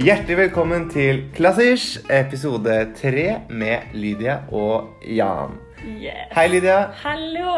Hjertelig 0.00 0.36
velkommen 0.38 0.86
til 0.92 1.24
Klassisch, 1.36 1.98
episode 2.14 2.74
tre 2.96 3.24
med 3.52 3.90
Lydia 3.92 4.38
og 4.54 5.02
Jan. 5.04 5.56
Yes. 6.00 6.30
Hei, 6.36 6.46
Lydia. 6.52 6.78
Hallo. 7.02 7.54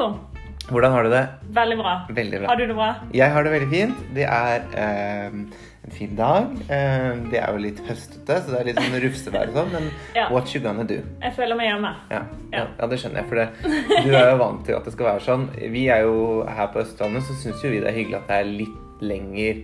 Hvordan 0.71 0.95
har 0.95 1.07
du 1.07 1.11
det? 1.13 1.23
Veldig 1.55 1.77
bra. 1.79 1.93
Veldig 2.17 2.41
bra. 2.43 2.49
Har 2.51 2.59
du 2.59 2.65
det 2.71 2.77
bra? 2.79 2.89
Jeg 3.15 3.31
har 3.35 3.45
det 3.47 3.53
veldig 3.53 3.69
fint. 3.71 4.01
Det 4.17 4.25
er 4.27 4.65
eh, 4.79 5.37
en 5.85 5.95
fin 5.95 6.15
dag. 6.19 6.49
Eh, 6.73 7.21
det 7.31 7.43
er 7.43 7.53
jo 7.55 7.63
litt 7.63 7.83
høstete, 7.87 8.39
så 8.47 8.55
det 8.55 8.61
er 8.63 8.69
litt 8.71 8.81
sånn 8.81 8.99
rufsevær 9.05 9.53
og 9.53 9.59
sånn, 9.61 9.71
men 9.77 9.91
Ja. 10.19 10.27
what 10.33 10.51
you 10.55 10.63
gonna 10.65 10.87
do? 10.89 10.99
Jeg 11.23 11.37
føler 11.39 11.59
meg 11.59 11.71
hjemme. 11.71 11.93
Ja, 12.11 12.23
ja. 12.25 12.49
Ja. 12.57 12.65
ja, 12.81 12.89
det 12.91 12.99
skjønner 13.03 13.23
jeg. 13.23 13.31
For 13.31 13.43
det, 13.43 14.07
du 14.09 14.17
er 14.19 14.33
jo 14.33 14.41
vant 14.43 14.65
til 14.67 14.79
at 14.79 14.89
det 14.89 14.97
skal 14.97 15.13
være 15.13 15.27
sånn. 15.29 15.47
Vi 15.77 15.87
er 15.95 16.07
jo 16.09 16.17
her 16.49 16.73
på 16.75 16.83
Østlandet, 16.83 17.27
så 17.29 17.39
syns 17.45 17.63
jo 17.63 17.71
vi 17.75 17.83
det 17.85 17.93
er 17.93 17.99
hyggelig 18.01 18.19
at 18.23 18.33
det 18.33 18.41
er 18.43 18.53
litt 18.65 18.79
lenger 19.03 19.63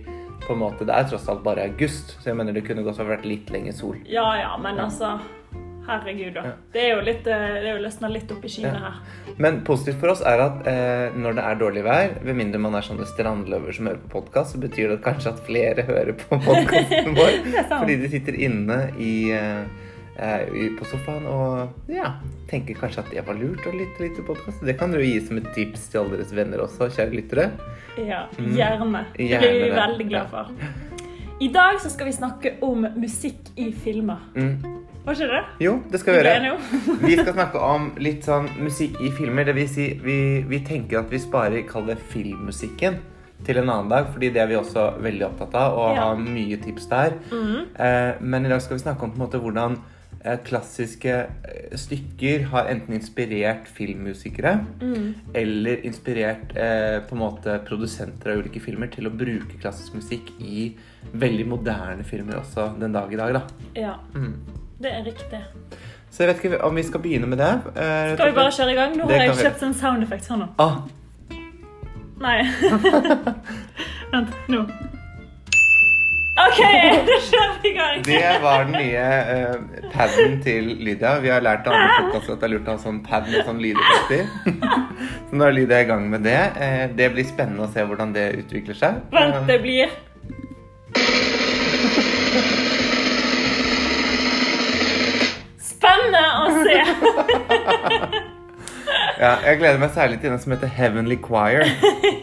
på 0.49 0.55
en 0.57 0.63
måte. 0.65 0.85
Det 0.89 0.95
er 0.97 1.07
tross 1.11 1.29
alt 1.29 1.43
bare 1.45 1.69
august, 1.69 2.15
så 2.19 2.31
jeg 2.33 2.39
mener 2.41 2.57
det 2.57 2.65
kunne 2.67 2.83
godt 2.87 2.99
vært 3.05 3.27
litt 3.29 3.51
lenger 3.53 3.77
sol. 3.77 3.99
Ja 4.09 4.31
ja, 4.41 4.55
men 4.61 4.81
altså 4.81 5.19
Herregud, 5.89 6.35
da. 6.35 6.41
Ja. 6.45 6.51
Det 6.73 6.81
er 6.85 6.89
jo 6.91 6.97
litt 7.01 7.25
eh, 7.33 7.45
Det 7.63 7.65
er 7.65 7.77
jo 7.79 7.81
løsna 7.81 8.09
litt 8.13 8.29
opp 8.35 8.43
i 8.45 8.49
skyene 8.53 8.77
Ja. 8.77 8.91
her. 8.91 9.33
Men 9.41 9.55
positivt 9.65 9.97
for 10.03 10.11
oss 10.13 10.21
er 10.21 10.43
at 10.43 10.67
eh, 10.69 11.15
når 11.17 11.33
det 11.39 11.45
er 11.49 11.55
dårlig 11.63 11.83
vær, 11.87 12.11
ved 12.27 12.37
mindre 12.37 12.59
man 12.61 12.75
er 12.77 12.85
sånne 12.85 13.07
strandløver 13.09 13.73
som 13.73 13.87
hører 13.89 14.01
på 14.03 14.11
podkast, 14.19 14.53
så 14.53 14.61
betyr 14.61 14.91
det 14.93 14.99
kanskje 15.01 15.31
at 15.33 15.41
flere 15.47 15.85
hører 15.87 16.13
på 16.19 16.37
podkasten 16.45 17.17
vår. 17.17 17.39
Fordi 17.71 17.95
de 18.03 18.09
sitter 18.13 18.37
inne 18.37 18.77
i, 19.01 19.13
eh, 19.33 19.63
i- 19.65 19.88
på 20.19 20.85
sofaen 20.89 21.25
og 21.31 21.91
ja, 21.91 22.09
tenker 22.49 22.75
kanskje 22.75 23.03
at 23.05 23.11
det 23.13 23.23
var 23.27 23.37
lurt 23.39 23.63
å 23.69 23.71
lytte 23.71 24.03
litt 24.03 24.15
til 24.17 24.25
podkast. 24.27 24.59
Det 24.67 24.75
kan 24.79 24.91
dere 24.91 25.05
gi 25.07 25.19
som 25.23 25.37
et 25.39 25.47
tips 25.55 25.85
til 25.93 26.01
alle 26.03 26.17
deres 26.19 26.33
venner 26.35 26.63
også, 26.65 26.89
kjære 26.91 27.15
lyttere. 27.15 27.45
Ja, 27.99 28.25
Gjerne. 28.37 29.05
Det 29.15 29.29
Gjerne 29.29 29.47
blir 29.47 29.63
vi 29.63 29.69
veldig 29.77 30.07
glad 30.09 30.33
for. 30.33 30.51
I 31.39 31.47
dag 31.55 31.77
så 31.79 31.87
skal 31.93 32.09
vi 32.09 32.15
snakke 32.17 32.51
om 32.67 32.83
musikk 32.99 33.53
i 33.55 33.69
filmer. 33.71 34.19
Mm. 34.35 34.57
Var 35.05 35.15
ikke 35.15 35.29
det? 35.31 35.43
Jo, 35.63 35.77
det 35.89 36.01
skal 36.01 36.17
vi 36.17 36.19
gjøre. 36.19 36.57
Vi 37.07 37.13
skal 37.15 37.31
snakke 37.33 37.61
om 37.63 37.85
litt 38.03 38.25
sånn 38.27 38.49
musikk 38.59 38.97
i 39.01 39.13
filmer. 39.15 39.47
Det 39.47 39.55
vil 39.55 39.69
si, 39.71 39.85
vi, 40.03 40.17
vi 40.45 40.59
tenker 40.67 40.99
at 40.99 41.07
vi 41.09 41.21
sparer, 41.23 41.63
kall 41.69 41.87
det 41.87 41.95
filmmusikken, 42.11 42.99
til 43.47 43.61
en 43.61 43.71
annen 43.71 43.87
dag. 43.89 44.09
Fordi 44.11 44.29
det 44.35 44.41
er 44.43 44.51
vi 44.51 44.57
også 44.59 44.83
veldig 45.01 45.25
opptatt 45.29 45.55
av, 45.55 45.77
og 45.79 45.95
Ja. 45.95 46.09
har 46.09 46.19
mye 46.19 46.59
tips 46.61 46.89
der. 46.91 47.15
Mm. 47.31 47.55
Eh, 47.79 48.11
men 48.19 48.45
i 48.45 48.49
dag 48.51 48.61
skal 48.61 48.75
vi 48.77 48.83
snakke 48.83 49.07
om 49.07 49.15
på 49.15 49.21
en 49.21 49.23
måte 49.23 49.39
hvordan 49.41 49.79
eh, 49.79 49.95
klassiske 50.45 51.13
eh, 51.15 51.75
stykker 51.79 52.43
har 52.51 52.67
enten 52.71 52.93
inspirert 52.97 53.67
filmmusikere 53.71 54.59
Mm. 54.81 55.13
eller 55.33 55.85
inspirert 55.85 56.55
eh, 56.57 56.99
på 57.07 57.15
en 57.15 57.21
måte 57.21 57.59
produsenter 57.65 58.31
av 58.33 58.37
ulike 58.43 58.59
filmer 58.59 58.87
til 58.91 59.07
å 59.07 59.11
bruke 59.15 59.59
klassisk 59.61 59.93
musikk 59.95 60.31
i 60.39 60.75
veldig 61.13 61.47
moderne 61.47 62.03
filmer 62.03 62.35
også 62.41 62.73
den 62.79 62.91
dag 62.93 63.13
i 63.13 63.15
dag. 63.15 63.33
da. 63.33 63.41
Ja, 63.75 63.93
Mm. 64.13 64.33
det 64.81 64.91
er 64.91 65.03
riktig. 65.03 65.39
Så 66.11 66.23
jeg 66.23 66.27
vet 66.35 66.43
ikke 66.43 66.63
om 66.65 66.75
vi 66.75 66.83
skal 66.83 66.99
begynne 67.01 67.27
med 67.27 67.37
det. 67.37 67.51
Eh, 67.77 68.15
Skal 68.15 68.31
vi 68.31 68.35
bare 68.35 68.51
kjøre 68.51 68.71
i 68.71 68.75
gang? 68.75 68.97
Nå 68.97 69.05
har 69.07 69.23
jeg 69.25 69.35
kjøpt 69.35 69.63
en 69.63 69.73
sound 69.73 70.03
effect 70.03 70.27
her 70.27 70.37
nå. 70.37 70.47
Ah, 70.59 70.81
Nei. 72.19 72.43
Vent, 74.11 74.29
nå. 74.49 74.65
OK, 76.39 76.59
da 77.07 77.15
kjører 77.25 77.55
vi 77.61 77.69
i 77.69 77.73
gang. 77.75 78.03
det 78.05 78.29
var 78.43 78.63
den 78.67 78.75
nye 78.77 79.05
uh, 79.27 79.89
paden 79.91 80.37
til 80.43 80.69
Lydia. 80.79 81.17
Vi 81.23 81.31
har 81.33 81.43
lært 81.43 81.67
av 81.67 81.75
andre 81.75 82.05
podkaster 82.05 82.37
at 82.37 82.43
det 82.43 82.47
er 82.47 82.53
lurt 82.53 82.69
å 82.69 82.75
ha 82.77 82.83
sånn 82.83 83.01
pad 83.03 83.27
med 83.27 83.43
sånn 83.47 83.59
lydeffekter. 83.63 84.23
Så 85.29 85.39
nå 85.39 85.49
er 85.49 85.57
Lydia 85.57 85.81
i 85.83 85.89
gang 85.89 86.07
med 86.11 86.23
det. 86.27 86.39
Uh, 86.55 86.85
det 86.95 87.11
blir 87.15 87.27
spennende 87.27 87.67
å 87.67 87.71
se 87.73 87.83
hvordan 87.83 88.15
det 88.15 88.29
utvikler 88.45 88.79
seg. 88.79 89.03
Vent, 89.15 89.43
det 89.49 89.59
blir 89.65 89.97
Spennende 95.69 96.25
å 96.43 96.47
se! 96.63 98.27
Ja, 99.19 99.33
jeg 99.43 99.57
gleder 99.59 99.81
meg 99.81 99.89
særlig 99.91 100.21
til 100.21 100.31
den 100.31 100.39
som 100.39 100.53
heter 100.53 100.69
Heavenly 100.71 101.17
Choir. 101.19 101.65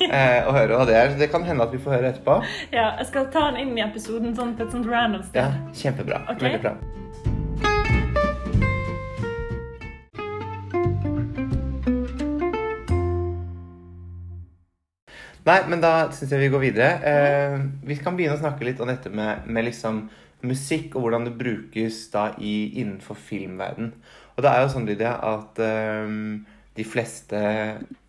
Eh, 0.06 0.46
å 0.46 0.52
høre 0.54 0.76
hva 0.78 0.84
det 0.86 0.94
er. 0.94 1.08
Så 1.10 1.18
det 1.18 1.26
kan 1.32 1.42
hende 1.44 1.64
at 1.66 1.72
vi 1.74 1.80
får 1.82 1.96
høre 1.96 2.10
etterpå. 2.12 2.36
Ja, 2.70 2.92
jeg 3.00 3.08
skal 3.08 3.24
ta 3.34 3.48
den 3.50 3.58
inn 3.64 3.72
i 3.74 3.82
episoden 3.82 4.36
sånn 4.36 4.52
på 4.56 4.62
et 4.64 4.70
sånt 4.72 4.86
random 4.86 5.24
sted. 5.26 5.42
Ja, 5.42 5.74
Kjempebra. 5.74 6.20
Ok. 6.30 6.44
Veldig 6.46 6.60
bra. 6.62 6.72
Nei, 15.50 15.58
men 15.74 15.82
da 15.82 15.92
syns 16.14 16.32
jeg 16.32 16.46
vi 16.46 16.52
går 16.54 16.64
videre. 16.68 16.90
Eh, 17.02 17.60
vi 17.90 17.98
kan 17.98 18.16
begynne 18.16 18.38
å 18.38 18.44
snakke 18.46 18.70
litt 18.70 18.80
om 18.80 18.94
dette 18.94 19.10
med, 19.10 19.44
med 19.50 19.68
liksom 19.72 20.04
musikk, 20.46 20.94
og 20.94 21.08
hvordan 21.08 21.26
det 21.26 21.36
brukes 21.36 22.04
da 22.14 22.30
i, 22.38 22.78
innenfor 22.78 23.18
filmverden. 23.18 23.96
Og 24.36 24.46
det 24.46 24.54
er 24.54 24.62
jo 24.62 24.76
sånn, 24.78 24.86
Lydia, 24.86 25.18
at 25.34 25.66
eh, 25.66 26.20
de 26.76 26.84
fleste, 26.84 27.38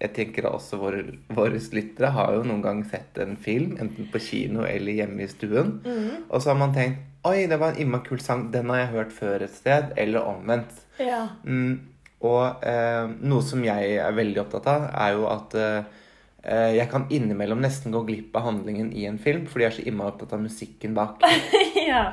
jeg 0.02 0.14
tenker 0.16 0.50
også 0.50 0.80
våre, 0.82 1.04
våre 1.34 1.60
lyttere, 1.74 2.12
har 2.16 2.34
jo 2.36 2.46
noen 2.48 2.64
gang 2.66 2.82
sett 2.88 3.18
en 3.24 3.38
film, 3.40 3.78
enten 3.80 4.10
på 4.12 4.22
kino 4.22 4.66
eller 4.68 5.00
hjemme 5.00 5.24
i 5.24 5.30
stuen. 5.32 5.78
Og 6.28 6.42
så 6.42 6.52
har 6.52 6.60
man 6.60 6.76
tenkt 6.76 7.06
Oi, 7.28 7.48
det 7.50 7.58
var 7.60 7.74
en 7.74 7.82
innmari 7.82 8.06
kul 8.08 8.22
sang. 8.24 8.46
Den 8.54 8.70
har 8.72 8.86
jeg 8.86 8.92
hørt 8.94 9.10
før 9.12 9.44
et 9.44 9.52
sted. 9.52 9.90
Eller 10.00 10.24
omvendt. 10.24 10.72
Ja. 11.02 11.26
Mm, 11.44 11.82
og 12.26 12.64
eh, 12.66 13.10
noe 13.30 13.46
som 13.46 13.64
jeg 13.66 13.98
er 14.00 14.16
veldig 14.16 14.42
opptatt 14.46 14.70
av, 14.72 14.86
er 14.90 15.16
jo 15.18 15.28
at 15.30 15.58
eh, 15.60 15.98
eh, 16.44 16.72
jeg 16.78 16.90
kan 16.94 17.06
innimellom 17.14 17.62
nesten 17.62 17.94
gå 17.94 18.02
glipp 18.08 18.38
av 18.38 18.48
handlingen 18.48 18.90
i 18.96 19.06
en 19.10 19.20
film 19.22 19.46
fordi 19.50 19.66
jeg 19.66 19.74
er 19.74 19.78
så 19.78 19.86
innmari 19.90 20.14
opptatt 20.14 20.34
av 20.38 20.46
musikken 20.46 20.96
bak. 20.98 21.26
ja. 21.90 22.08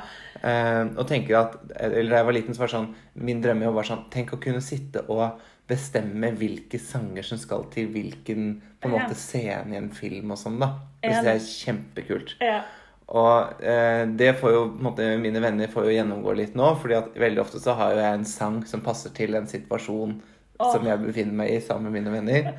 Eh, 0.45 0.83
og 0.93 1.05
tenker 1.09 1.39
at 1.39 1.55
Eller 1.79 2.11
da 2.11 2.19
jeg 2.19 2.27
var 2.27 2.37
liten, 2.37 2.53
så 2.53 2.61
var 2.61 2.69
det 2.69 2.75
sånn 2.75 3.23
Min 3.25 3.39
drømme 3.41 3.71
var 3.73 3.87
sånn 3.87 4.03
Tenk 4.13 4.33
å 4.35 4.41
kunne 4.43 4.59
sitte 4.61 5.01
og 5.07 5.39
bestemme 5.69 6.31
hvilke 6.37 6.79
sanger 6.81 7.25
som 7.25 7.39
skal 7.41 7.65
til 7.73 7.89
hvilken 7.93 8.49
på 8.81 8.89
en 8.89 8.93
måte 8.93 9.17
scene 9.17 9.73
i 9.73 9.79
en 9.79 9.91
film 9.93 10.33
og 10.35 10.39
sånn, 10.41 10.59
da. 10.61 10.75
Det 11.01 11.11
Enig. 11.11 11.21
synes 11.21 11.31
er 11.35 11.53
kjempekult. 11.65 12.35
ja. 12.43 12.63
Og 13.05 13.61
eh, 13.61 14.07
det 14.17 14.31
får 14.39 14.53
jo 14.55 14.61
måte, 14.81 15.05
mine 15.21 15.41
venner 15.41 15.69
får 15.69 15.85
jo 15.85 15.93
gjennomgå 15.93 16.33
litt 16.39 16.55
nå, 16.57 16.71
fordi 16.81 16.97
at 16.97 17.19
veldig 17.21 17.43
ofte 17.43 17.61
så 17.61 17.75
har 17.77 17.93
jo 17.93 18.01
jeg 18.01 18.17
en 18.17 18.25
sang 18.25 18.63
som 18.65 18.81
passer 18.85 19.13
til 19.13 19.37
en 19.37 19.45
situasjon 19.49 20.15
oh. 20.15 20.71
som 20.71 20.87
jeg 20.87 21.03
befinner 21.03 21.37
meg 21.43 21.53
i 21.53 21.61
sammen 21.61 21.91
med 21.91 21.99
mine 21.99 22.15
venner. 22.15 22.49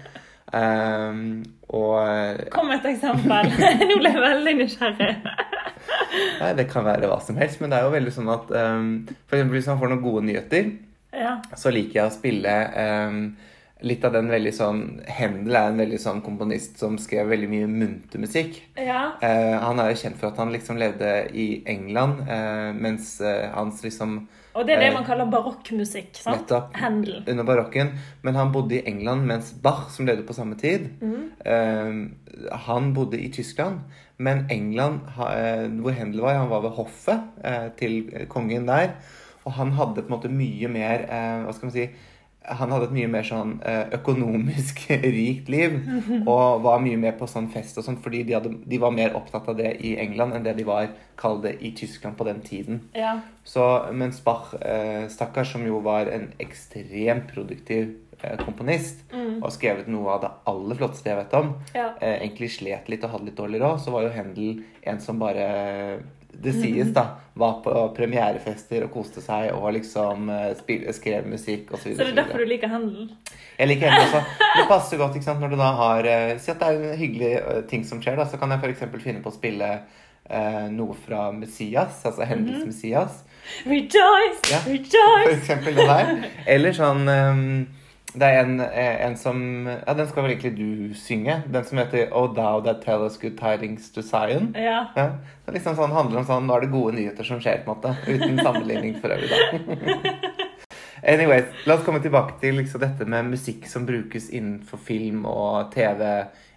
Um, 0.54 1.42
og 1.74 2.46
Kom 2.54 2.70
med 2.70 2.78
et 2.78 2.92
eksempel. 2.92 3.50
Nå 3.90 3.98
ble 3.98 4.12
jeg 4.14 4.22
veldig 4.22 4.56
nysgjerrig. 4.60 5.12
Nei, 6.38 6.52
det 6.58 6.68
kan 6.70 6.86
være 6.86 7.10
hva 7.10 7.18
som 7.22 7.38
helst, 7.40 7.58
men 7.60 7.72
det 7.72 7.80
er 7.80 7.88
jo 7.88 7.94
veldig 7.96 8.14
sånn 8.14 8.30
at 8.32 8.52
um, 8.54 8.90
For 9.26 9.36
eksempel 9.36 9.58
hvis 9.58 9.68
man 9.72 9.82
får 9.82 9.92
noen 9.92 10.04
gode 10.06 10.24
nyheter, 10.30 10.70
Ja. 11.16 11.36
så 11.56 11.72
liker 11.72 12.02
jeg 12.02 12.10
å 12.10 12.14
spille 12.14 12.56
um, 13.08 13.20
litt 13.84 14.04
av 14.08 14.14
den 14.14 14.30
veldig 14.32 14.52
sånn 14.56 14.80
Hendel 15.18 15.58
er 15.58 15.70
en 15.70 15.80
veldig 15.80 15.98
sånn 16.00 16.22
komponist 16.24 16.78
som 16.80 16.96
skrev 17.00 17.28
veldig 17.28 17.48
mye 17.50 17.66
munter 17.68 18.22
musikk. 18.22 18.62
Ja. 18.80 19.10
Uh, 19.20 19.56
han 19.60 19.82
er 19.82 19.92
jo 19.92 20.00
kjent 20.00 20.16
for 20.20 20.30
at 20.30 20.40
han 20.40 20.54
liksom 20.54 20.80
levde 20.80 21.10
i 21.36 21.46
England, 21.68 22.24
uh, 22.24 22.72
mens 22.76 23.18
uh, 23.20 23.50
hans 23.52 23.82
liksom 23.84 24.22
Og 24.56 24.64
det 24.64 24.78
er 24.78 24.86
det 24.86 24.94
man 24.94 25.04
kaller 25.04 25.28
barokkmusikk. 25.28 26.16
sant? 26.16 26.46
Nettopp. 26.46 26.72
Handel. 26.80 27.20
Under 27.28 27.44
barokken. 27.44 27.92
Men 28.24 28.40
han 28.40 28.54
bodde 28.54 28.78
i 28.78 28.86
England 28.88 29.28
mens 29.28 29.52
Bach, 29.52 29.90
som 29.92 30.08
levde 30.08 30.24
på 30.24 30.32
samme 30.32 30.56
tid, 30.56 30.86
eh, 31.44 31.98
han 32.64 32.88
bodde 32.96 33.20
i 33.20 33.28
Tyskland. 33.28 33.82
Men 34.16 34.46
England, 34.48 35.02
hvor 35.12 35.92
Händel 35.92 36.24
var, 36.24 36.38
han 36.40 36.48
var 36.48 36.64
ved 36.64 36.72
hoffet 36.78 37.76
til 37.76 38.08
kongen 38.32 38.64
der. 38.64 38.96
Og 39.46 39.52
han 39.60 39.72
hadde 39.78 40.02
på 40.02 40.10
en 40.10 40.16
måte 40.18 40.28
mye 40.32 40.68
mer 40.68 41.06
eh, 41.06 41.40
Hva 41.46 41.54
skal 41.54 41.68
man 41.70 41.74
si 41.78 41.88
han 42.46 42.70
hadde 42.70 42.86
et 42.86 42.92
mye 42.94 43.08
mer 43.10 43.24
sånn 43.26 43.56
eh, 43.66 43.88
økonomisk 43.96 44.84
rikt 45.02 45.48
liv. 45.50 45.72
Og 46.30 46.60
var 46.62 46.78
mye 46.78 46.94
mer 47.02 47.16
på 47.18 47.26
sånn 47.26 47.48
fest 47.50 47.80
og 47.80 47.82
sånn, 47.88 47.96
fordi 48.04 48.20
de, 48.28 48.36
hadde, 48.36 48.52
de 48.70 48.78
var 48.78 48.92
mer 48.94 49.16
opptatt 49.18 49.48
av 49.50 49.56
det 49.58 49.72
i 49.82 49.96
England 49.98 50.36
enn 50.36 50.44
det 50.46 50.52
de 50.60 50.66
var, 50.68 50.92
kall 51.18 51.40
det, 51.42 51.56
i 51.66 51.72
Tyskland 51.74 52.14
på 52.14 52.22
den 52.28 52.38
tiden. 52.46 52.78
Ja. 52.94 53.16
Så 53.42 53.66
mens 53.98 54.20
Bach, 54.22 54.52
eh, 54.60 55.08
stakkars, 55.10 55.56
som 55.56 55.66
jo 55.66 55.80
var 55.82 56.06
en 56.06 56.28
ekstremt 56.38 57.26
produktiv 57.34 57.96
eh, 58.22 58.38
komponist, 58.44 59.02
og 59.42 59.50
skrevet 59.52 59.90
noe 59.90 60.14
av 60.14 60.22
det 60.22 60.30
aller 60.52 60.78
flotteste 60.78 61.10
jeg 61.10 61.18
vet 61.24 61.34
om, 61.40 61.50
Ja. 61.74 61.88
eh, 61.98 62.20
egentlig 62.20 62.52
slet 62.60 62.86
litt 62.88 63.02
og 63.04 63.16
hadde 63.16 63.32
litt 63.32 63.42
dårlig 63.42 63.58
råd, 63.64 63.82
så 63.82 63.90
var 63.90 64.06
jo 64.06 64.14
Händel 64.14 64.62
en 64.86 65.02
som 65.02 65.18
bare 65.18 65.50
det 66.42 66.52
sies, 66.56 66.90
da. 66.94 67.06
Var 67.36 67.58
på 67.64 67.72
premierefester 67.96 68.86
og 68.86 68.92
koste 68.94 69.20
seg 69.20 69.50
og 69.52 69.66
liksom 69.76 70.30
eh, 70.32 70.52
spil, 70.56 70.86
skrev 70.96 71.26
musikk 71.28 71.72
osv. 71.76 71.90
Så 71.90 71.96
så 71.98 72.04
det 72.04 72.12
er 72.14 72.18
derfor 72.22 72.40
du 72.44 72.48
liker 72.48 72.72
handel? 72.72 73.10
Jeg 73.58 73.68
liker 73.68 73.92
handel 73.92 74.06
også. 74.06 74.22
Det 74.56 74.64
passer 74.70 75.00
godt 75.02 75.18
ikke 75.18 75.28
sant, 75.28 75.44
når 75.44 75.52
du 75.52 75.58
da 75.60 75.70
har 75.80 76.08
eh, 76.08 76.32
Si 76.40 76.50
at 76.52 76.60
det 76.62 76.70
er 76.70 76.80
en 76.92 76.98
hyggelig 77.00 77.32
eh, 77.42 77.62
ting 77.68 77.84
som 77.88 78.00
skjer. 78.02 78.16
da, 78.16 78.24
Så 78.30 78.40
kan 78.40 78.54
jeg 78.54 78.62
f.eks. 78.64 78.86
finne 79.04 79.24
på 79.24 79.32
å 79.32 79.36
spille 79.36 79.70
eh, 79.76 80.66
noe 80.72 80.96
fra 81.06 81.28
Messias, 81.36 82.00
altså 82.08 82.24
Hendels 82.28 82.64
Messias. 82.68 83.22
Rejoice! 83.66 84.42
Ja, 84.50 84.62
For 84.64 85.34
eksempel 85.36 85.76
det 85.76 85.86
der. 85.86 86.14
Eller 86.56 86.72
sånn 86.76 87.04
ehm, 87.08 87.50
Det 88.16 88.24
er 88.24 88.38
en, 88.40 88.60
eh, 88.60 89.06
en 89.06 89.16
som 89.16 89.66
Ja, 89.66 89.94
den 89.94 90.08
skal 90.08 90.24
vel 90.24 90.32
egentlig 90.32 90.56
du 90.56 90.94
synge. 90.94 91.42
Den 91.52 91.64
som 91.64 91.78
heter 91.78 92.08
Oh 92.12 92.34
Thou 92.34 92.62
That 92.64 92.82
Tell 92.84 93.04
Us 93.04 93.18
Good 93.18 93.36
Tidings 93.36 93.90
to 93.92 94.02
Zion. 94.02 94.54
Ja. 94.56 94.86
Ja. 94.96 95.10
Det 95.44 95.54
liksom 95.58 95.76
sånn, 95.76 95.92
handler 95.92 96.22
om 96.22 96.28
sånn 96.28 96.46
Nå 96.46 96.56
er 96.56 96.64
det 96.64 96.72
gode 96.72 96.96
nyheter 96.96 97.24
som 97.24 97.40
skjer, 97.40 97.64
på 97.64 97.74
en 97.74 97.76
måte. 97.76 97.96
Uten 98.08 98.40
sammenligning 98.40 98.96
for 99.00 99.12
øvrig, 99.12 99.30
da. 99.30 100.12
Anyways, 101.06 101.44
la 101.66 101.74
oss 101.76 101.84
komme 101.84 102.00
tilbake 102.02 102.40
til 102.40 102.56
liksom 102.56 102.80
dette 102.80 103.04
med 103.06 103.28
musikk 103.28 103.68
som 103.68 103.84
brukes 103.86 104.30
innenfor 104.30 104.80
film- 104.80 105.26
og 105.28 105.70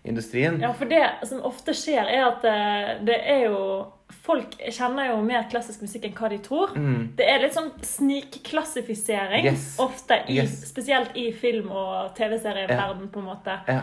TV-industrien. 0.10 0.60
Ja, 0.62 0.74
for 0.74 0.86
det 0.90 1.06
som 1.28 1.42
ofte 1.46 1.74
skjer, 1.78 2.08
er 2.10 2.26
at 2.28 2.44
eh, 2.46 3.06
det 3.06 3.20
er 3.26 3.46
jo 3.50 3.94
Folk 4.26 4.56
kjenner 4.74 5.08
jo 5.12 5.20
mer 5.22 5.44
klassisk 5.50 5.82
musikk 5.86 6.04
enn 6.08 6.14
hva 6.18 6.30
de 6.30 6.38
tror. 6.42 6.72
Det 7.18 7.26
er 7.30 7.40
litt 7.44 7.54
sånn 7.54 7.70
snikklassifisering 7.86 9.44
Mm. 9.46 9.54
Yes. 9.54 9.78
ofte, 9.80 10.18
i, 10.28 10.36
Yes. 10.40 10.68
spesielt 10.70 11.16
i 11.16 11.32
film- 11.32 11.70
og 11.72 12.16
TV-serieverden, 12.16 13.08
på 13.10 13.20
en 13.20 13.26
måte. 13.26 13.60
Ja. 13.68 13.82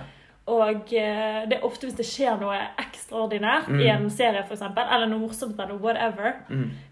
Og 0.48 0.92
eh, 0.92 1.46
det 1.48 1.58
er 1.58 1.64
ofte 1.64 1.86
hvis 1.86 1.96
det 1.96 2.06
skjer 2.06 2.38
noe 2.40 2.58
ekstraordinært 2.78 3.68
Mm. 3.68 3.80
i 3.80 3.88
en 3.88 4.10
serie, 4.10 4.42
for 4.46 4.54
eksempel, 4.56 4.84
eller 4.92 5.06
noe 5.06 5.18
morsomt, 5.20 5.58
eller 5.60 5.74
whatever. 5.78 6.34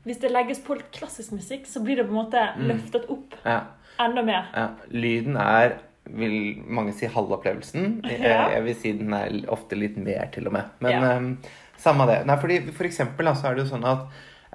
Hvis 0.04 0.20
det 0.20 0.30
legges 0.30 0.60
på 0.60 0.78
klassisk 0.92 1.32
musikk, 1.32 1.66
så 1.66 1.82
blir 1.82 1.96
det 1.96 2.06
på 2.06 2.10
en 2.16 2.24
måte 2.24 2.54
Mm. 2.56 2.68
løftet 2.68 3.10
opp 3.10 3.34
Ja. 3.44 3.60
enda 3.98 4.22
mer. 4.22 4.46
Ja, 4.54 4.68
lyden 4.90 5.36
er, 5.36 5.78
vil 6.06 6.62
mange 6.68 6.92
si, 6.92 7.06
halvopplevelsen. 7.06 8.02
Jeg, 8.04 8.20
jeg 8.54 8.64
vil 8.64 8.74
si 8.76 8.92
den 8.98 9.12
er 9.16 9.38
ofte 9.52 9.76
litt 9.78 9.96
mer, 9.96 10.26
til 10.34 10.46
og 10.46 10.52
med. 10.52 10.64
Men 10.84 10.92
Ja. 10.92 11.12
ehm, 11.16 11.38
samme 11.80 12.06
det. 12.06 12.26
Nei, 12.26 12.36
fordi 12.36 12.60
for 12.72 12.84
eksempel 12.84 13.26
så 13.34 13.48
er 13.50 13.54
det 13.56 13.64
jo 13.64 13.70
sånn 13.76 13.84
at 13.88 14.06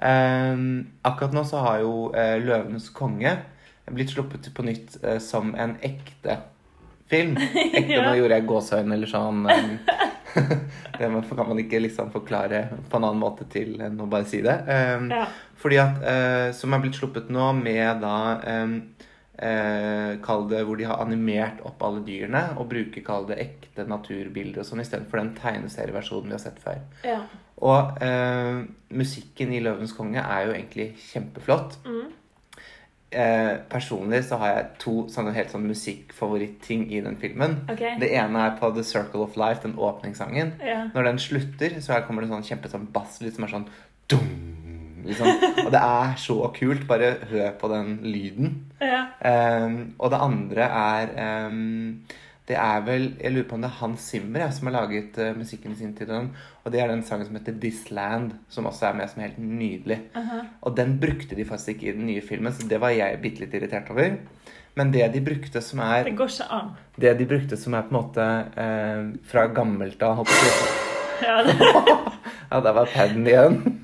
ehm, 0.02 0.86
akkurat 1.04 1.34
nå 1.34 1.42
så 1.44 1.60
har 1.66 1.80
jo 1.80 2.12
eh, 2.14 2.38
'Løvenes 2.40 2.90
konge' 2.94 3.36
blitt 3.90 4.10
sluppet 4.14 4.52
på 4.54 4.62
nytt 4.62 4.96
eh, 5.04 5.18
som 5.18 5.54
en 5.58 5.76
ekte 5.82 6.38
film. 7.10 7.36
Ekte, 7.74 7.90
Ja. 7.96 8.06
nå 8.06 8.14
gjorde 8.20 8.36
jeg 8.38 8.46
gåsehøyne 8.46 8.94
eller 8.94 9.06
sånn. 9.10 9.42
ehm, 9.50 9.78
det 11.00 11.36
kan 11.36 11.48
man 11.48 11.58
ikke 11.58 11.80
liksom 11.82 12.12
forklare 12.14 12.68
på 12.88 12.96
en 13.00 13.04
annen 13.08 13.18
måte 13.20 13.48
til 13.50 13.74
enn 13.82 13.98
å 14.00 14.06
bare 14.08 14.24
si 14.30 14.40
det. 14.40 14.54
Ehm, 14.70 15.10
Ja. 15.10 15.26
fordi 15.58 15.78
at, 15.82 16.02
eh, 16.02 16.52
Som 16.52 16.72
er 16.74 16.78
blitt 16.80 16.94
sluppet 16.94 17.28
nå 17.28 17.52
med 17.60 18.00
da 18.00 18.38
Kall 19.40 20.42
det 20.50 20.58
hvor 20.68 20.76
de 20.76 20.84
har 20.84 21.00
animert 21.00 21.62
opp 21.64 21.80
alle 21.86 22.02
dyrene 22.04 22.42
og 22.60 22.68
bruker 22.68 23.04
kall 23.06 23.24
det 23.30 23.38
ekte 23.40 23.86
naturbilder 23.88 24.60
og 24.60 24.68
sånn 24.68 24.82
istedenfor 24.84 25.22
den 25.22 25.30
tegneserieversjonen 25.38 26.28
vi 26.28 26.36
har 26.36 26.42
sett 26.42 26.60
før. 26.60 26.82
Ja. 27.06 27.22
Og 27.60 28.02
eh, 28.04 28.62
musikken 28.96 29.52
i 29.52 29.60
'Løvens 29.60 29.92
konge' 29.96 30.20
er 30.20 30.46
jo 30.46 30.54
egentlig 30.56 30.90
kjempeflott. 31.10 31.78
Mm. 31.84 32.08
Eh, 33.10 33.56
personlig 33.70 34.22
så 34.24 34.36
har 34.38 34.52
jeg 34.52 34.66
to 34.84 34.92
sånne 35.10 35.32
helt 35.34 35.50
sånn 35.50 35.66
musikkfavoritting 35.66 36.84
i 36.94 37.00
den 37.02 37.16
filmen. 37.18 37.56
Okay. 37.72 37.96
Det 37.98 38.12
ene 38.14 38.44
er 38.46 38.56
på 38.60 38.70
The 38.76 38.84
Circle 38.86 39.24
of 39.26 39.36
Life, 39.40 39.64
den 39.64 39.74
åpningssangen. 39.74 40.54
Ja. 40.62 40.84
Når 40.94 41.08
den 41.08 41.18
slutter, 41.18 41.74
så 41.82 41.98
kommer 42.06 42.22
det 42.22 42.30
sånn 42.30 42.46
kjempe 42.46 42.70
sånn 42.70 42.86
basslyd 42.94 43.34
som 43.34 43.48
er 43.48 43.54
sånn 43.56 43.66
dum, 44.10 44.69
liksom. 45.06 45.28
Og 45.66 45.70
det 45.72 45.80
er 45.82 46.14
så 46.20 46.36
kult. 46.56 46.86
Bare 46.88 47.14
hør 47.30 47.50
på 47.60 47.68
den 47.72 47.98
lyden. 48.04 48.54
Ja. 48.80 49.04
Um, 49.66 49.94
og 49.98 50.10
det 50.12 50.18
andre 50.24 50.66
er 50.72 51.46
um, 51.50 52.00
Det 52.48 52.56
er 52.56 52.80
vel 52.86 53.02
Jeg 53.20 53.32
lurer 53.34 53.44
på 53.50 53.54
om 53.58 53.60
det 53.62 53.68
er 53.68 53.76
Hans 53.82 54.00
Zimmer 54.10 54.40
ja, 54.40 54.50
som 54.50 54.66
har 54.70 54.74
laget 54.80 55.18
uh, 55.20 55.36
musikken 55.38 55.76
sin 55.76 55.92
tid. 55.94 56.08
og 56.10 56.16
den- 56.22 56.30
Og 56.64 56.72
det 56.72 56.80
er 56.80 56.88
den 56.88 57.02
sangen 57.02 57.26
som 57.26 57.36
heter 57.36 57.52
This 57.60 57.90
Land, 57.90 58.32
som 58.48 58.66
også 58.66 58.86
er 58.88 58.94
med 58.94 59.08
som 59.08 59.22
er 59.22 59.28
helt 59.28 59.38
nydelig. 59.38 60.00
Aha. 60.16 60.40
Og 60.62 60.76
den 60.76 60.98
brukte 61.00 61.36
de 61.36 61.44
faktisk 61.44 61.68
ikke 61.68 61.88
i 61.88 61.96
den 61.96 62.06
nye 62.06 62.20
filmen, 62.22 62.52
så 62.52 62.68
det 62.68 62.80
var 62.80 62.88
jeg 62.90 63.20
bitte 63.22 63.40
litt 63.44 63.54
irritert 63.54 63.90
over. 63.90 64.16
Men 64.76 64.92
det 64.92 65.12
de 65.14 65.20
brukte 65.20 65.60
som 65.60 65.78
er 65.80 66.04
Det 66.04 66.16
går 66.16 66.28
ikke 66.30 66.50
an. 66.52 66.68
Det 67.00 67.18
de 67.18 67.26
brukte 67.26 67.56
som 67.56 67.74
er 67.74 67.82
på 67.82 67.94
en 67.94 68.02
måte 68.02 68.26
uh, 68.56 69.16
fra 69.30 69.46
gammelt 69.46 70.02
av 70.02 70.16
holdt 70.20 70.28
jeg 70.30 70.38
på 70.40 70.46
å 70.46 70.60
si. 70.60 70.86
Ja, 72.50 72.60
det, 72.60 72.74
var 72.78 72.86
paden 72.94 73.26
igjen. 73.26 73.79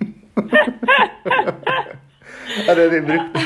Ja, 2.67 2.75
det 2.79 2.88
de 2.91 3.00
brukte 3.00 3.44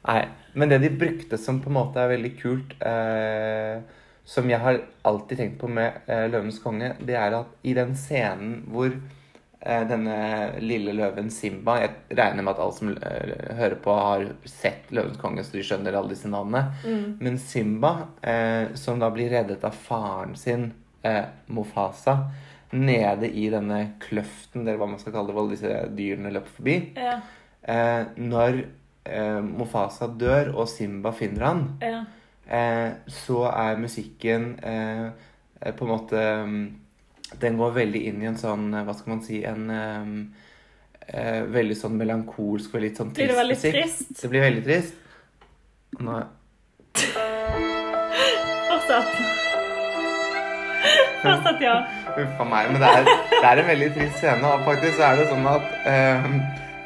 Nei. 0.00 0.20
Men 0.52 0.68
det 0.68 0.78
de 0.82 0.90
brukte 0.90 1.38
som 1.38 1.60
på 1.62 1.70
en 1.70 1.76
måte 1.76 2.00
er 2.02 2.10
veldig 2.10 2.30
kult, 2.40 2.72
eh, 2.82 3.82
som 4.26 4.48
jeg 4.50 4.58
har 4.58 4.80
alltid 5.06 5.38
tenkt 5.38 5.60
på 5.60 5.68
med 5.70 6.00
eh, 6.10 6.26
'Løvens 6.26 6.58
konge', 6.62 6.96
det 7.06 7.14
er 7.14 7.36
at 7.38 7.52
i 7.62 7.74
den 7.76 7.94
scenen 7.94 8.64
hvor 8.72 8.90
eh, 8.90 9.84
denne 9.86 10.16
lille 10.58 10.92
løven 10.96 11.30
Simba 11.30 11.76
Jeg 11.84 12.18
regner 12.18 12.42
med 12.42 12.54
at 12.54 12.62
alle 12.64 12.76
som 12.80 12.90
eh, 12.90 13.54
hører 13.60 13.78
på, 13.84 13.94
har 13.94 14.26
sett 14.44 14.90
'Løvens 14.90 15.20
konge', 15.22 15.44
så 15.46 15.54
de 15.54 15.62
skjønner 15.62 15.94
alle 15.94 16.16
disse 16.16 16.28
navnene. 16.28 16.64
Men 17.20 17.38
Simba, 17.38 17.94
eh, 18.22 18.74
som 18.74 18.98
da 18.98 19.10
blir 19.14 19.30
reddet 19.30 19.64
av 19.64 19.76
faren 19.76 20.34
sin, 20.36 20.72
eh, 21.02 21.24
Mofasa, 21.46 22.24
nede 22.72 23.26
i 23.34 23.48
denne 23.50 23.80
kløften, 23.98 24.62
eller 24.62 24.76
hva 24.78 24.86
man 24.92 25.00
skal 25.02 25.12
kalle 25.16 25.26
det, 25.32 25.34
hvor 25.34 25.48
disse 25.50 25.72
dyrene 25.98 26.30
løper 26.30 26.52
forbi 26.54 26.74
ja. 26.94 27.16
eh, 27.66 28.04
Når 28.22 28.60
eh, 29.10 29.40
Mofasa 29.42 30.06
dør, 30.06 30.52
og 30.54 30.68
Simba 30.70 31.10
finner 31.16 31.46
han, 31.48 31.64
Ja. 31.82 32.04
eh, 32.46 32.92
så 33.10 33.40
er 33.50 33.80
musikken 33.82 34.52
eh, 34.62 35.08
på 35.74 35.84
en 35.84 35.90
måte 35.90 36.22
mm, 36.46 36.62
Den 37.42 37.58
går 37.58 37.74
veldig 37.80 38.04
inn 38.12 38.22
i 38.22 38.30
en 38.30 38.38
sånn 38.38 38.70
eh, 38.74 38.84
Hva 38.86 38.94
skal 38.96 39.16
man 39.16 39.24
si 39.26 39.42
En 39.44 39.66
eh, 39.74 41.42
veldig 41.50 41.74
sånn 41.76 41.98
melankolsk 41.98 42.74
og 42.78 42.84
litt 42.86 42.96
sånn 43.02 43.10
Blir 43.18 43.32
det 43.34 43.40
veldig 43.42 43.58
trist? 43.66 44.14
Det 44.22 44.30
blir 44.30 44.46
veldig 44.46 44.62
trist. 44.68 44.94
Nå, 45.98 46.20
Fortsett. 48.70 49.49
Fortsett, 51.20 51.60
ja. 51.64 51.76
Uff 52.16 52.40
a 52.40 52.46
meg. 52.48 52.70
Men 52.72 52.82
det 52.82 52.90
er, 52.90 53.10
det 53.32 53.44
er 53.44 53.62
en 53.62 53.70
veldig 53.70 53.90
trist 53.96 54.18
scene. 54.22 54.54
Og 54.54 54.64
faktisk 54.68 54.96
så 54.98 55.10
er 55.10 55.20
det 55.20 55.28
sånn 55.30 55.50
at 55.50 55.76
uh, 55.84 56.30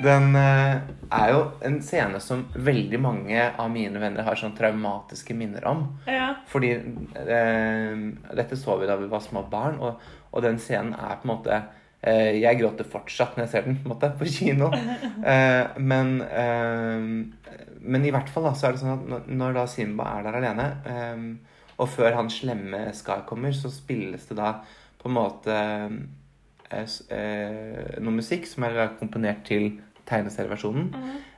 den 0.05 0.29
uh, 0.37 0.75
er 1.15 1.31
jo 1.31 1.45
en 1.69 1.79
scene 1.85 2.21
som 2.23 2.45
veldig 2.55 3.01
mange 3.03 3.47
av 3.51 3.71
mine 3.73 4.03
venner 4.03 4.27
har 4.27 4.41
sånn 4.41 4.57
traumatiske 4.59 5.37
minner 5.39 5.69
om. 5.71 5.87
Ja. 6.11 6.33
Fordi 6.51 6.75
uh, 6.81 8.05
Dette 8.35 8.59
så 8.61 8.79
vi 8.81 8.91
da 8.91 8.99
vi 9.01 9.11
var 9.13 9.25
små 9.25 9.47
barn, 9.51 9.81
og, 9.81 10.03
og 10.33 10.45
den 10.45 10.61
scenen 10.63 10.97
er 10.99 11.19
på 11.21 11.29
en 11.29 11.35
måte 11.37 11.65
Jeg 12.05 12.59
gråter 12.59 12.85
fortsatt 12.85 13.39
når 13.39 13.47
jeg 13.47 13.51
ser 13.55 13.63
den 13.65 13.79
på, 13.81 13.89
måte, 13.89 14.11
på 14.19 14.27
kino. 14.29 14.67
Men, 15.91 16.11
men 17.81 18.05
i 18.05 18.11
hvert 18.13 18.29
fall 18.29 18.45
da, 18.45 18.53
så 18.53 18.67
er 18.67 18.75
det 18.75 18.83
sånn 18.83 19.15
at 19.17 19.31
når, 19.33 19.55
da 19.57 19.63
Simba 19.73 20.11
er 20.19 20.27
der 20.27 20.37
alene, 20.37 20.67
og 21.79 21.91
før 21.91 22.19
han 22.19 22.31
slemme 22.33 22.87
Scar 22.97 23.25
kommer, 23.29 23.55
så 23.57 23.73
spilles 23.73 24.29
det 24.31 24.39
da 24.39 24.57
på 25.01 25.11
en 25.11 25.17
måte 25.19 25.57
eh, 26.71 26.95
eh, 27.13 27.97
noe 28.01 28.21
musikk 28.21 28.49
som 28.49 28.69
er 28.69 28.95
komponert 29.01 29.45
til 29.49 29.75
tegneserieversjonen, 30.09 30.93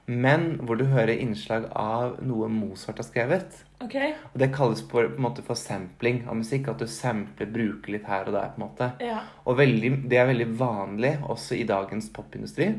men 0.07 0.45
hvor 0.63 0.79
du 0.79 0.85
hører 0.91 1.19
innslag 1.19 1.67
av 1.75 2.21
noe 2.23 2.49
Mozart 2.51 3.01
har 3.03 3.07
skrevet. 3.09 3.57
Okay. 3.83 4.13
Og 4.33 4.39
det 4.41 4.53
kalles 4.55 4.81
på, 4.87 5.03
på 5.03 5.19
en 5.19 5.25
måte 5.25 5.43
for 5.47 5.59
sampling 5.59 6.23
av 6.31 6.39
musikk. 6.39 6.71
At 6.71 6.83
du 6.83 6.87
sampler, 6.91 7.51
bruker 7.51 7.97
litt 7.97 8.07
her 8.09 8.31
og 8.31 8.37
der. 8.37 8.53
på 8.55 8.61
en 8.61 8.65
måte. 8.65 8.91
Ja. 9.03 9.19
Og 9.45 9.59
veldig, 9.59 9.93
det 10.11 10.21
er 10.23 10.31
veldig 10.31 10.49
vanlig 10.59 11.13
også 11.27 11.59
i 11.59 11.67
dagens 11.69 12.09
popindustri. 12.15 12.71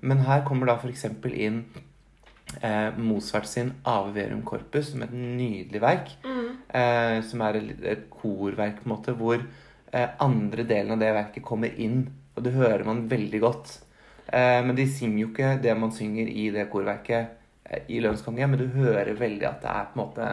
Men 0.00 0.24
her 0.28 0.44
kommer 0.46 0.70
da 0.70 0.76
f.eks. 0.76 1.08
inn 1.32 1.62
eh, 2.60 2.92
Mozart 3.00 3.48
sin 3.50 3.72
Ave 3.84 4.12
Verum 4.14 4.44
Corpus, 4.46 4.92
som 4.92 5.02
et 5.06 5.16
nydelig 5.16 5.82
verk. 5.82 6.12
Eh, 6.76 7.18
som 7.24 7.40
er 7.46 7.56
et, 7.60 7.70
et 7.96 8.04
korverk, 8.12 8.82
på 8.82 8.88
en 8.88 8.92
måte, 8.92 9.14
hvor 9.16 9.38
eh, 9.40 10.08
andre 10.20 10.66
delen 10.68 10.92
av 10.96 11.00
det 11.00 11.12
verket 11.16 11.44
kommer 11.46 11.72
inn. 11.80 12.02
Og 12.36 12.44
det 12.44 12.52
hører 12.52 12.84
man 12.84 13.06
veldig 13.08 13.40
godt. 13.40 13.78
Eh, 14.28 14.60
men 14.66 14.74
de 14.76 14.84
synger 14.90 15.22
jo 15.22 15.30
ikke 15.30 15.54
det 15.64 15.76
man 15.78 15.94
synger 15.94 16.28
i 16.28 16.50
det 16.52 16.66
korverket 16.72 17.30
eh, 17.70 17.86
i 17.94 18.02
Lønnskongen, 18.04 18.50
men 18.52 18.60
du 18.60 18.66
hører 18.74 19.14
veldig 19.16 19.46
at 19.48 19.62
det 19.64 19.72
er 19.72 19.88
på 19.92 19.96
en 19.98 20.04
måte 20.04 20.28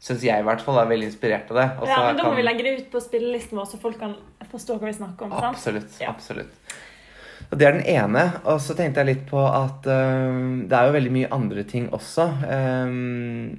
Syns 0.00 0.22
jeg 0.24 0.40
i 0.40 0.44
hvert 0.46 0.62
fall 0.64 0.78
er 0.80 0.86
veldig 0.88 1.10
inspirert 1.10 1.50
av 1.52 1.58
det. 1.58 1.64
Også 1.76 1.90
ja, 1.92 1.96
men 2.06 2.16
Da 2.16 2.22
må 2.24 2.30
kan- 2.30 2.36
vi 2.38 2.44
legge 2.46 2.62
det 2.64 2.70
ut 2.78 2.86
på 2.94 3.00
spillelisten 3.04 3.58
vår, 3.58 3.66
så 3.68 3.80
folk 3.82 3.98
kan 4.00 4.14
forstå 4.48 4.78
hva 4.80 4.86
vi 4.88 4.94
snakker 4.96 5.26
om. 5.26 5.34
sant? 5.34 5.56
Absolutt. 5.58 5.98
Ja. 6.00 6.08
absolutt. 6.08 6.54
Og 7.50 7.58
Det 7.58 7.66
er 7.68 7.72
den 7.76 7.84
ene. 7.84 8.22
Og 8.46 8.62
så 8.64 8.72
tenkte 8.78 9.02
jeg 9.04 9.10
litt 9.10 9.26
på 9.28 9.42
at 9.44 9.84
øhm, 9.84 10.68
det 10.70 10.78
er 10.78 10.86
jo 10.88 10.94
veldig 10.96 11.12
mye 11.18 11.28
andre 11.36 11.64
ting 11.68 11.90
også. 11.92 12.26
Øh, 12.48 13.58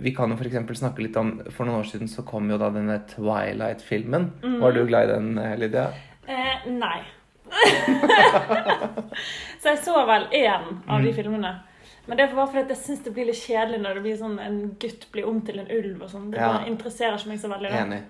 vi 0.00 0.14
kan 0.16 0.30
jo 0.30 0.36
f.eks. 0.36 0.78
snakke 0.78 1.02
litt 1.02 1.16
om 1.16 1.40
For 1.50 1.64
noen 1.66 1.80
år 1.82 1.88
siden 1.90 2.08
så 2.08 2.24
kom 2.24 2.48
jo 2.50 2.56
da 2.58 2.70
denne 2.70 3.00
Twilight-filmen. 3.10 4.30
Mm. 4.42 4.60
Var 4.60 4.72
du 4.72 4.86
glad 4.86 5.04
i 5.10 5.12
den, 5.12 5.38
eh, 5.38 5.56
Lydia? 5.58 5.88
Eh, 6.26 6.64
nei. 6.70 7.02
så 9.60 9.68
jeg 9.72 9.78
så 9.84 9.94
vel 10.08 10.26
én 10.32 10.82
av 10.88 10.98
Mm. 11.00 11.04
de 11.04 11.12
filmene. 11.12 11.54
Men 12.06 12.16
det 12.18 12.32
var 12.34 12.46
fordi 12.46 12.68
jeg 12.68 12.76
syns 12.76 13.02
det 13.04 13.14
blir 13.14 13.24
litt 13.26 13.36
kjedelig 13.40 13.78
når 13.80 13.94
det 13.94 14.02
blir 14.02 14.16
sånn 14.16 14.38
en 14.40 14.58
gutt 14.80 15.06
blir 15.12 15.24
om 15.28 15.40
til 15.40 15.58
en 15.58 15.70
ulv. 15.70 16.02
og 16.02 16.10
sånn. 16.10 16.30
Det 16.30 16.38
Ja. 16.40 16.64
interesserer 16.66 17.14
ikke 17.16 17.28
meg 17.28 17.38
så 17.40 17.48
veldig. 17.48 17.70
da. 17.70 18.00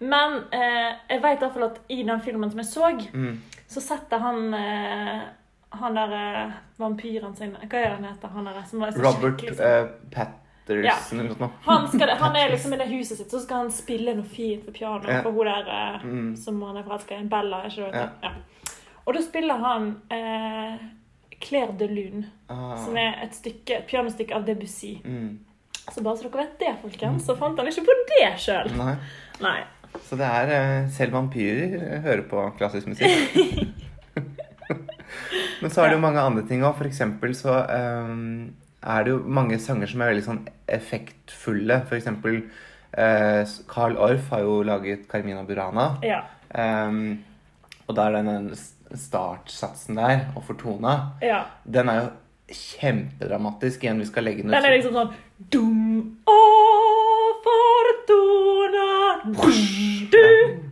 Men 0.00 0.44
eh, 0.52 0.92
jeg 1.08 1.22
vet 1.22 1.36
i 1.38 1.44
hvert 1.44 1.52
fall 1.54 1.64
at 1.64 1.78
i 1.88 2.02
den 2.02 2.20
filmen 2.20 2.50
som 2.50 2.58
jeg 2.58 2.66
så, 2.66 3.12
Mm. 3.14 3.38
så 3.66 3.80
setter 3.80 4.18
han 4.18 4.54
eh, 4.54 5.20
han 5.72 5.94
der 5.94 6.12
eh, 6.12 6.50
vampyren 6.78 7.36
sin 7.36 7.52
Hva 7.52 7.74
er 7.74 7.88
han 7.96 8.04
heter? 8.04 8.28
Han 8.28 8.44
der, 8.44 8.62
som 8.66 8.80
var 8.80 8.90
så 8.90 9.02
Robert 9.02 9.40
sånn- 9.40 9.60
eh, 9.60 9.86
Pat, 10.10 10.28
Waters 10.68 11.12
eller 11.12 11.28
noe. 11.40 11.48
Han, 11.64 11.88
skal, 11.92 12.08
han 12.20 12.36
er 12.36 12.50
liksom 12.54 12.72
i 12.74 12.76
det 12.76 12.88
huset 12.90 13.16
sitt, 13.18 13.30
så 13.30 13.40
skal 13.40 13.64
han 13.64 13.70
spille 13.72 14.14
noe 14.18 14.24
fint 14.28 14.66
på 14.66 14.72
piano 14.78 15.08
Ja. 15.08 15.22
for 15.22 15.32
hun 15.32 15.46
der 15.46 15.68
eh, 15.72 16.04
Mm. 16.04 16.36
som 16.36 16.60
han 16.62 16.76
er 16.76 16.82
forelska 16.86 17.18
i. 17.20 17.24
Bella, 17.28 17.62
er 17.64 17.70
ikke 17.72 17.90
det? 17.92 18.04
Ja. 18.04 18.08
Ja. 18.22 18.72
Og 19.06 19.14
da 19.14 19.22
spiller 19.24 19.56
han 19.64 19.88
eh, 20.10 20.78
Claire 21.40 21.72
de 21.78 21.88
Lune, 21.88 22.24
Ah. 22.50 22.76
som 22.84 22.96
er 22.96 23.18
et, 23.22 23.34
stykke, 23.34 23.78
et 23.78 23.86
pianostykke 23.86 24.34
av 24.34 24.44
Debussy. 24.46 24.98
Mm. 25.04 25.38
Så 25.92 26.02
bare 26.04 26.16
så 26.16 26.28
dere 26.28 26.42
vet 26.44 26.58
det, 26.60 26.74
folkens, 26.82 27.24
så 27.24 27.36
fant 27.38 27.56
han 27.58 27.66
ikke 27.70 27.84
på 27.86 27.94
det 28.10 28.30
sjøl. 28.42 28.70
Nei. 28.76 28.94
Nei. 29.40 29.58
Så 30.04 30.16
det 30.20 30.26
er 30.28 30.50
eh, 30.52 30.88
Selv 30.92 31.12
vampyrer 31.16 31.76
eh, 31.78 32.00
hører 32.04 32.22
på 32.28 32.42
klassisk 32.58 32.86
musikk. 32.90 33.32
Men 35.62 35.70
så 35.72 35.82
er 35.82 35.88
det 35.90 35.96
jo 35.96 36.02
mange 36.04 36.20
andre 36.22 36.44
ting 36.48 36.60
òg. 36.62 36.76
For 36.78 36.86
eksempel 36.88 37.32
så 37.36 37.54
eh, 37.64 38.12
er 38.82 39.04
det 39.04 39.12
jo 39.14 39.20
mange 39.26 39.58
sanger 39.62 39.90
som 39.90 40.02
er 40.02 40.12
veldig 40.12 40.26
sånn 40.26 40.42
effektfulle. 40.70 41.80
For 41.88 41.98
eksempel 41.98 42.40
eh, 42.92 43.42
Carl 43.70 43.98
Orff 43.98 44.30
har 44.34 44.44
jo 44.46 44.60
laget 44.66 45.08
Carmina 45.10 45.42
Burana. 45.48 45.90
Ja. 46.06 46.22
Um, 46.52 47.18
og 47.88 47.96
da 47.96 48.08
er 48.08 48.22
den 48.22 48.52
startsatsen 48.94 49.98
der, 49.98 50.28
og 50.36 50.44
Fortuna, 50.46 50.94
ja. 51.24 51.42
den 51.64 51.90
er 51.92 52.00
jo 52.02 52.08
kjempedramatisk. 52.48 53.84
Igjen, 53.84 54.00
vi 54.00 54.08
skal 54.08 54.24
legge 54.28 54.44
den 54.44 54.52
ut. 54.52 54.56
Den 54.56 54.68
er 54.68 54.76
liksom 54.76 54.96
sånn 54.96 55.16
Dum, 55.52 56.00
å, 56.26 56.38
fortuna 57.44 58.86
du. 60.10 60.24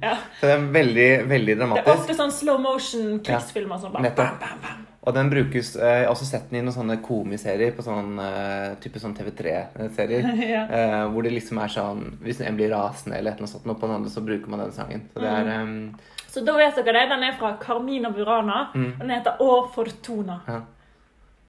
Ja. 0.02 0.16
Så 0.40 0.48
det 0.48 0.54
er 0.54 0.66
veldig, 0.74 1.10
veldig 1.30 1.56
dramatisk. 1.60 1.86
Det 1.86 1.92
er 1.92 2.00
ofte 2.00 2.18
sånn 2.18 2.34
slow 2.34 2.58
motion 2.62 3.20
krigsfilmer. 3.26 3.80
Sånn, 3.82 3.94
bare, 3.94 4.12
bam, 4.16 4.40
bam, 4.42 4.60
bam. 4.64 4.85
Og 5.06 5.14
den 5.14 5.28
brukes 5.30 5.76
eh, 5.76 6.00
Jeg 6.00 6.06
har 6.06 6.12
også 6.14 6.26
sett 6.26 6.48
den 6.50 6.58
i 6.58 6.62
noen 6.66 6.74
sånne 6.74 6.96
komiserier 7.04 7.70
på 7.76 7.84
sånn 7.86 8.16
eh, 8.18 8.72
type 8.82 8.98
sånn 9.02 9.14
TV3-serier. 9.14 10.26
Ja. 10.54 10.64
eh, 10.66 11.04
hvor 11.12 11.22
det 11.22 11.30
liksom 11.36 11.60
er 11.62 11.70
sånn 11.70 12.00
Hvis 12.24 12.40
en 12.42 12.56
blir 12.58 12.72
rasende 12.74 13.18
eller 13.20 13.30
et 13.32 13.38
eller 13.38 13.46
annet 13.46 13.54
sånt, 13.54 13.68
og 13.70 13.78
på 13.80 13.86
den 13.86 13.96
andre 14.00 14.10
så 14.10 14.24
bruker 14.26 14.50
man 14.50 14.64
den 14.64 14.72
sangen. 14.74 15.04
Så 15.14 15.22
det 15.22 15.30
er 15.30 15.44
Mm. 15.46 15.76
eh, 15.94 16.12
Så 16.36 16.42
da 16.44 16.52
vet 16.58 16.74
dere 16.76 16.92
det. 16.98 17.08
Den 17.08 17.22
er 17.24 17.36
fra 17.38 17.54
Carmina 17.62 18.10
Burana. 18.10 18.58
Og 18.74 18.98
den 19.00 19.10
heter 19.14 19.38
Å 19.40 19.52
Fortuna. 19.72 20.40
Ja. 20.48 20.60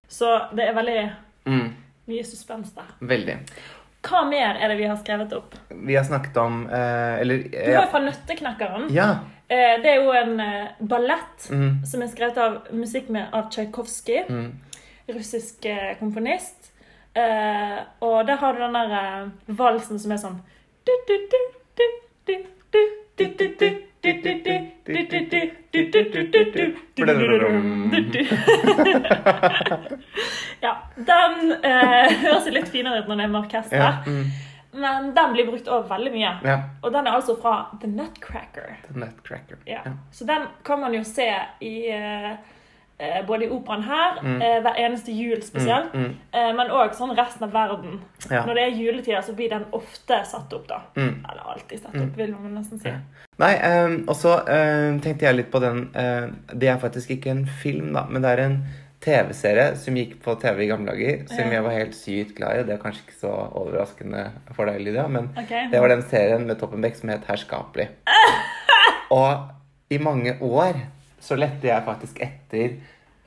Så 0.08 0.30
det 0.56 0.64
er 0.70 0.74
veldig 0.78 1.02
mm, 1.46 1.74
mye 2.08 2.24
suspens 2.24 2.70
der. 2.78 2.94
Veldig. 3.02 3.36
Hva 4.08 4.22
mer 4.30 4.56
er 4.62 4.70
det 4.72 4.78
vi 4.80 4.86
har 4.88 4.96
skrevet 5.02 5.34
opp? 5.36 5.58
Vi 5.74 5.96
har 5.98 6.06
snakket 6.08 6.38
om 6.40 6.62
eh, 6.70 7.18
Eller 7.20 7.42
Du 7.50 7.58
har 7.74 7.82
jo 7.84 7.92
fra 7.92 8.00
Nøtteknekkeren. 8.06 8.86
Ja. 8.96 9.10
Det 9.48 9.88
er 9.88 10.02
jo 10.02 10.12
en 10.12 10.42
ballett 10.90 11.46
mm. 11.50 11.86
som 11.88 12.02
er 12.04 12.10
skrevet 12.12 12.40
av 12.44 12.58
musikk 12.76 13.08
med, 13.16 13.30
av 13.32 13.48
Tsjajkovskij. 13.54 14.26
Mm. 14.28 14.50
Russisk 15.16 15.64
komponist. 16.00 16.74
og 18.04 18.28
der 18.28 18.36
har 18.42 18.54
du 18.54 18.60
den 18.60 18.74
der 18.76 19.30
valsen 19.48 20.00
som 20.00 20.12
er 20.12 20.20
sånn 20.22 20.42
Ja. 30.62 30.74
Den 30.96 31.54
høres 31.64 32.48
litt 32.52 32.70
finere 32.74 33.02
ut 33.02 33.10
når 33.10 33.16
det 33.16 33.26
er 33.26 33.32
med 33.32 33.42
orkester 33.42 33.78
men 34.74 35.14
den 35.16 35.34
blir 35.34 35.46
brukt 35.48 35.68
over 35.68 35.88
veldig 35.90 36.12
mye. 36.14 36.34
ja. 36.44 36.60
Og 36.84 36.92
den 36.94 37.08
er 37.08 37.12
altså 37.12 37.36
fra 37.42 37.56
The 37.82 37.88
Nutcracker. 37.88 38.76
The 38.92 39.00
Nutcracker. 39.00 39.58
Ja. 39.66 39.82
Ja. 39.86 39.92
Så 40.12 40.26
den 40.26 40.48
kan 40.64 40.80
man 40.80 40.94
jo 40.94 41.04
se 41.04 41.28
i 41.62 41.90
eh, 41.90 42.32
eh, 43.00 43.26
både 43.28 43.46
i 43.46 43.50
operaen 43.50 43.84
her, 43.84 44.20
Mm. 44.24 44.42
eh, 44.42 44.62
hver 44.62 44.76
eneste 44.78 45.12
jul 45.12 45.42
spesielt, 45.44 45.94
Mm, 45.94 46.00
mm, 46.04 46.16
eh, 46.34 46.54
men 46.56 46.68
òg 46.72 46.94
sånn 46.96 47.16
resten 47.18 47.44
av 47.44 47.52
verden. 47.54 48.02
ja. 48.32 48.44
Når 48.46 48.54
det 48.56 48.64
er 48.64 48.78
juletider, 48.78 49.22
så 49.22 49.36
blir 49.36 49.50
den 49.50 49.66
ofte 49.72 50.26
satt 50.26 50.54
opp, 50.54 50.68
da. 50.68 50.82
Mm. 50.96 51.26
Eller 51.30 51.44
alltid 51.54 51.80
satt 51.82 51.96
opp, 51.96 52.16
vil 52.18 52.32
man 52.32 52.56
nesten 52.56 52.80
si. 52.80 52.90
Nei, 53.40 53.54
eh, 53.54 53.98
og 54.08 54.16
så 54.16 54.40
eh, 54.48 55.00
tenkte 55.00 55.22
jeg 55.22 55.36
litt 55.36 55.52
på 55.52 55.60
den 55.62 55.92
Det 56.60 56.68
er 56.70 56.78
faktisk 56.78 57.10
ikke 57.12 57.30
en 57.32 57.46
film, 57.46 57.94
da, 57.94 58.06
men 58.10 58.22
det 58.22 58.32
er 58.40 58.44
en 58.46 58.64
TV-serie 59.04 59.76
som 59.78 59.96
gikk 59.98 60.16
på 60.24 60.34
TV 60.42 60.64
i 60.66 60.68
gamle 60.72 60.92
dager, 60.92 61.28
som 61.30 61.46
Ja. 61.46 61.52
jeg 61.60 61.64
var 61.64 61.72
helt 61.78 61.96
sykt 61.96 62.36
glad 62.36 62.60
i. 62.60 62.64
Det 62.64 62.74
er 62.74 62.82
kanskje 62.82 63.04
ikke 63.06 63.20
så 63.22 63.32
overraskende 63.54 64.32
for 64.56 64.66
deg, 64.66 64.82
Lydia, 64.82 65.08
men 65.08 65.30
okay. 65.38 65.68
det 65.72 65.80
var 65.82 65.90
den 65.94 66.02
serien 66.04 66.48
med 66.48 66.58
Toppenbeck 66.60 66.96
som 66.96 67.10
het 67.10 67.26
Herskapelig. 67.30 67.90
Og 69.12 69.50
i 69.90 69.98
mange 70.04 70.38
år 70.42 70.82
så 71.24 71.38
lette 71.38 71.68
jeg 71.70 71.86
faktisk 71.86 72.20
etter 72.26 72.74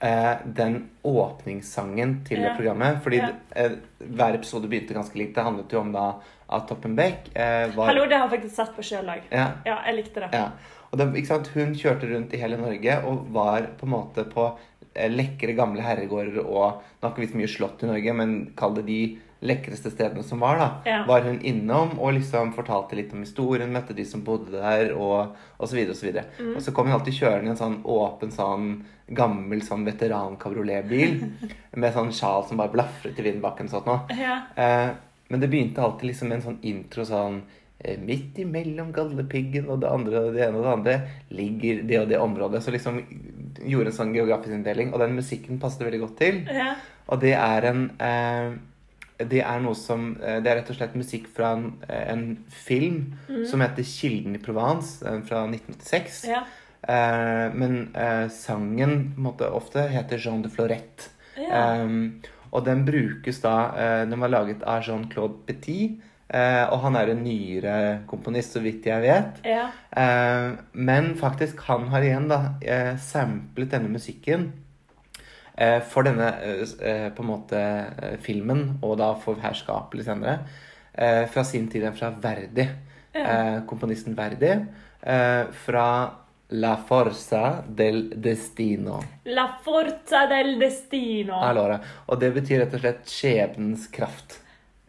eh, 0.02 0.34
den 0.44 0.90
åpningssangen 1.06 2.24
til 2.26 2.42
det 2.42 2.56
programmet. 2.56 3.00
Fordi 3.04 3.16
Ja. 3.22 3.30
eh, 3.56 3.70
hver 4.00 4.34
episode 4.34 4.68
begynte 4.68 4.94
ganske 4.94 5.16
likt. 5.16 5.34
Det 5.34 5.44
handlet 5.44 5.72
jo 5.72 5.80
om 5.80 5.92
da 5.92 6.14
at 6.50 6.66
Toppenbeck 6.68 7.30
eh, 7.36 7.68
var 7.76 7.86
Hallo, 7.92 8.06
det 8.06 8.16
har 8.18 8.28
jeg 8.28 8.40
faktisk 8.40 8.56
sett 8.56 8.74
på 8.76 8.82
sjøl 8.82 9.06
òg. 9.08 9.22
Ja, 9.30 9.52
Ja, 9.64 9.78
jeg 9.86 9.94
likte 10.02 10.20
det. 10.20 10.30
ja. 10.34 10.50
Og 10.92 10.98
det, 10.98 11.06
ikke 11.14 11.26
sant? 11.28 11.46
Hun 11.54 11.74
kjørte 11.78 12.08
rundt 12.10 12.32
i 12.34 12.36
hele 12.40 12.56
Norge 12.58 12.96
og 13.06 13.28
var 13.32 13.62
på 13.78 13.86
en 13.86 13.92
måte 13.92 14.24
på 14.26 14.48
lekre, 14.94 15.54
gamle 15.54 15.84
herregårder 15.84 16.40
og 16.42 16.80
Nå 17.00 17.06
har 17.06 17.12
ikke 17.14 17.22
vi 17.22 17.32
så 17.32 17.38
mye 17.40 17.50
slott 17.50 17.82
i 17.84 17.88
Norge, 17.88 18.14
men 18.16 18.32
kall 18.58 18.74
det 18.76 18.82
de 18.88 19.02
lekreste 19.40 19.88
stedene 19.88 20.22
som 20.26 20.42
var, 20.42 20.58
da. 20.60 20.66
Ja. 20.84 20.98
Var 21.08 21.24
hun 21.24 21.38
innom 21.48 21.94
og 21.96 22.12
liksom 22.18 22.52
fortalte 22.52 22.98
litt 22.98 23.14
om 23.16 23.22
historien, 23.24 23.72
møtte 23.72 23.96
de 23.96 24.04
som 24.04 24.24
bodde 24.24 24.52
der, 24.52 24.92
og, 24.92 25.36
og 25.56 25.70
så 25.70 25.78
videre 25.78 25.94
og 25.94 26.00
så. 26.00 26.12
Mm. 26.36 26.50
Og 26.58 26.64
så 26.64 26.74
kom 26.76 26.90
hun 26.90 26.98
alltid 26.98 27.16
kjørende 27.16 27.48
i 27.48 27.54
en 27.54 27.60
sånn 27.60 27.78
åpen, 27.88 28.34
sånn 28.34 28.66
gammel 29.16 29.62
sånn 29.66 29.86
veteran-kabrioletbil 29.88 31.16
med 31.80 31.94
sånn 31.96 32.12
sjal 32.14 32.44
som 32.48 32.60
bare 32.60 32.74
blafret 32.74 33.16
i 33.18 33.26
vindbakken 33.30 33.70
og 33.70 33.78
sånt 33.78 33.88
noe. 33.88 34.18
Ja. 34.20 34.42
Eh, 34.60 34.90
men 35.30 35.42
det 35.42 35.48
begynte 35.48 35.82
alltid 35.82 36.10
liksom 36.10 36.30
med 36.30 36.40
en 36.40 36.46
sånn 36.48 36.60
intro 36.66 37.06
sånn 37.06 37.40
eh, 37.40 37.58
Midt 38.04 38.38
imellom 38.42 38.90
Galdhøpiggen 38.92 39.68
og 39.72 39.80
det 39.80 39.88
andre 39.88 40.20
og 40.26 40.34
det 40.34 40.42
ene 40.46 40.58
og 40.60 40.64
det 40.66 40.72
andre 40.72 40.96
ligger 41.32 41.82
det 41.88 42.00
og 42.02 42.08
det 42.10 42.18
området. 42.20 42.60
Så 42.62 42.70
liksom 42.74 42.98
gjorde 43.64 43.88
en 43.92 43.96
sånn 43.96 44.12
geografisk 44.14 44.52
inndeling, 44.52 44.92
og 44.92 45.00
den 45.00 45.14
musikken 45.16 45.58
passet 45.60 45.86
veldig 45.86 46.00
godt 46.06 46.18
til. 46.20 46.42
ja. 46.52 46.74
Og 47.10 47.18
det 47.20 47.32
er 47.34 47.64
en 47.66 47.80
eh, 47.98 48.52
Det 49.18 49.40
er 49.42 49.60
noe 49.60 49.74
som 49.74 50.16
eh, 50.22 50.38
Det 50.40 50.48
er 50.50 50.56
rett 50.60 50.70
og 50.70 50.76
slett 50.76 50.94
musikk 50.94 51.26
fra 51.34 51.54
en, 51.56 51.64
eh, 51.88 52.04
en 52.12 52.22
film 52.48 53.00
som 53.50 53.60
heter 53.60 53.82
'Kilden 53.82 54.36
i 54.36 54.38
Provence', 54.38 55.02
eh, 55.04 55.20
fra 55.26 55.46
1986. 55.48 56.24
ja. 56.28 56.44
Eh, 56.88 57.52
men 57.54 57.90
eh, 57.94 58.28
sangen 58.28 59.14
måte 59.18 59.50
ofte 59.50 59.88
heter 59.88 60.18
Jean 60.18 60.42
de 60.42 60.48
Florette. 60.48 61.10
ja. 61.36 61.76
Og 62.52 62.64
den 62.64 62.84
brukes 62.84 63.40
da 63.40 63.72
eh, 63.78 64.06
Den 64.10 64.20
var 64.20 64.28
laget 64.28 64.62
av 64.62 64.82
Jean-Claude 64.82 65.34
Petit. 65.46 66.00
Eh, 66.30 66.64
og 66.70 66.80
han 66.86 66.96
er 66.96 67.12
en 67.12 67.22
nyere 67.24 67.76
komponist, 68.10 68.54
så 68.56 68.62
vidt 68.64 68.86
jeg 68.86 69.02
vet. 69.04 69.42
ja. 69.44 69.68
Eh, 69.90 70.50
men 70.72 71.14
faktisk, 71.18 71.60
han 71.66 71.88
har 71.90 72.06
igjen 72.06 72.28
da 72.30 72.40
eh, 72.62 72.94
samplet 72.96 73.72
denne 73.74 73.90
musikken 73.90 74.52
eh, 75.56 75.80
for 75.82 76.06
denne 76.06 76.30
eh, 76.40 77.08
på 77.14 77.24
en 77.24 77.30
måte 77.30 77.60
eh, 77.60 78.16
filmen, 78.22 78.78
og 78.82 78.98
da 79.02 79.12
for 79.18 79.40
herskapelig 79.42 80.06
senere, 80.06 80.38
eh, 80.94 81.26
fra 81.30 81.44
sin 81.44 81.68
tid 81.68 81.88
fra 81.98 82.12
Verdi. 82.22 82.68
Eh, 83.12 83.58
komponisten 83.66 84.14
Verdi. 84.14 84.54
Eh, 85.02 85.44
fra 85.66 85.86
La 86.50 86.76
Forza 86.76 87.62
del 87.66 88.08
Destino. 88.20 89.00
La 89.24 89.46
forza 89.62 90.24
del 90.26 90.58
destino. 90.58 91.38
Allora. 91.46 91.76
Og 92.10 92.18
det 92.18 92.32
betyr 92.34 92.64
rett 92.64 92.74
og 92.74 92.82
slett 92.82 93.10
skjebnens 93.10 93.86
kraft. 93.94 94.40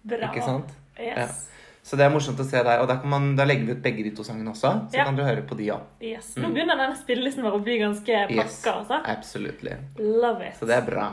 Bra. 0.01 0.31
Ikke 0.31 0.41
sant? 0.41 0.71
Yes. 1.00 1.48
Så 1.83 1.98
det 1.98 2.05
er 2.05 2.12
morsomt 2.13 2.38
å 2.39 2.45
se 2.45 2.57
deg. 2.63 2.79
Og 2.81 2.88
kan 2.88 3.10
man, 3.10 3.36
da 3.36 3.43
legger 3.45 3.65
vi 3.65 3.71
ut 3.71 3.81
begge 3.81 4.03
de 4.03 4.12
to 4.15 4.24
sangene 4.24 4.51
også, 4.51 4.89
så 4.91 4.98
Ja. 4.98 5.03
kan 5.05 5.15
du 5.15 5.24
høre 5.24 5.41
på 5.41 5.55
de 5.57 5.69
òg. 5.74 5.81
yes. 6.01 6.36
Nå 6.38 6.50
begynner 6.53 6.77
denne 6.77 6.95
spillelisten 6.95 7.43
vår 7.43 7.53
å 7.60 7.63
bli 7.63 7.79
ganske 7.79 8.27
pakka. 8.27 8.33
Yes. 8.36 8.65
altså. 8.67 9.01
Absolutely. 9.05 9.71
Love 9.98 10.48
it. 10.48 10.55
Så 10.60 10.67
det 10.67 10.75
er 10.77 10.86
bra. 10.86 11.07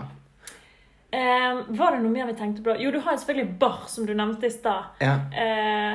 Eh, 1.11 1.55
var 1.69 1.93
det 1.97 2.03
noe 2.03 2.13
mer 2.13 2.27
vi 2.27 2.35
tenkte 2.37 2.63
på? 2.63 2.75
Jo, 2.79 2.91
du 2.93 2.99
har 3.01 3.17
selvfølgelig 3.17 3.59
bar 3.59 3.87
som 3.89 4.05
du 4.07 4.13
nevnte 4.15 4.45
i 4.45 4.51
stad. 4.53 4.85
Ja. 5.01 5.15
Eh, 5.33 5.95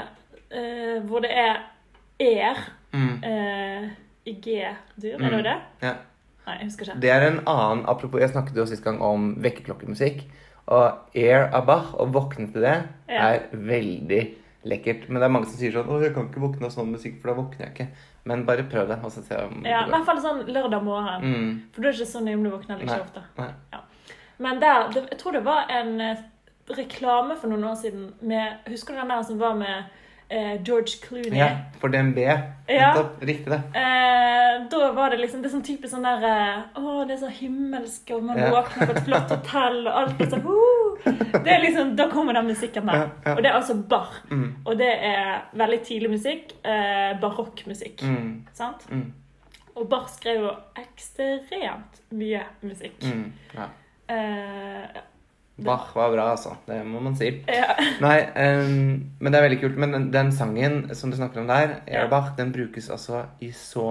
eh, 0.57 0.99
hvor 1.05 1.21
det 1.21 1.31
er 1.31 1.61
er 2.19 2.55
Mm. 2.93 3.23
eh, 3.23 3.89
i 4.25 4.33
G-dur. 4.39 5.15
Er 5.15 5.29
det 5.29 5.31
jo 5.37 5.43
det? 5.43 5.61
ja. 5.81 5.93
Nei, 6.45 6.57
jeg 6.59 6.65
husker 6.67 6.85
ikke. 6.85 6.99
Det 6.99 7.09
er 7.09 7.21
en 7.27 7.39
annen 7.47 7.85
Apropos, 7.87 8.19
jeg 8.19 8.29
snakket 8.29 8.55
jo 8.55 8.65
sist 8.65 8.83
gang 8.83 8.99
om 9.01 9.35
vekkerklokkemusikk. 9.41 10.23
Og 10.67 11.15
Air 11.15 11.49
av 11.53 11.67
å 11.99 12.05
våkne 12.11 12.51
til 12.53 12.61
det, 12.61 12.77
Ja. 13.09 13.33
er 13.33 13.39
veldig 13.51 14.21
lekkert. 14.65 15.09
Men 15.09 15.19
det 15.19 15.23
er 15.27 15.29
mange 15.35 15.45
som 15.45 15.57
sier 15.59 15.71
sånn 15.71 15.89
Å, 15.91 16.01
jeg 16.01 16.13
kan 16.15 16.29
ikke 16.29 16.39
våkne 16.39 16.65
av 16.65 16.71
sånn 16.71 16.91
musikk, 16.91 17.21
for 17.21 17.33
da 17.33 17.41
våkner 17.41 17.65
jeg 17.67 17.73
ikke. 17.73 17.87
Men 18.25 18.45
bare 18.45 18.63
prøv 18.63 18.87
det, 18.87 18.99
og 19.03 19.11
så 19.11 19.23
se 19.25 19.35
om 19.35 19.63
Ja, 19.65 19.85
I 19.85 19.89
hvert 19.91 20.05
fall 20.05 20.21
sånn 20.23 20.45
lørdag 20.47 20.83
morgen. 20.83 21.21
Mm. 21.23 21.61
For 21.73 21.81
du 21.81 21.87
er 21.89 21.93
ikke 21.93 22.07
så 22.07 22.21
nøye 22.23 22.35
om 22.35 22.43
du 22.43 22.49
våkner 22.49 22.79
ikke 22.79 23.01
ofte. 23.01 23.23
Nei. 23.37 23.49
Men 24.39 24.59
der, 24.59 24.87
det, 24.93 25.09
jeg 25.11 25.19
tror 25.19 25.31
det 25.35 25.43
var 25.45 25.67
en 25.69 25.99
eh, 26.01 26.23
reklame 26.69 27.35
for 27.35 27.51
noen 27.51 27.63
år 27.67 27.75
siden 27.75 28.13
med 28.21 28.63
Husker 28.71 28.93
du 28.95 28.99
den 29.01 29.09
der 29.09 29.21
som 29.27 29.37
var 29.39 29.53
med 29.55 29.83
George 30.63 30.99
Clooney? 31.03 31.37
Ja, 31.37 31.49
for 31.79 31.89
DNB. 31.93 32.17
Ja. 32.67 32.89
Riktig 33.19 33.51
det. 33.51 33.61
Eh, 33.73 34.67
da 34.71 34.91
var 34.95 35.09
det 35.09 35.17
liksom 35.19 35.41
Det 35.41 35.49
er 35.49 35.53
sånn 35.57 35.65
typisk 35.65 35.91
sånn 35.91 36.05
der 36.07 36.23
eh, 36.23 36.79
Å, 36.79 37.03
det 37.07 37.17
er 37.17 37.21
så 37.25 37.31
himmelsk, 37.33 38.13
og 38.15 38.23
man 38.23 38.37
Ja. 38.39 38.49
våkner 38.53 38.87
på 38.87 38.95
et 38.95 39.03
flott 39.07 39.33
hotell, 39.33 39.81
og 39.87 39.97
alt 40.01 40.21
er 40.23 40.29
sånn 40.31 40.45
uh, 40.47 41.41
Det 41.43 41.51
er 41.51 41.59
liksom, 41.65 41.95
Da 41.99 42.07
kommer 42.09 42.33
den 42.37 42.47
musikken 42.47 42.87
der. 42.87 43.09
Ja. 43.25 43.35
Og 43.35 43.43
det 43.43 43.51
er 43.51 43.57
altså 43.59 43.75
bar. 43.75 44.13
Mm. 44.31 44.47
Og 44.65 44.77
det 44.79 44.91
er 45.11 45.43
veldig 45.59 45.81
tidlig 45.83 46.13
musikk. 46.15 46.53
Eh, 46.63 47.19
Barokkmusikk. 47.21 48.01
Mm. 48.07 48.45
Sant? 48.53 48.85
Mm. 48.89 49.09
Og 49.75 49.87
Bach 49.89 50.07
skrev 50.13 50.43
jo 50.45 50.51
ekstremt 50.77 52.01
mye 52.13 52.43
musikk. 52.61 52.99
Mm. 53.03 53.31
Ja. 53.57 53.65
Eh, 54.13 55.01
Bach 55.55 55.91
var 55.95 56.09
bra, 56.11 56.31
altså. 56.33 56.55
Det 56.65 56.79
må 56.87 56.99
man 57.03 57.15
si. 57.15 57.29
ja. 57.47 57.75
Nei, 58.01 58.17
um, 58.33 59.03
men 59.19 59.31
det 59.31 59.37
er 59.39 59.45
veldig 59.47 59.59
kult. 59.61 59.77
Men 59.77 59.93
den, 59.93 60.07
den 60.13 60.31
sangen 60.33 60.87
som 60.97 61.11
du 61.13 61.17
snakker 61.19 61.43
om 61.43 61.47
der, 61.51 61.79
Ja. 61.85 62.03
Airbach, 62.03 62.33
den 62.37 62.51
brukes 62.55 62.89
altså 62.89 63.25
i 63.39 63.51
så 63.53 63.87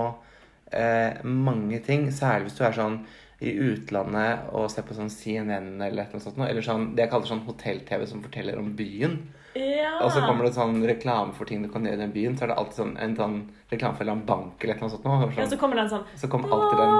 uh, 0.75 1.13
mange 1.25 1.79
ting. 1.87 2.09
Særlig 2.13 2.51
hvis 2.51 2.59
du 2.59 2.65
er 2.67 2.75
sånn 2.81 2.99
i 3.43 3.53
utlandet 3.59 4.51
og 4.55 4.69
ser 4.71 4.85
på 4.87 4.95
sånn 4.95 5.11
CNN 5.11 5.81
eller 5.83 6.11
noe 6.13 6.23
sånt. 6.23 6.39
Eller 6.47 6.63
sånn, 6.67 6.93
det 6.97 7.07
jeg 7.07 7.13
kaller 7.15 7.31
sånn 7.31 7.47
hotell-TV 7.47 8.07
som 8.11 8.23
forteller 8.23 8.59
om 8.59 8.73
byen. 8.79 9.17
ja. 9.59 9.99
Og 10.03 10.11
så 10.15 10.23
kommer 10.25 10.47
det 10.47 10.55
sånn 10.57 10.83
reklame 10.89 11.35
for 11.37 11.47
ting 11.47 11.63
du 11.63 11.69
kan 11.71 11.85
gjøre 11.87 11.99
i 11.99 12.03
den 12.05 12.15
byen. 12.15 12.37
Så 12.39 12.47
er 12.47 12.53
det 12.53 12.59
alltid 12.59 12.79
sånn 12.83 12.97
en 13.03 13.17
sånn 13.19 13.39
reklame 13.71 13.99
for 13.99 14.15
en 14.15 14.27
bank 14.27 14.65
eller 14.65 14.83
noe 14.83 14.91
sånt. 14.91 15.05
noe, 15.07 15.21
sånn, 15.27 15.35
ja, 15.37 15.43
Sånn, 15.43 15.53
så 15.55 15.61
kommer 15.63 15.77
den 15.83 15.91
sånn 15.95 16.07
så 16.19 16.27
kommer 16.33 16.49
alltid 16.59 16.77
den. 16.83 16.91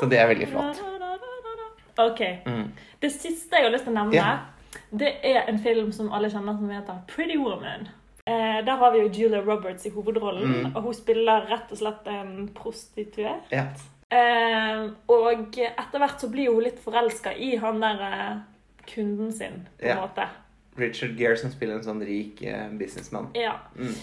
Så 0.00 0.06
det 0.10 0.18
er 0.20 0.26
veldig 0.30 0.48
flott. 0.48 0.82
OK. 1.98 2.20
Mm. 2.46 2.72
Det 3.02 3.12
siste 3.12 3.56
jeg 3.56 3.64
har 3.64 3.72
lyst 3.72 3.86
til 3.88 3.94
å 3.94 3.96
nevne, 3.96 4.16
yeah. 4.16 4.38
det 4.92 5.14
er 5.24 5.46
en 5.48 5.58
film 5.62 5.92
som 5.92 6.10
alle 6.12 6.28
kjenner 6.32 6.58
som 6.58 6.70
heter 6.70 6.98
Pretty 7.08 7.38
Woman. 7.40 7.88
Eh, 8.26 8.58
der 8.66 8.76
har 8.80 8.92
vi 8.92 8.98
jo 9.04 9.08
Julia 9.14 9.40
Roberts 9.40 9.86
i 9.86 9.90
hovedrollen, 9.94 10.48
Mm. 10.52 10.76
og 10.76 10.82
hun 10.82 10.94
spiller 10.94 11.46
rett 11.50 11.70
og 11.72 11.78
slett 11.78 12.08
en 12.10 12.48
prostituert. 12.54 13.46
Ja. 13.52 13.68
Eh, 14.10 14.90
og 15.08 15.56
etter 15.58 15.98
hvert 15.98 16.20
så 16.20 16.28
blir 16.30 16.52
hun 16.52 16.62
litt 16.62 16.78
forelska 16.82 17.32
i 17.38 17.56
han 17.56 17.80
der 17.80 18.02
eh, 18.02 18.36
kunden 18.94 19.32
sin, 19.32 19.68
på 19.80 19.88
en 19.88 20.02
måte. 20.02 20.26
Richard 20.76 21.16
Gere 21.16 21.36
som 21.36 21.50
spiller 21.50 21.78
en 21.78 21.86
sånn 21.86 22.02
rik 22.04 22.42
eh, 22.42 22.68
businessmann. 22.76 23.30
Ja. 23.34 23.54
Mm. 23.78 23.94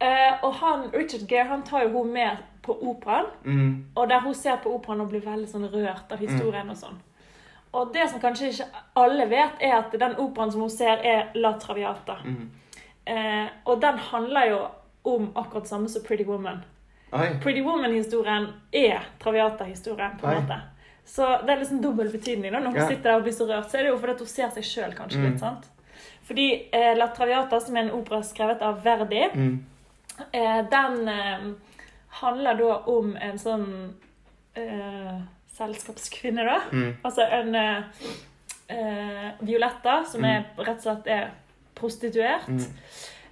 Eh, 0.00 0.44
og 0.44 0.54
han, 0.60 0.86
Richard 0.94 1.26
Gere 1.28 1.48
han 1.48 1.62
tar 1.66 1.82
jo 1.88 1.90
hun 1.98 2.12
med 2.12 2.36
på 2.62 2.76
operaen, 2.82 3.26
Mm. 3.44 3.84
og 3.96 4.08
der 4.08 4.20
hun 4.20 4.34
ser 4.34 4.56
på 4.56 4.74
operaen 4.74 5.00
og 5.00 5.08
blir 5.10 5.20
veldig 5.20 5.48
sånn 5.48 5.70
rørt 5.72 6.12
av 6.12 6.18
historien 6.18 6.70
og 6.70 6.76
sånn. 6.76 6.98
Og 7.72 7.92
det 7.94 8.08
som 8.10 8.20
kanskje 8.20 8.48
ikke 8.50 8.66
alle 8.96 9.26
vet, 9.30 9.52
er 9.60 9.74
at 9.78 9.92
den 9.92 10.14
operaen 10.18 10.50
som 10.52 10.60
hun 10.60 10.70
ser, 10.70 10.98
er 11.04 11.30
La 11.34 11.52
Traviata. 11.52 12.16
Mm. 12.24 12.50
Eh, 13.06 13.48
og 13.66 13.80
den 13.80 13.98
handler 13.98 14.48
jo 14.50 14.58
om 15.04 15.32
akkurat 15.36 15.66
samme 15.68 15.88
som 15.88 16.02
Pretty 16.02 16.24
Woman. 16.24 16.64
Oi. 17.12 17.28
Pretty 17.42 17.62
Woman-historien 17.62 18.48
er 18.72 19.00
Traviata-historien, 19.20 20.18
på 20.20 20.26
en 20.28 20.42
måte. 20.42 20.60
Så 21.04 21.26
det 21.46 21.50
er 21.50 21.56
liksom 21.60 21.80
dobbel 21.82 22.08
betydning. 22.12 22.52
da. 22.52 22.58
Når 22.58 22.66
hun 22.70 22.74
Ja. 22.80 22.86
sitter 22.88 23.02
der 23.02 23.14
og 23.16 23.22
blir 23.22 23.32
så 23.32 23.46
rørt, 23.48 23.70
så 23.70 23.78
er 23.78 23.82
det 23.82 23.88
jo 23.90 23.98
fordi 23.98 24.18
hun 24.18 24.26
ser 24.26 24.48
seg 24.50 24.62
sjøl 24.64 24.94
kanskje 24.94 25.18
Mm. 25.18 25.30
litt. 25.30 25.40
sant? 25.40 25.64
Fordi 26.24 26.68
eh, 26.72 26.94
La 26.96 27.06
Traviata, 27.08 27.60
som 27.60 27.76
er 27.76 27.80
en 27.80 27.90
opera 27.90 28.20
skrevet 28.22 28.62
av 28.62 28.82
Verdi, 28.84 29.28
Mm. 29.34 29.64
eh, 30.32 30.62
den 30.70 31.08
eh, 31.08 31.38
handler 32.10 32.54
da 32.58 32.76
om 32.90 33.12
en 33.16 33.38
sånn 33.38 33.66
eh, 34.54 35.20
selskapskvinne, 35.54 36.44
da. 36.44 36.58
Mm. 36.72 36.90
Altså 37.06 37.22
en 37.22 37.54
eh, 37.54 38.02
eh, 38.68 39.30
Violetta, 39.40 40.00
som 40.10 40.24
er, 40.24 40.44
rett 40.58 40.76
og 40.78 40.82
slett 40.82 41.06
er 41.10 41.30
prostituert. 41.78 42.48
Mm. 42.48 42.66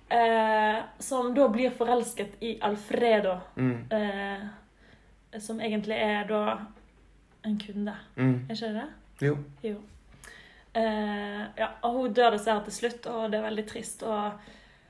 Eh, 0.09 0.79
som 1.05 1.35
da 1.37 1.49
blir 1.53 1.71
forelsket 1.77 2.39
i 2.41 2.55
Alfredo, 2.65 3.39
Mm. 3.57 3.93
eh, 3.93 5.39
som 5.41 5.61
egentlig 5.61 5.99
er 6.01 6.25
da 6.25 6.59
en 7.45 7.59
kunde. 7.61 7.95
Mm. 8.17 8.47
Er 8.49 8.55
ikke 8.55 8.67
det 8.73 8.75
det? 8.75 9.27
Jo. 9.27 9.37
Jo. 9.63 9.77
Eh, 10.75 11.45
ja, 11.59 11.69
og 11.83 11.93
hun 11.99 12.13
dør 12.15 12.31
dessverre 12.37 12.65
til 12.65 12.73
slutt, 12.73 13.07
og 13.07 13.31
det 13.33 13.39
er 13.41 13.47
veldig 13.51 13.67
trist. 13.69 14.03
Og 14.03 14.33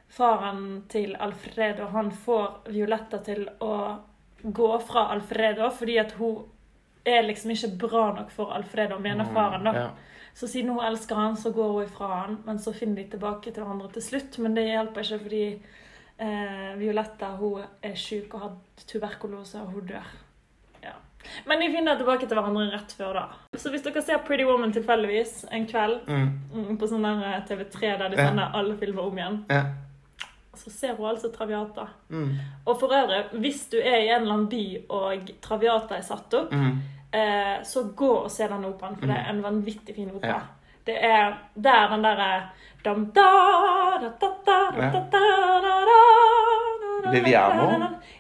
faren 0.08 0.82
til 0.88 1.16
Alfredo 1.20 1.86
han 1.92 2.10
får 2.10 2.70
Violetta 2.72 3.18
til 3.24 3.48
å 3.61 3.72
gå 4.42 4.68
fra 4.87 5.09
Alfredo 5.12 5.68
fordi 5.74 5.98
at 6.00 6.12
hun 6.18 6.44
er 7.09 7.22
liksom 7.26 7.50
ikke 7.54 7.70
bra 7.78 8.04
nok 8.16 8.30
for 8.30 8.52
Alfredo, 8.52 8.98
mener 8.98 9.24
faren. 9.35 9.64
da. 9.64 9.72
Ja. 9.74 9.88
Så 10.35 10.46
siden 10.48 10.70
hun 10.70 10.85
elsker 10.85 11.14
han, 11.16 11.37
så 11.37 11.50
går 11.54 11.72
hun 11.72 11.85
ifra 11.85 12.09
han, 12.22 12.38
men 12.46 12.59
så 12.59 12.72
finner 12.74 12.96
de 13.02 13.04
tilbake 13.11 13.50
til 13.52 13.62
hverandre 13.64 13.88
til 13.92 14.02
slutt. 14.02 14.38
Men 14.38 14.54
det 14.54 14.66
hjelper 14.68 15.00
ikke 15.02 15.18
fordi 15.24 15.42
eh, 16.18 16.76
Violetta 16.78 17.33
hun 17.40 17.62
er 17.83 17.94
syk 17.98 18.35
og 18.35 18.40
har 18.44 18.52
tuberkulose, 18.87 19.59
og 19.64 19.72
hun 19.72 19.87
dør. 19.88 20.12
Ja. 20.85 20.92
Men 21.48 21.61
de 21.64 21.70
finner 21.72 21.96
tilbake 21.98 22.28
til 22.28 22.38
hverandre 22.38 22.68
rett 22.74 22.92
før 22.98 23.14
da. 23.18 23.24
Så 23.59 23.72
hvis 23.72 23.83
dere 23.83 24.02
ser 24.04 24.22
Pretty 24.28 24.44
Woman 24.46 24.72
tilfeldigvis 24.76 25.44
en 25.50 25.66
kveld 25.66 26.06
Mm. 26.06 26.28
mm, 26.54 26.76
på 26.78 26.87
sånn 26.92 27.02
der 27.09 27.24
eh, 27.33 27.42
TV3 27.48 27.98
der 27.98 28.09
de 28.09 28.16
Ja. 28.20 28.28
sender 28.28 28.52
alle 28.54 28.76
filmer 28.76 29.02
om 29.02 29.18
igjen, 29.18 29.44
Ja. 29.50 29.64
Så 30.59 30.71
ser 30.71 30.94
hun 30.99 31.09
altså 31.11 31.31
Traviata. 31.33 31.87
Mm. 32.11 32.31
Og 32.66 32.81
for 32.81 32.92
øvrig, 32.92 33.25
hvis 33.40 33.64
du 33.73 33.77
er 33.79 33.97
i 34.03 34.09
en 34.09 34.23
eller 34.23 34.35
annen 34.35 34.49
by 34.49 34.62
og 34.90 35.31
Traviata 35.42 35.94
er 35.97 36.03
satt 36.07 36.35
opp, 36.35 36.53
Mm. 36.53 36.79
eh, 37.12 37.57
så 37.64 37.83
gå 37.97 38.11
og 38.25 38.31
se 38.31 38.49
den 38.49 38.64
operaen, 38.64 38.97
for 38.99 39.07
det 39.07 39.16
er 39.16 39.31
en 39.31 39.42
vanvittig 39.42 39.94
fin 39.97 40.11
opera. 40.14 40.29
Ja. 40.29 40.40
Det 40.87 40.97
er 41.05 41.35
der 41.55 41.88
den 41.90 42.03
derre 42.05 42.29
da, 42.85 42.94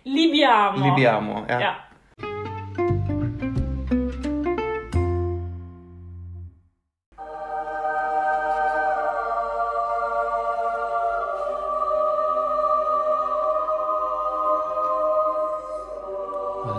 Liviamo? 0.04 0.80
Liviamo. 0.84 1.44
Ja. 1.48 1.60
Ja. 1.60 1.72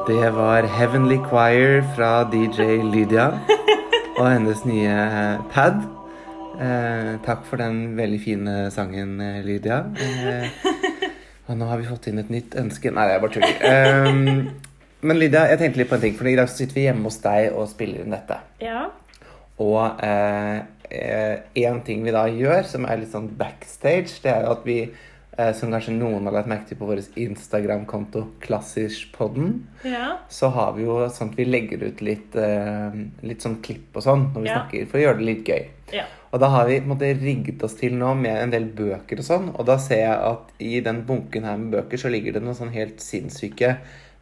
Det 0.10 0.30
var 0.34 0.66
Heavenly 0.66 1.18
Choir 1.30 1.84
fra 1.94 2.24
DJ 2.32 2.80
Lydia 2.82 3.28
og 4.18 4.24
hennes 4.26 4.64
nye 4.66 4.94
pad. 5.52 5.84
Eh, 6.58 7.12
takk 7.22 7.44
for 7.46 7.62
den 7.62 7.94
veldig 7.98 8.18
fine 8.24 8.56
sangen, 8.74 9.20
eh, 9.22 9.38
Lydia. 9.46 9.78
Eh, 10.02 10.50
og 11.48 11.60
nå 11.60 11.68
har 11.70 11.78
vi 11.78 11.86
fått 11.92 12.10
inn 12.10 12.18
et 12.24 12.32
nytt 12.34 12.58
ønske 12.58 12.90
Nei, 12.90 13.06
jeg 13.12 13.22
bare 13.22 13.36
tuller. 13.36 13.62
Eh, 13.70 14.10
men 15.06 15.22
Lydia, 15.22 15.46
jeg 15.52 15.62
tenkte 15.62 15.84
litt 15.84 15.92
på 15.94 16.00
en 16.00 16.06
ting. 16.08 16.18
For 16.18 16.32
i 16.32 16.34
dag 16.42 16.50
sitter 16.50 16.80
vi 16.80 16.88
hjemme 16.88 17.06
hos 17.06 17.22
deg 17.22 17.54
og 17.54 17.70
spiller 17.70 18.02
inn 18.02 18.18
dette. 18.18 18.40
ja. 18.66 18.88
Og 19.60 20.02
én 20.02 20.66
eh, 20.90 21.82
ting 21.86 22.02
vi 22.02 22.16
da 22.16 22.26
gjør, 22.32 22.64
som 22.66 22.90
er 22.90 23.04
litt 23.04 23.14
sånn 23.14 23.30
backstage, 23.38 24.24
det 24.24 24.34
er 24.34 24.46
jo 24.48 24.54
at 24.56 24.66
vi, 24.66 24.82
eh, 24.88 25.09
som 25.56 25.72
kanskje 25.72 25.94
noen 25.96 26.26
har 26.28 26.34
lagt 26.36 26.50
merke 26.52 26.68
til 26.68 26.78
på 26.80 26.88
vår 26.90 27.02
Instagram-konto, 27.22 28.26
Klassisk-podden, 28.44 29.54
ja. 29.88 30.18
så 30.30 30.50
har 30.56 30.74
vi 30.76 30.84
jo 30.84 30.98
sånn 31.14 31.32
at 31.32 31.38
vi 31.40 31.46
legger 31.48 31.84
ut 31.88 32.02
litt, 32.06 32.36
eh, 32.36 32.98
litt 33.24 33.46
sånn 33.46 33.60
klipp 33.66 33.96
og 33.96 34.04
sånn 34.04 34.26
når 34.34 34.42
vi 34.42 34.50
Ja. 34.50 34.56
snakker, 34.60 34.88
for 34.88 34.98
å 35.00 35.04
gjøre 35.06 35.18
det 35.22 35.26
litt 35.30 35.46
gøy. 35.46 35.68
ja. 35.94 36.04
Og 36.32 36.40
da 36.40 36.48
har 36.54 36.68
vi 36.68 36.80
måte 36.86 37.08
rigget 37.18 37.64
oss 37.66 37.74
til 37.74 37.96
nå 37.98 38.12
med 38.16 38.38
en 38.38 38.52
del 38.52 38.66
bøker 38.66 39.18
og 39.18 39.26
sånn, 39.26 39.48
og 39.58 39.66
da 39.66 39.78
ser 39.78 39.98
jeg 40.04 40.20
at 40.28 40.52
i 40.60 40.80
den 40.80 41.02
bunken 41.08 41.44
her 41.44 41.58
med 41.58 41.72
bøker 41.74 41.98
så 41.98 42.12
ligger 42.12 42.34
det 42.34 42.44
noen 42.44 42.54
sånn 42.56 42.70
helt 42.72 43.00
sinnssyke 43.02 43.78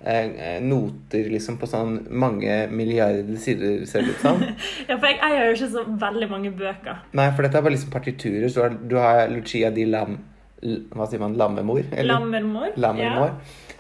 eh, 0.06 0.60
noter 0.62 1.28
liksom 1.30 1.58
på 1.58 1.68
sånn 1.68 2.08
mange 2.10 2.70
milliarder 2.72 3.36
sider, 3.42 3.86
ser 3.86 4.02
det 4.06 4.10
ut 4.16 4.22
som. 4.24 4.40
Ja, 4.88 4.96
for 4.96 5.08
jeg 5.08 5.20
eier 5.20 5.50
jo 5.50 5.58
ikke 5.58 5.72
så 5.74 5.84
veldig 6.00 6.30
mange 6.30 6.52
bøker. 6.56 7.02
Nei, 7.14 7.30
for 7.36 7.44
dette 7.44 7.58
er 7.58 7.62
bare 7.66 7.76
liksom 7.76 7.92
partiturer. 7.92 8.48
Så 8.48 8.70
du 8.88 8.96
har 9.02 9.28
Lucia 9.28 9.70
di 9.72 9.86
Lam... 9.86 10.20
Hva 10.62 11.06
sier 11.06 11.22
man? 11.22 11.36
Lammemor? 11.38 11.84
eller? 11.92 12.14
Lammermor. 12.14 12.72
Lammermor. 12.82 13.34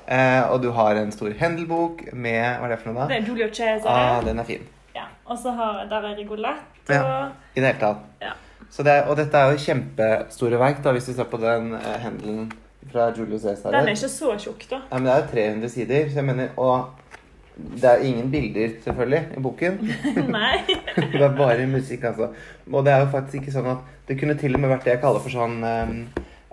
Eh, 0.07 0.43
og 0.51 0.61
du 0.63 0.69
har 0.71 0.95
en 0.95 1.11
stor 1.11 1.33
Hendelbok 1.35 2.03
med 2.13 2.37
Hva 2.59 2.67
er 2.67 2.75
det 2.75 2.77
for 2.83 2.91
noe, 2.91 3.01
da? 3.01 3.07
Det 3.11 3.17
er 3.17 3.25
Giulio 3.27 3.47
Cesare. 3.49 3.95
Ah, 3.95 4.19
den 4.23 4.39
er 4.39 4.47
fin. 4.47 4.67
Ja. 4.95 5.07
Og 5.25 5.39
så 5.41 5.51
har 5.57 5.87
der 5.89 6.05
er 6.11 6.15
Rigolette. 6.19 6.93
Ja. 6.93 7.25
I 7.55 7.59
det 7.59 7.73
hele 7.73 7.81
tatt. 7.81 8.05
Ja. 8.21 8.35
Så 8.69 8.83
det, 8.83 8.93
og 9.07 9.17
dette 9.17 9.39
er 9.39 9.51
jo 9.51 9.59
kjempestore 9.63 10.59
verk, 10.61 10.79
da, 10.83 10.93
hvis 10.95 11.09
du 11.09 11.13
ser 11.17 11.27
på 11.31 11.39
den 11.41 11.73
eh, 11.79 11.97
Hendelen 12.03 12.47
fra 12.91 13.09
Giulio 13.15 13.39
Cesare. 13.41 13.73
Den 13.73 13.89
er 13.89 13.97
ikke 13.97 14.11
så 14.13 14.31
tjukk, 14.39 14.63
da. 14.69 14.79
Ja, 14.91 14.99
men 14.99 15.09
det 15.09 15.15
er 15.15 15.25
jo 15.25 15.27
300 15.33 15.73
sider, 15.73 16.07
så 16.11 16.21
jeg 16.21 16.29
mener 16.29 16.55
Og 16.55 16.87
det 17.57 17.89
er 17.89 18.03
ingen 18.05 18.31
bilder, 18.31 18.77
selvfølgelig, 18.83 19.21
i 19.37 19.41
boken. 19.41 19.79
Nei. 20.37 20.55
Det 21.17 21.21
er 21.25 21.35
bare 21.35 21.67
musikk, 21.67 22.03
altså. 22.03 22.29
Og 22.71 22.85
det 22.85 22.93
er 22.93 22.99
jo 23.01 23.11
faktisk 23.11 23.41
ikke 23.41 23.53
sånn 23.55 23.69
at 23.71 23.93
Det 24.07 24.19
kunne 24.19 24.37
til 24.37 24.55
og 24.55 24.61
med 24.61 24.69
vært 24.69 24.85
det 24.85 24.93
jeg 24.93 25.01
kaller 25.01 25.23
for 25.23 25.33
sånn 25.33 25.57
eh, 25.65 25.95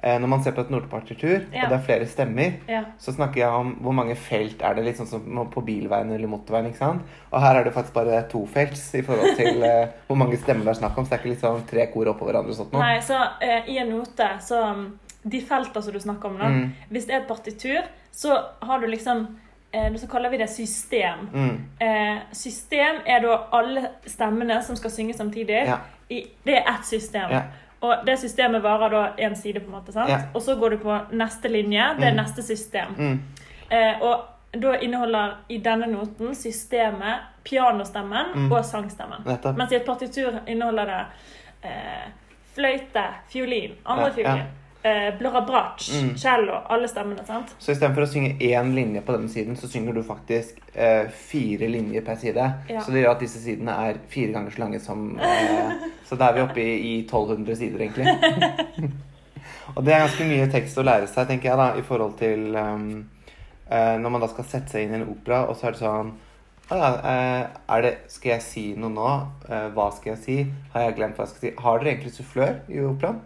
Når 0.05 0.29
man 0.29 0.43
ser 0.45 0.53
på 0.53 0.61
et 0.61 0.71
notepartitur, 0.71 1.47
Ja. 1.53 1.62
og 1.64 1.71
det 1.71 1.77
er 1.79 1.85
flere 1.87 2.07
stemmer, 2.07 2.53
Ja. 2.69 2.83
så 2.99 3.12
snakker 3.14 3.40
jeg 3.40 3.49
om 3.49 3.71
hvor 3.81 3.93
mange 3.97 4.14
felt 4.17 4.61
er 4.62 4.75
det, 4.75 4.85
litt 4.85 4.97
sånn 4.99 5.07
som 5.09 5.47
på 5.51 5.62
bilveien 5.64 6.11
eller 6.12 6.29
motorveien. 6.29 6.67
ikke 6.67 6.79
sant? 6.79 7.03
Og 7.33 7.40
her 7.40 7.57
er 7.61 7.64
det 7.64 7.73
faktisk 7.73 7.95
bare 7.95 8.23
to 8.29 8.47
felts 8.47 8.95
i 8.95 9.01
forhold 9.03 9.37
til 9.37 9.62
uh, 9.64 9.87
hvor 10.09 10.17
mange 10.21 10.37
stemmer 10.37 10.64
det 10.64 10.75
er 10.77 10.81
snakk 10.83 10.99
om. 10.99 11.05
Så 11.07 11.11
det 11.11 11.19
er 11.19 11.23
ikke 11.25 11.35
liksom 11.35 11.62
tre 11.71 11.87
kor 11.95 12.05
oppå 12.12 12.29
hverandre 12.29 12.51
og 12.53 12.57
sånt 12.59 12.73
noe. 12.73 12.83
Nei, 12.83 12.99
så 13.01 13.17
uh, 13.17 13.71
i 13.71 13.79
en 13.79 13.88
note, 13.90 14.29
så 14.45 14.61
um, 14.75 14.99
De 15.25 15.40
feltene 15.40 15.83
som 15.83 15.93
du 15.93 15.99
snakker 16.01 16.29
om, 16.29 16.37
nå, 16.37 16.45
Mm. 16.53 16.73
Hvis 16.90 17.07
det 17.07 17.14
er 17.14 17.21
et 17.23 17.29
partitur, 17.29 17.83
så 18.12 18.37
har 18.62 18.81
du 18.81 18.87
liksom 18.87 19.27
eh, 19.73 19.95
så 19.97 20.07
kaller 20.07 20.29
vi 20.31 20.37
det 20.37 20.51
system. 20.51 21.29
Mm. 21.33 21.64
Eh, 21.81 22.19
system 22.33 23.01
er 23.07 23.21
da 23.25 23.38
alle 23.53 23.88
stemmene 24.07 24.62
som 24.62 24.77
skal 24.77 24.90
synge 24.90 25.14
samtidig. 25.17 25.64
Ja. 25.67 25.79
I, 26.11 26.27
det 26.45 26.59
er 26.59 26.69
ett 26.75 26.85
system. 26.87 27.31
Ja. 27.31 27.40
Og 27.85 28.05
det 28.07 28.14
systemet 28.23 28.62
varer 28.64 28.92
da 28.94 29.01
én 29.27 29.35
side, 29.37 29.61
på 29.61 29.66
en 29.68 29.77
måte. 29.79 29.92
sant? 29.92 30.09
Ja. 30.09 30.18
Og 30.35 30.42
så 30.42 30.55
går 30.61 30.70
du 30.70 30.77
på 30.85 30.99
neste 31.12 31.49
linje. 31.53 31.88
Det 31.99 32.07
er 32.07 32.14
Mm. 32.14 32.16
neste 32.23 32.42
system. 32.42 32.94
Mm. 32.99 33.20
Eh, 33.70 34.01
og 34.03 34.25
da 34.62 34.73
inneholder 34.81 35.35
i 35.49 35.59
denne 35.59 35.87
noten 35.90 36.35
systemet 36.35 37.20
pianostemmen 37.44 38.27
Mm. 38.35 38.53
og 38.53 38.64
sangstemmen. 38.64 39.25
Mens 39.57 39.73
i 39.73 39.77
et 39.77 39.87
partitur 39.87 40.40
inneholder 40.47 40.85
det 40.85 41.01
eh, 41.64 42.11
fløyte, 42.55 43.05
fiolin, 43.29 43.73
andre 43.87 44.05
Ja, 44.07 44.11
fiolin, 44.12 44.42
eh, 44.85 45.14
blårabratsj, 45.18 45.90
Mm. 46.03 46.16
cello, 46.18 46.61
alle 46.68 46.88
stemmene. 46.88 47.25
sant? 47.27 47.55
Så 47.59 47.73
istedenfor 47.73 48.05
å 48.05 48.07
synge 48.07 48.37
én 48.38 48.75
linje 48.75 49.01
på 49.01 49.12
denne 49.16 49.29
siden, 49.29 49.57
så 49.57 49.68
synger 49.68 49.94
du 49.94 50.03
faktisk 50.03 50.61
eh, 50.75 51.09
fire 51.09 51.68
linjer 51.68 52.05
per 52.05 52.16
side. 52.20 52.53
Ja. 52.68 52.81
Så 52.81 52.92
det 52.92 53.03
gjør 53.03 53.14
at 53.14 53.20
disse 53.25 53.40
sidene 53.40 53.73
er 53.88 53.99
fire 54.09 54.33
ganger 54.33 54.51
så 54.51 54.59
lange 54.64 54.81
som 54.81 55.18
eh, 55.18 55.73
Så 56.09 56.18
da 56.20 56.29
er 56.29 56.35
vi 56.35 56.44
oppe 56.44 56.61
i, 56.61 56.75
i 56.90 56.94
1200 57.07 57.57
sider, 57.57 57.81
egentlig. 57.81 58.92
og 59.77 59.85
det 59.85 59.94
er 59.94 60.05
ganske 60.05 60.29
mye 60.29 60.51
tekst 60.53 60.79
å 60.79 60.85
lære 60.85 61.09
seg, 61.09 61.27
tenker 61.29 61.49
jeg, 61.51 61.59
da, 61.59 61.70
i 61.81 61.83
forhold 61.83 62.18
til 62.20 62.55
um, 62.55 63.09
uh, 63.70 63.97
Når 63.99 64.11
man 64.11 64.20
da 64.20 64.29
skal 64.29 64.44
sette 64.44 64.70
seg 64.70 64.85
inn 64.85 64.92
i 64.92 65.01
en 65.01 65.09
opera, 65.09 65.47
og 65.49 65.57
så 65.57 65.70
er 65.70 65.77
det 65.77 65.81
sånn 65.81 66.12
Ah, 66.73 67.81
det, 67.85 67.90
Skal 68.09 68.31
jeg 68.31 68.42
si 68.42 68.62
noe 68.81 68.88
nå? 68.88 69.09
Eh, 69.51 69.66
hva 69.77 69.90
skal 69.92 70.14
jeg 70.14 70.20
si? 70.23 70.37
Har 70.73 70.87
jeg 70.87 70.94
glemt 70.97 71.18
hva 71.18 71.27
jeg 71.27 71.35
skal 71.35 71.42
si? 71.42 71.51
Har 71.61 71.79
dere 71.83 71.90
egentlig 71.92 72.12
sufflør 72.14 72.55
i 72.73 72.81
operaen? 72.81 73.18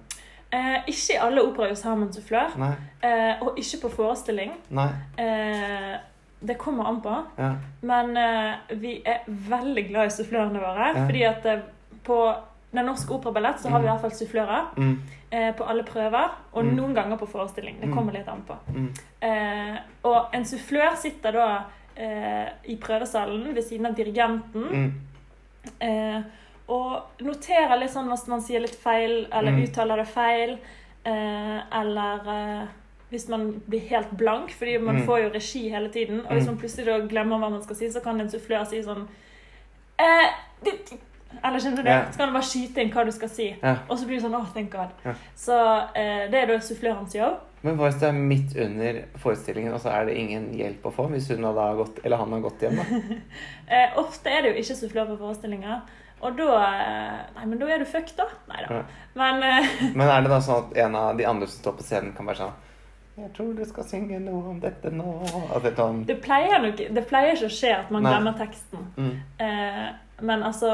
Eh, 0.53 0.79
ikke 0.89 1.15
i 1.15 1.19
alle 1.21 1.43
operahus 1.45 1.83
har 1.85 1.95
man 1.97 2.13
sufflør, 2.13 2.55
eh, 3.03 3.43
og 3.43 3.59
ikke 3.59 3.81
på 3.83 3.89
forestilling. 3.91 4.53
Eh, 5.19 5.97
det 6.49 6.57
kommer 6.59 6.85
an 6.89 7.01
på. 7.03 7.17
Ja. 7.39 7.51
Men 7.83 8.17
eh, 8.17 8.55
vi 8.81 9.03
er 9.05 9.19
veldig 9.29 9.89
glad 9.91 10.07
i 10.07 10.15
sufflørene 10.23 10.59
våre. 10.63 10.93
Ja. 10.97 11.05
Fordi 11.07 11.23
at 11.23 11.47
eh, 11.47 11.59
på 12.05 12.35
Den 12.73 12.85
norske 12.85 13.15
operaballett 13.15 13.61
så 13.63 13.69
har 13.73 13.79
vi 13.81 13.87
i 13.87 13.89
hvert 13.89 14.01
fall 14.01 14.11
sufflører. 14.13 14.67
Mm, 14.77 14.99
Eh, 15.31 15.55
på 15.57 15.65
alle 15.65 15.83
prøver, 15.85 16.31
og 16.53 16.65
Mm. 16.65 16.77
noen 16.77 16.95
ganger 16.95 17.17
på 17.17 17.27
forestilling. 17.29 17.77
Det 17.81 17.89
Mm. 17.89 17.95
kommer 17.95 18.13
litt 18.13 18.29
an 18.29 18.43
på. 18.49 18.55
mm, 18.69 18.95
Eh, 19.23 19.77
og 20.05 20.27
en 20.35 20.45
sufflør 20.45 20.97
sitter 20.97 21.33
da 21.33 21.59
eh, 21.97 22.49
i 22.65 22.77
prøvesalen 22.77 23.55
ved 23.55 23.63
siden 23.63 23.87
av 23.87 23.95
dirigenten 23.95 24.63
mm. 24.73 24.93
eh, 25.81 26.23
og 26.69 27.23
notere 27.25 27.79
litt 27.81 27.91
sånn 27.91 28.09
hvis 28.13 28.27
man 28.29 28.41
sier 28.45 28.61
litt 28.61 28.75
feil, 28.77 29.27
eller 29.33 29.53
Mm. 29.53 29.63
uttaler 29.65 29.97
det 29.97 30.07
feil, 30.09 30.59
eh, 31.05 31.61
eller 31.81 32.29
eh, 32.35 32.67
hvis 33.11 33.29
man 33.29 33.63
blir 33.69 33.81
helt 33.89 34.11
blank, 34.13 34.51
fordi 34.51 34.79
man 34.79 34.97
Mm. 34.97 35.07
får 35.07 35.23
jo 35.23 35.31
regi 35.35 35.69
hele 35.71 35.89
tiden, 35.89 36.21
og 36.21 36.33
hvis 36.33 36.45
Mm. 36.45 36.47
man 36.47 36.59
plutselig 36.59 37.09
glemmer 37.09 37.39
hva 37.39 37.51
man 37.51 37.63
skal 37.63 37.77
si, 37.77 37.87
så 37.91 38.03
kan 38.03 38.21
en 38.21 38.29
sufflør 38.29 38.67
si 38.67 38.83
sånn 38.83 39.07
eh, 39.99 40.31
dit, 40.65 40.93
Eller 41.45 41.59
skjønner 41.61 41.83
du? 41.85 41.89
Yeah. 41.91 42.11
Så 42.11 42.17
kan 42.19 42.29
du 42.29 42.33
bare 42.33 42.43
skyte 42.43 42.79
inn 42.81 42.91
hva 42.91 43.05
du 43.05 43.11
skal 43.13 43.29
si. 43.29 43.49
Yeah. 43.63 43.79
Og 43.91 43.99
så 43.99 44.07
blir 44.07 44.17
det 44.17 44.23
sånn, 44.25 44.35
åh, 44.35 44.47
thank 44.55 44.71
God. 44.73 44.89
Yeah. 45.05 45.15
Så 45.37 45.53
eh, 45.95 46.31
det 46.31 46.35
er 46.35 46.47
da 46.47 46.57
sufflørens 46.59 47.13
jobb. 47.15 47.37
Men 47.63 47.77
hva 47.77 47.91
hvis 47.91 48.01
det 48.01 48.09
er 48.09 48.13
midt 48.13 48.57
under 48.57 49.03
forestillingen, 49.19 49.75
og 49.75 49.81
så 49.81 49.91
er 49.93 50.07
det 50.07 50.17
ingen 50.17 50.55
hjelp 50.57 50.81
å 50.89 50.93
få? 50.93 51.09
Hvis 51.11 51.29
hun 51.29 51.45
har 51.45 51.53
ha 51.53 51.75
gått, 51.75 51.99
eller 52.03 52.17
han 52.17 52.33
har 52.33 52.41
gått 52.41 52.61
hjem, 52.61 52.77
da? 52.77 52.85
Eh, 53.69 53.91
ofte 54.01 54.27
er 54.31 54.43
det 54.43 54.55
jo 54.55 54.63
ikke 54.63 54.79
sufflør 54.81 55.07
på 55.11 55.19
forestillinger. 55.19 55.83
Og 56.21 56.37
da 56.39 56.47
eh, 56.67 57.19
Nei, 57.37 57.45
men 57.47 57.59
da 57.61 57.67
er 57.71 57.79
du 57.79 57.85
fucked, 57.87 58.17
da. 58.19 58.25
Nei 58.49 58.65
da. 58.67 58.81
Men 59.15 59.43
eh, 59.43 59.69
Men 59.99 60.09
er 60.09 60.23
det 60.25 60.31
da 60.33 60.41
sånn 60.43 60.65
at 60.67 60.77
en 60.87 60.97
av 60.99 61.17
de 61.19 61.27
andre 61.27 61.47
som 61.47 61.61
står 61.63 61.77
på 61.79 61.87
scenen, 61.87 62.15
kan 62.17 62.27
være 62.27 62.41
sånn 62.43 62.57
Jeg 63.19 63.31
tror 63.37 63.53
du 63.59 63.65
skal 63.67 63.85
synge 63.85 64.19
noe 64.23 64.51
om 64.53 64.59
dette 64.63 64.91
nå. 64.95 65.13
Det 65.63 65.73
er 65.73 65.77
sånn 65.79 66.05
det 66.07 66.19
pleier, 66.23 66.59
nok, 66.63 66.77
det 66.95 67.07
pleier 67.11 67.35
ikke 67.35 67.49
å 67.51 67.55
skje 67.61 67.73
at 67.81 67.91
man 67.95 68.03
Nei. 68.07 68.13
glemmer 68.15 68.37
teksten. 68.39 68.85
mm, 68.97 69.15
Eh, 69.39 69.89
men 70.21 70.43
altså 70.43 70.71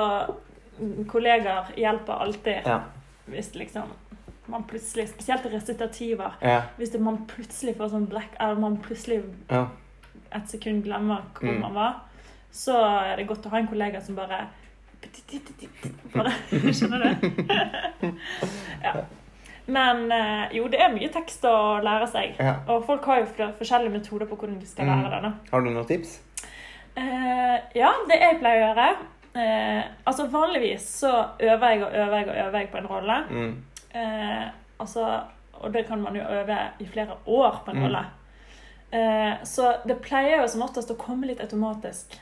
Kollegaer 1.09 1.69
hjelper 1.79 2.13
alltid 2.25 2.67
Ja. 2.67 2.81
hvis 3.31 3.55
liksom 3.55 3.93
man 4.47 4.65
plutselig 4.69 5.09
Spesielt 5.09 5.45
resitativer. 5.53 6.33
Ja. 6.43 6.63
Hvis 6.77 6.91
det, 6.93 7.01
man 7.01 7.23
plutselig 7.27 7.77
får 7.79 7.89
sånn 7.95 8.09
black 8.11 8.35
Eller 8.41 8.59
man 8.61 8.77
plutselig 8.77 9.23
ja. 9.51 9.67
et 10.33 10.49
sekund 10.51 10.83
glemmer 10.85 11.23
hvor 11.39 11.49
Mm. 11.53 11.61
man 11.61 11.75
var, 11.75 11.95
så 12.53 12.75
er 13.13 13.17
det 13.17 13.27
godt 13.29 13.47
å 13.47 13.51
ha 13.51 13.59
en 13.59 13.69
kollega 13.69 14.01
som 14.03 14.17
bare, 14.17 14.49
Skjønner 16.75 17.05
du? 17.05 17.09
ja. 18.85 18.95
Men 19.67 20.13
eh, 20.13 20.53
jo, 20.59 20.67
det 20.69 20.81
er 20.85 20.93
mye 20.93 21.09
tekst 21.13 21.45
å 21.49 21.55
lære 21.85 22.07
seg. 22.13 22.35
ja. 22.39 22.57
Og 22.69 22.83
folk 22.85 23.05
har 23.09 23.23
jo 23.23 23.31
flere 23.33 23.55
forskjellige 23.59 23.95
metoder 23.95 24.29
på 24.29 24.37
hvordan 24.37 24.59
de 24.61 24.67
skal 24.69 24.85
Mm. 24.87 24.93
lære 25.03 25.11
det. 25.15 25.23
da. 25.23 25.31
Har 25.53 25.61
du 25.65 25.71
noen 25.71 25.87
tips? 25.89 26.19
Uh, 26.97 27.57
ja, 27.75 27.89
det 28.09 28.19
jeg 28.21 28.37
pleier 28.39 28.61
å 28.61 28.67
gjøre 28.69 28.85
uh, 29.35 29.81
Altså 30.07 30.29
Vanligvis 30.31 30.85
så 31.01 31.09
øver 31.43 31.73
jeg 31.73 31.81
og 31.83 31.91
øver 32.05 32.17
jeg 32.21 32.29
og 32.29 32.37
øver 32.45 32.59
jeg 32.61 32.69
på 32.71 32.79
en 32.79 32.87
rolle. 32.93 33.17
Mm. 33.31 33.65
Uh, 33.95 34.45
altså, 34.85 35.09
og 35.59 35.73
det 35.75 35.87
kan 35.89 36.03
man 36.03 36.15
jo 36.17 36.23
øve 36.23 36.59
i 36.79 36.87
flere 36.87 37.17
år 37.27 37.63
på 37.65 37.71
en 37.73 37.77
Mm. 37.81 37.85
rolle. 37.89 38.05
Så 39.45 39.73
det 39.89 39.97
pleier 40.05 40.37
jo 40.43 40.47
som 40.47 40.63
oftest 40.63 40.91
å 40.93 40.95
komme 40.95 41.27
litt 41.27 41.41
automatisk. 41.43 42.15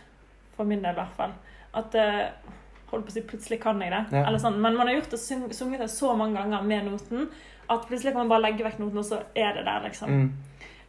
For 0.57 0.65
min 0.65 0.81
del, 0.83 0.95
i 0.95 1.01
hvert 1.03 1.17
fall. 1.19 1.33
At 1.75 1.95
Holdt 2.93 3.07
på 3.09 3.11
å 3.11 3.17
si 3.17 3.23
plutselig 3.25 3.59
kan 3.63 3.81
jeg 3.83 3.91
det. 3.95 4.03
Ja. 4.13 4.27
Eller 4.29 4.39
sånn. 4.43 4.61
Men 4.61 4.77
man 4.77 4.87
har 4.91 4.99
gjort 5.01 5.17
syng, 5.19 5.49
sunget 5.57 5.81
det 5.81 5.91
så 5.91 6.13
mange 6.19 6.37
ganger 6.39 6.63
med 6.69 6.87
noten 6.91 7.27
at 7.73 7.87
plutselig 7.89 8.13
kan 8.13 8.23
man 8.27 8.29
bare 8.29 8.45
legge 8.51 8.65
vekk 8.67 8.79
noten, 8.83 8.99
og 9.01 9.07
så 9.09 9.23
er 9.39 9.55
det 9.57 9.65
der, 9.65 9.81
liksom. 9.87 10.11
Mm. 10.13 10.33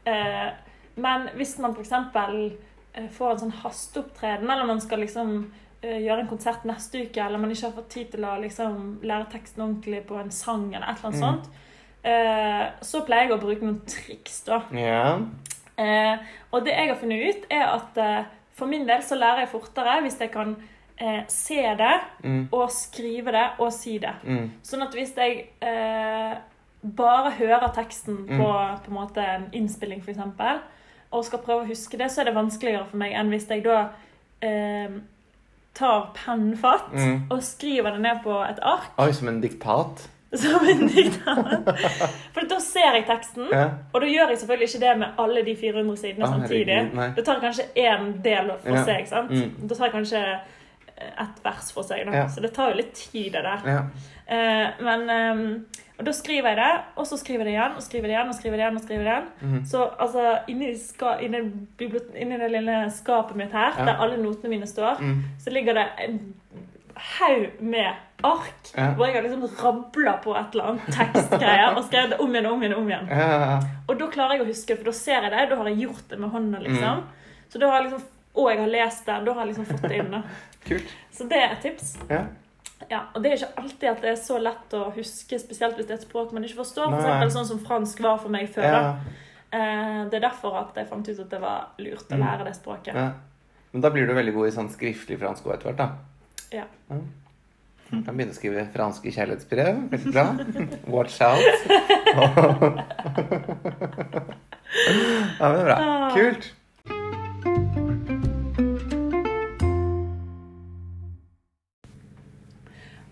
Eh, 0.06 0.50
men 1.00 1.30
hvis 1.38 1.56
man 1.64 1.74
f.eks. 1.78 1.94
Eh, 2.94 3.08
får 3.10 3.32
en 3.32 3.40
sånn 3.46 3.54
hasteopptreden, 3.64 4.50
eller 4.52 4.68
man 4.70 4.82
skal 4.84 5.00
liksom 5.02 5.32
eh, 5.82 6.02
gjøre 6.04 6.26
en 6.26 6.28
konsert 6.30 6.66
neste 6.70 7.06
uke, 7.08 7.24
eller 7.24 7.42
man 7.42 7.50
ikke 7.56 7.70
har 7.70 7.78
fått 7.80 7.90
tid 7.96 8.12
til 8.14 8.26
å 8.28 8.36
liksom 8.42 9.00
lære 9.02 9.32
teksten 9.32 9.64
ordentlig 9.66 10.04
på 10.10 10.20
en 10.20 10.30
sang, 10.32 10.68
eller 10.76 10.86
et 10.92 11.00
eller 11.00 11.10
annet 11.10 11.22
Mm. 11.22 11.24
sånt, 11.24 11.50
eh, 12.04 12.66
så 12.82 13.02
pleier 13.08 13.30
jeg 13.30 13.38
å 13.38 13.42
bruke 13.42 13.66
noen 13.66 13.82
triks, 13.88 14.44
da. 14.46 14.62
Ja. 14.78 15.20
Eh, 15.78 16.18
og 16.52 16.66
det 16.66 16.76
jeg 16.76 16.90
har 16.92 17.00
funnet 17.02 17.24
ut, 17.36 17.46
er 17.50 17.66
at 17.66 17.98
eh, 17.98 18.26
for 18.54 18.68
min 18.70 18.86
del 18.86 19.02
så 19.02 19.16
lærer 19.18 19.40
jeg 19.48 19.54
fortere 19.56 20.02
hvis 20.04 20.20
jeg 20.20 20.32
kan 20.32 20.56
eh, 20.98 21.24
se 21.28 21.62
det, 21.78 22.00
Mm. 22.24 22.48
og 22.52 22.70
skrive 22.72 23.32
det, 23.32 23.50
og 23.60 23.72
si 23.74 23.98
det. 23.98 24.14
Mm. 24.24 24.52
Sånn 24.64 24.82
at 24.84 24.94
hvis 24.94 25.16
jeg 25.18 25.48
eh, 25.62 26.36
bare 26.96 27.32
hører 27.32 27.74
teksten 27.76 28.26
Mm. 28.30 28.38
på, 28.40 28.52
på 28.86 28.88
en 28.88 28.94
måte 28.94 29.18
en 29.36 29.50
innspilling, 29.54 30.02
f.eks., 30.02 30.20
og 31.12 31.26
skal 31.26 31.40
prøve 31.40 31.64
å 31.64 31.68
huske 31.68 31.98
det, 31.98 32.10
så 32.12 32.22
er 32.22 32.26
det 32.26 32.36
vanskeligere 32.36 32.86
for 32.90 32.98
meg 32.98 33.12
enn 33.14 33.30
hvis 33.30 33.48
jeg 33.50 33.64
da 33.64 33.90
eh, 34.42 34.90
tar 35.74 36.10
pennen 36.14 36.58
fatt 36.58 36.92
Mm. 36.94 37.28
og 37.32 37.40
skriver 37.44 37.92
det 37.92 38.02
ned 38.02 38.24
på 38.24 38.50
et 38.50 38.60
ark 38.62 38.92
Oi, 39.00 39.12
som 39.14 39.28
en 39.28 39.42
diktat? 39.42 40.08
som 40.34 40.66
en 40.68 40.88
diktat. 40.90 41.70
For 42.34 42.42
da 42.50 42.58
ser 42.60 42.96
jeg 42.98 43.06
teksten, 43.06 43.48
Ja. 43.52 43.70
og 43.94 44.02
da 44.02 44.08
gjør 44.08 44.30
jeg 44.30 44.38
selvfølgelig 44.40 44.70
ikke 44.74 44.80
det 44.80 44.98
med 45.00 45.08
alle 45.20 45.44
de 45.46 45.56
400 45.56 45.98
sidene 45.98 46.26
ah, 46.26 46.32
samtidig. 46.34 46.76
herregud. 46.76 47.16
Da 47.16 47.22
tar 47.22 47.34
jeg 47.40 47.44
kanskje 47.44 47.68
én 47.78 48.22
del 48.24 48.52
for 48.64 48.70
Ja. 48.76 48.84
seg. 48.84 49.08
sant? 49.08 49.30
Mm. 49.32 49.68
Da 49.68 49.76
tar 49.76 49.86
jeg 49.86 49.94
kanskje 49.94 50.40
ett 51.20 51.44
vers 51.44 51.72
for 51.76 51.84
seg. 51.84 52.06
Da. 52.08 52.12
Ja. 52.24 52.28
Så 52.28 52.42
det 52.42 52.54
tar 52.56 52.72
jo 52.72 52.78
litt 52.82 52.94
tid, 52.96 53.32
det 53.34 53.42
der. 53.44 53.62
Ja. 53.66 53.82
Eh, 54.28 54.84
men 54.84 55.10
ehm, 55.10 55.66
Og 56.00 56.06
da 56.08 56.12
skriver 56.12 56.50
jeg 56.50 56.58
det, 56.58 56.82
og 56.98 57.06
så 57.06 57.18
skriver 57.22 57.46
jeg 57.46 57.46
det 57.46 57.52
igjen, 57.54 57.76
og 57.78 57.84
skriver 57.86 58.08
det 58.10 58.14
igjen, 58.16 58.30
og 58.32 58.36
skriver 58.36 58.58
det 58.58 58.64
igjen. 58.64 58.78
og 58.80 58.84
skriver 58.84 59.04
det 59.04 59.12
igjen. 59.14 59.28
Mhm. 59.42 59.66
Så 59.70 59.84
altså, 60.00 60.24
inni, 60.50 60.72
ska, 60.76 61.12
inni, 61.22 61.42
inni 62.18 62.38
det 62.42 62.50
lille 62.52 62.78
skapet 62.92 63.36
mitt 63.38 63.52
her, 63.54 63.74
Ja. 63.78 63.86
der 63.86 64.02
alle 64.02 64.18
notene 64.18 64.50
mine 64.50 64.66
står, 64.68 64.98
Mm. 65.00 65.22
så 65.40 65.50
ligger 65.54 65.74
det 65.74 65.86
en 66.08 66.34
haug 66.96 67.62
med 67.62 67.94
ark 68.24 68.72
hvor 68.96 69.06
jeg 69.06 69.16
har 69.16 69.22
liksom 69.26 69.44
rabla 69.64 70.14
på 70.24 70.36
et 70.40 70.54
eller 70.54 70.64
annet 70.72 70.86
tekstgreier 70.96 71.76
og 71.78 71.84
skrevet 71.88 72.10
det 72.14 72.20
om 72.24 72.32
igjen 72.36 72.46
og 72.46 72.54
om 72.54 72.62
igjen. 72.64 72.74
om 72.78 72.90
igjen. 72.90 73.70
Og 73.90 73.98
da 74.00 74.08
klarer 74.08 74.38
jeg 74.38 74.42
å 74.42 74.48
huske, 74.50 74.78
for 74.78 74.84
da 74.86 74.92
ser 74.92 75.22
jeg 75.28 75.32
det, 75.32 75.50
da 75.50 75.56
har 75.56 75.68
jeg 75.70 75.78
gjort 75.88 76.08
det 76.10 76.20
med 76.20 76.30
hånda, 76.32 76.60
liksom. 76.64 77.04
Mm. 77.04 77.04
Så 77.50 77.60
da 77.60 77.70
har 77.70 77.82
jeg 77.82 77.92
liksom, 77.92 78.10
Og 78.36 78.50
jeg 78.50 78.58
har 78.64 78.68
lest 78.68 79.06
det, 79.06 79.26
da 79.26 79.34
har 79.34 79.46
jeg 79.46 79.56
liksom 79.56 79.66
fått 79.66 79.82
det 79.90 79.98
inn. 80.00 80.10
da. 80.12 80.22
Kult. 80.68 80.94
Så 81.12 81.28
det 81.30 81.38
er 81.42 81.52
et 81.58 81.62
tips. 81.66 81.98
Ja. 82.10 82.24
Ja, 82.90 83.00
og 83.16 83.24
det 83.24 83.32
er 83.32 83.38
ikke 83.38 83.62
alltid 83.62 83.90
at 83.90 84.02
det 84.04 84.10
er 84.12 84.16
så 84.20 84.38
lett 84.44 84.74
å 84.76 84.92
huske, 84.96 85.38
spesielt 85.40 85.76
hvis 85.78 85.88
det 85.88 85.94
er 85.96 86.00
et 86.02 86.08
språk 86.08 86.34
man 86.36 86.44
ikke 86.44 86.60
forstår. 86.64 86.90
For 86.92 87.00
eksempel 87.00 87.32
sånn 87.32 87.48
som 87.48 87.60
fransk 87.64 88.02
var 88.04 88.18
for 88.20 88.30
meg 88.34 88.50
før. 88.52 88.64
Ja. 88.68 88.96
Eh, 89.54 90.02
det 90.10 90.18
er 90.20 90.26
derfor 90.30 90.58
at 90.60 90.76
jeg 90.76 90.88
fant 90.90 91.08
ut 91.08 91.20
at 91.20 91.30
det 91.30 91.40
var 91.42 91.68
lurt 91.80 92.10
å 92.12 92.16
Mm. 92.18 92.24
lære 92.26 92.44
det 92.50 92.56
språket. 92.58 92.94
ja. 92.96 93.12
Men 93.74 93.82
da 93.82 93.90
blir 93.90 94.06
du 94.08 94.14
veldig 94.14 94.34
god 94.36 94.48
i 94.48 94.52
sånn 94.52 94.70
skriftlig 94.70 95.18
fransk 95.20 95.46
òg 95.48 95.54
etter 95.56 95.72
hvert, 95.72 95.78
da. 95.78 95.90
Ja. 96.52 96.66
Du 97.90 98.04
kan 98.04 98.16
begynne 98.18 98.30
å 98.34 98.36
skrive 98.38 98.68
franske 98.74 99.10
kjærlighetsbrev. 99.14 99.90
Veldig 99.90 100.12
bra. 100.14 100.26
Watch 100.94 101.22
out. 101.22 101.42
ja, 104.14 105.50
men 105.50 105.56
det 105.56 105.62
er 105.62 105.66
bra. 105.66 105.78
Ah. 105.78 106.14
Kult. 106.16 106.52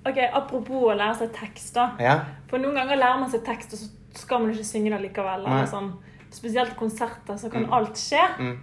Ok, 0.06 0.18
Apropos 0.34 0.84
å 0.92 0.96
lære 0.98 1.16
seg 1.16 1.32
tekst. 1.34 1.74
da. 1.76 1.92
Ja. 2.00 2.20
For 2.50 2.58
noen 2.58 2.74
ganger 2.76 2.98
lærer 2.98 3.20
man 3.20 3.30
seg 3.30 3.44
tekst, 3.46 3.74
og 3.74 3.80
så 3.80 3.90
skal 4.24 4.40
man 4.40 4.52
ikke 4.54 4.66
synge 4.66 4.90
det 4.90 5.02
likevel. 5.14 5.46
Eller 5.46 5.66
sånn. 5.70 5.92
Spesielt 6.32 6.76
konserter, 6.76 7.36
så 7.38 7.52
kan 7.52 7.66
Mm. 7.66 7.74
alt 7.74 7.94
skje. 7.96 8.24
Mm. 8.40 8.58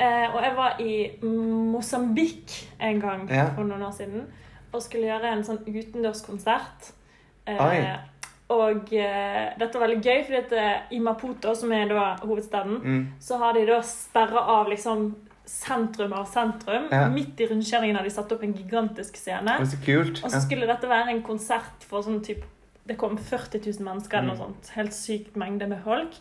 Eh, 0.00 0.34
og 0.34 0.42
jeg 0.42 0.56
var 0.56 0.76
i 0.80 1.18
Mosambik 1.22 2.50
en 2.80 3.00
gang 3.00 3.28
Ja. 3.28 3.46
for 3.54 3.62
noen 3.64 3.82
år 3.82 3.92
siden 3.92 4.26
og 4.72 4.82
skulle 4.82 5.04
gjøre 5.06 5.32
en 5.32 5.42
sånn 5.44 5.64
utendørskonsert. 5.66 6.92
Eh, 7.46 7.96
og 8.50 8.92
eh, 8.92 9.54
dette 9.58 9.78
var 9.78 9.88
veldig 9.88 10.02
gøy, 10.02 10.24
fordi 10.26 10.36
at 10.38 10.52
eh, 10.52 10.80
i 10.92 10.98
Maputo, 11.00 11.54
som 11.54 11.72
er 11.72 11.88
da 11.88 12.16
hovedstaden, 12.22 12.80
Mm. 12.82 13.06
så 13.20 13.38
har 13.38 13.52
de 13.54 13.66
da 13.66 13.80
sperra 13.82 14.38
av 14.40 14.66
liksom 14.68 15.14
sentrum 15.50 16.12
av 16.16 16.28
sentrum. 16.30 16.86
Ja. 16.92 17.08
Midt 17.12 17.40
i 17.42 17.46
rundkjøringen 17.50 17.96
hadde 17.98 18.08
de 18.08 18.14
satt 18.14 18.32
opp 18.32 18.42
en 18.46 18.54
gigantisk 18.54 19.16
scene. 19.18 19.56
Det 19.58 19.64
var 19.66 19.72
så 19.72 19.80
kult. 19.84 20.22
Og 20.24 20.30
så 20.32 20.40
skulle 20.44 20.68
dette 20.70 20.88
være 20.88 21.10
en 21.14 21.22
konsert 21.26 21.84
for 21.90 22.06
sånn 22.06 22.22
typ 22.24 22.44
Det 22.86 22.96
kom 22.98 23.12
40 23.18 23.60
000 23.62 23.84
mennesker 23.86 24.18
eller 24.18 24.32
noe 24.32 24.36
Mm. 24.36 24.40
sånt. 24.46 24.70
Helt 24.74 24.94
sykt 24.96 25.36
mengde 25.36 25.68
med 25.68 25.82
folk. 25.84 26.14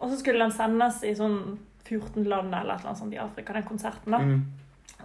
Og 0.00 0.10
så 0.10 0.18
skulle 0.20 0.38
den 0.38 0.52
sendes 0.52 1.02
i 1.02 1.14
sånn 1.18 1.58
14 1.88 2.24
land 2.28 2.54
eller 2.54 2.74
et 2.74 2.80
eller 2.80 2.90
annet 2.92 2.98
sånt 3.00 3.14
i 3.14 3.18
Afrika, 3.18 3.52
den 3.52 3.62
konserten. 3.64 4.12
da. 4.12 4.18
Mm. 4.18 4.44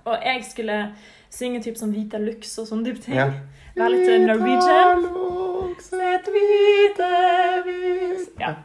Og 0.06 0.18
jeg 0.24 0.44
skulle 0.46 0.94
synge 1.30 1.64
typ 1.64 1.76
sånn 1.78 1.94
Vita 1.94 2.18
Lux 2.20 2.58
og 2.60 2.68
sånne 2.68 2.86
type 2.86 3.02
ting. 3.02 3.16
Ja. 3.16 3.32
Være 3.76 3.90
litt 3.90 4.28
Norwegian. 4.28 5.02
Vita 5.02 5.16
Lux 5.16 5.94
Et 5.94 6.26
hvite 6.36 7.10
hus. 7.66 8.28
Ja. 8.40 8.56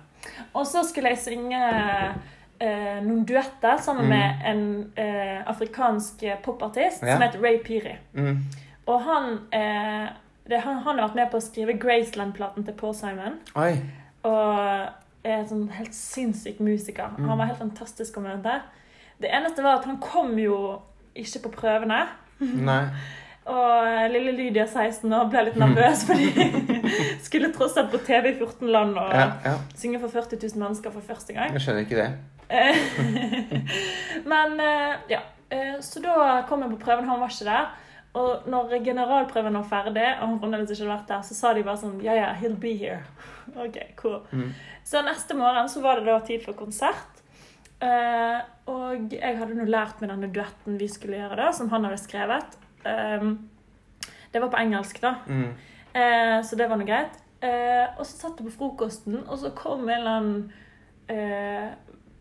Og 0.55 0.67
så 0.67 0.83
skulle 0.85 1.09
jeg 1.15 1.19
synge 1.19 1.63
eh, 2.61 3.01
noen 3.05 3.25
duetter 3.29 3.77
sammen 3.83 4.05
Mm. 4.05 4.09
med 4.09 4.45
en 4.45 4.92
eh, 4.97 5.42
afrikansk 5.47 6.23
popartist 6.42 7.03
Ja. 7.03 7.12
som 7.16 7.23
heter 7.23 7.42
Ray 7.42 7.59
Piri. 7.64 7.97
Mm. 8.14 8.45
Og 8.87 9.01
han, 9.03 9.38
eh, 9.53 10.09
det, 10.49 10.61
han, 10.61 10.77
han 10.79 10.99
har 10.99 11.09
vært 11.09 11.14
med 11.14 11.31
på 11.31 11.37
å 11.40 11.42
skrive 11.42 11.73
Graceland-platen 11.79 12.64
til 12.64 12.75
Paul 12.75 12.95
Simon. 12.95 13.38
Oi. 13.57 13.73
Og 14.25 14.88
er 15.27 15.40
en 15.40 15.49
sånn 15.49 15.69
helt 15.75 15.95
sinnssyk 15.95 16.61
musiker. 16.61 17.11
Mm. 17.19 17.29
Han 17.29 17.38
var 17.38 17.47
helt 17.47 17.59
fantastisk 17.59 18.16
å 18.16 18.23
møte. 18.23 18.61
Det 19.21 19.31
eneste 19.33 19.62
var 19.64 19.79
at 19.81 19.85
han 19.88 19.99
kom 19.99 20.37
jo 20.38 20.81
ikke 21.16 21.42
på 21.49 21.51
prøvene. 21.61 22.05
Nei. 22.40 22.83
Og 23.47 23.87
eh, 23.87 24.09
lille 24.11 24.33
Lydia 24.35 24.64
16 24.66 25.12
år 25.14 25.29
ble 25.31 25.45
litt 25.47 25.57
nervøs, 25.57 26.01
fordi 26.09 26.49
skulle 27.27 27.53
tross 27.55 27.77
alt 27.79 27.92
på 27.92 28.01
TV 28.07 28.33
i 28.33 28.38
14 28.40 28.69
land 28.75 28.97
og 28.99 29.12
Ja, 29.14 29.29
ja. 29.45 29.53
synge 29.79 30.01
for 30.03 30.09
40 30.11 30.40
000 30.42 30.59
mennesker 30.64 30.90
for 30.90 31.01
første 31.07 31.33
gang. 31.37 31.53
Jeg 31.55 31.62
skjønner 31.62 31.85
ikke 31.87 32.01
det. 32.01 32.09
Eh, 32.49 32.77
Men 34.33 34.61
eh, 34.61 34.95
ja. 35.09 35.23
Eh, 35.49 35.81
Så 35.81 36.01
da 36.03 36.43
kom 36.49 36.63
jeg 36.63 36.75
på 36.75 36.85
prøven, 36.87 37.09
han 37.09 37.21
var 37.21 37.33
ikke 37.33 37.49
der. 37.49 37.75
Og 38.17 38.47
når 38.49 38.79
generalprøven 38.85 39.59
var 39.59 39.67
ferdig, 39.69 40.07
og 40.21 40.31
han 40.31 40.39
fremdeles 40.41 40.71
ikke 40.73 40.87
hadde 40.87 40.95
vært 40.95 41.11
der, 41.11 41.25
så 41.27 41.37
sa 41.37 41.53
de 41.53 41.65
bare 41.67 41.81
sånn 41.83 41.99
Ja, 42.05 42.15
ja, 42.17 42.31
he'll 42.41 42.57
be 42.61 42.77
here. 42.79 43.03
Ok, 43.67 43.77
cool. 43.97 44.19
Mm. 44.33 44.51
Så 44.85 45.01
neste 45.07 45.37
morgen 45.39 45.69
så 45.71 45.81
var 45.85 46.01
det 46.01 46.09
da 46.09 46.17
tid 46.25 46.43
for 46.45 46.57
konsert. 46.59 47.23
Uh, 47.77 48.41
og 48.73 49.13
jeg 49.13 49.37
hadde 49.39 49.55
nå 49.55 49.67
lært 49.69 50.01
med 50.01 50.11
denne 50.11 50.31
duetten 50.33 50.79
vi 50.81 50.89
skulle 50.91 51.21
gjøre, 51.21 51.37
da, 51.39 51.51
som 51.55 51.71
han 51.71 51.87
hadde 51.87 52.01
skrevet. 52.03 52.57
Um, 52.83 53.37
det 54.33 54.43
var 54.43 54.51
på 54.53 54.61
engelsk, 54.61 54.99
da. 55.05 55.15
Mm. 55.29 55.55
Uh, 55.95 56.39
så 56.45 56.59
det 56.59 56.69
var 56.69 56.81
nå 56.81 56.89
greit. 56.89 57.17
Uh, 57.45 57.95
og 57.97 58.03
så 58.03 58.13
satt 58.17 58.41
jeg 58.41 58.49
på 58.49 58.57
frokosten, 58.59 59.21
og 59.25 59.41
så 59.41 59.53
kom 59.57 59.87
en 59.87 59.95
eller 59.95 60.17
annen 60.17 60.47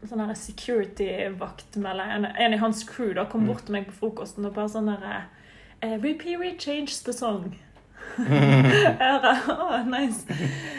sånn 0.09 0.21
her 0.25 0.33
security-vakt 0.37 1.77
en, 1.77 2.25
en 2.25 2.53
i 2.53 2.57
hans 2.61 2.83
crew 2.89 3.13
da, 3.13 3.25
kom 3.25 3.41
Mm. 3.45 3.47
bort 3.51 3.65
til 3.65 3.73
meg 3.77 3.87
på 3.87 3.97
frokosten 3.99 4.45
og 4.45 4.53
bare 4.55 4.69
sånn 4.69 4.87
der 4.91 5.05
eh, 5.81 5.97
Repeat 6.01 6.59
change 6.61 7.03
the 7.05 7.13
song. 7.13 7.55
Å, 8.19 9.31
oh, 9.51 9.79
nice. 9.89 10.25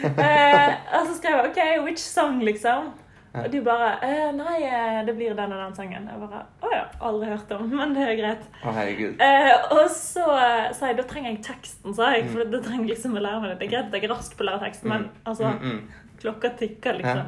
Eh, 0.03 0.71
og 0.97 1.07
så 1.09 1.17
skrev 1.17 1.37
jeg 1.37 1.51
OK, 1.51 1.59
which 1.85 1.99
song, 2.01 2.39
liksom? 2.45 2.93
Og 3.37 3.49
de 3.53 3.59
bare 3.61 3.89
eh, 4.01 4.29
Nei, 4.33 4.61
eh, 4.65 4.99
det 5.05 5.13
blir 5.17 5.35
den 5.37 5.51
og 5.53 5.59
den 5.61 5.75
sangen. 5.77 6.07
Jeg 6.09 6.21
bare 6.23 6.39
Å 6.65 6.71
ja, 6.73 6.83
aldri 7.05 7.29
hørt 7.29 7.51
om, 7.53 7.67
men 7.77 7.93
det 7.93 8.05
er 8.07 8.15
greit. 8.17 8.45
Oh. 8.65 8.79
Eh, 8.81 9.51
og 9.75 9.83
så 9.93 10.25
sa 10.73 10.89
jeg 10.89 10.97
da 10.97 11.05
trenger 11.09 11.35
jeg 11.35 11.43
teksten, 11.45 11.93
sa 11.93 12.13
jeg. 12.15 12.25
Mm. 12.25 12.31
For 12.33 12.49
da 12.55 12.61
trenger 12.65 12.87
jeg 12.87 12.95
liksom 12.95 13.17
å 13.19 13.23
lære 13.27 13.41
meg 13.43 13.51
det. 13.53 13.59
Det 13.61 13.67
er 13.67 13.73
greit 13.75 13.91
at 13.91 13.99
jeg 13.99 14.07
er 14.09 14.13
rask 14.15 14.37
på 14.39 14.45
å 14.45 14.49
lære 14.49 14.63
teksten, 14.65 14.89
men 14.93 15.09
altså, 15.27 15.51
Mm, 15.53 15.75
mm. 15.77 16.15
klokka 16.23 16.53
tikker, 16.63 16.97
liksom. 17.03 17.27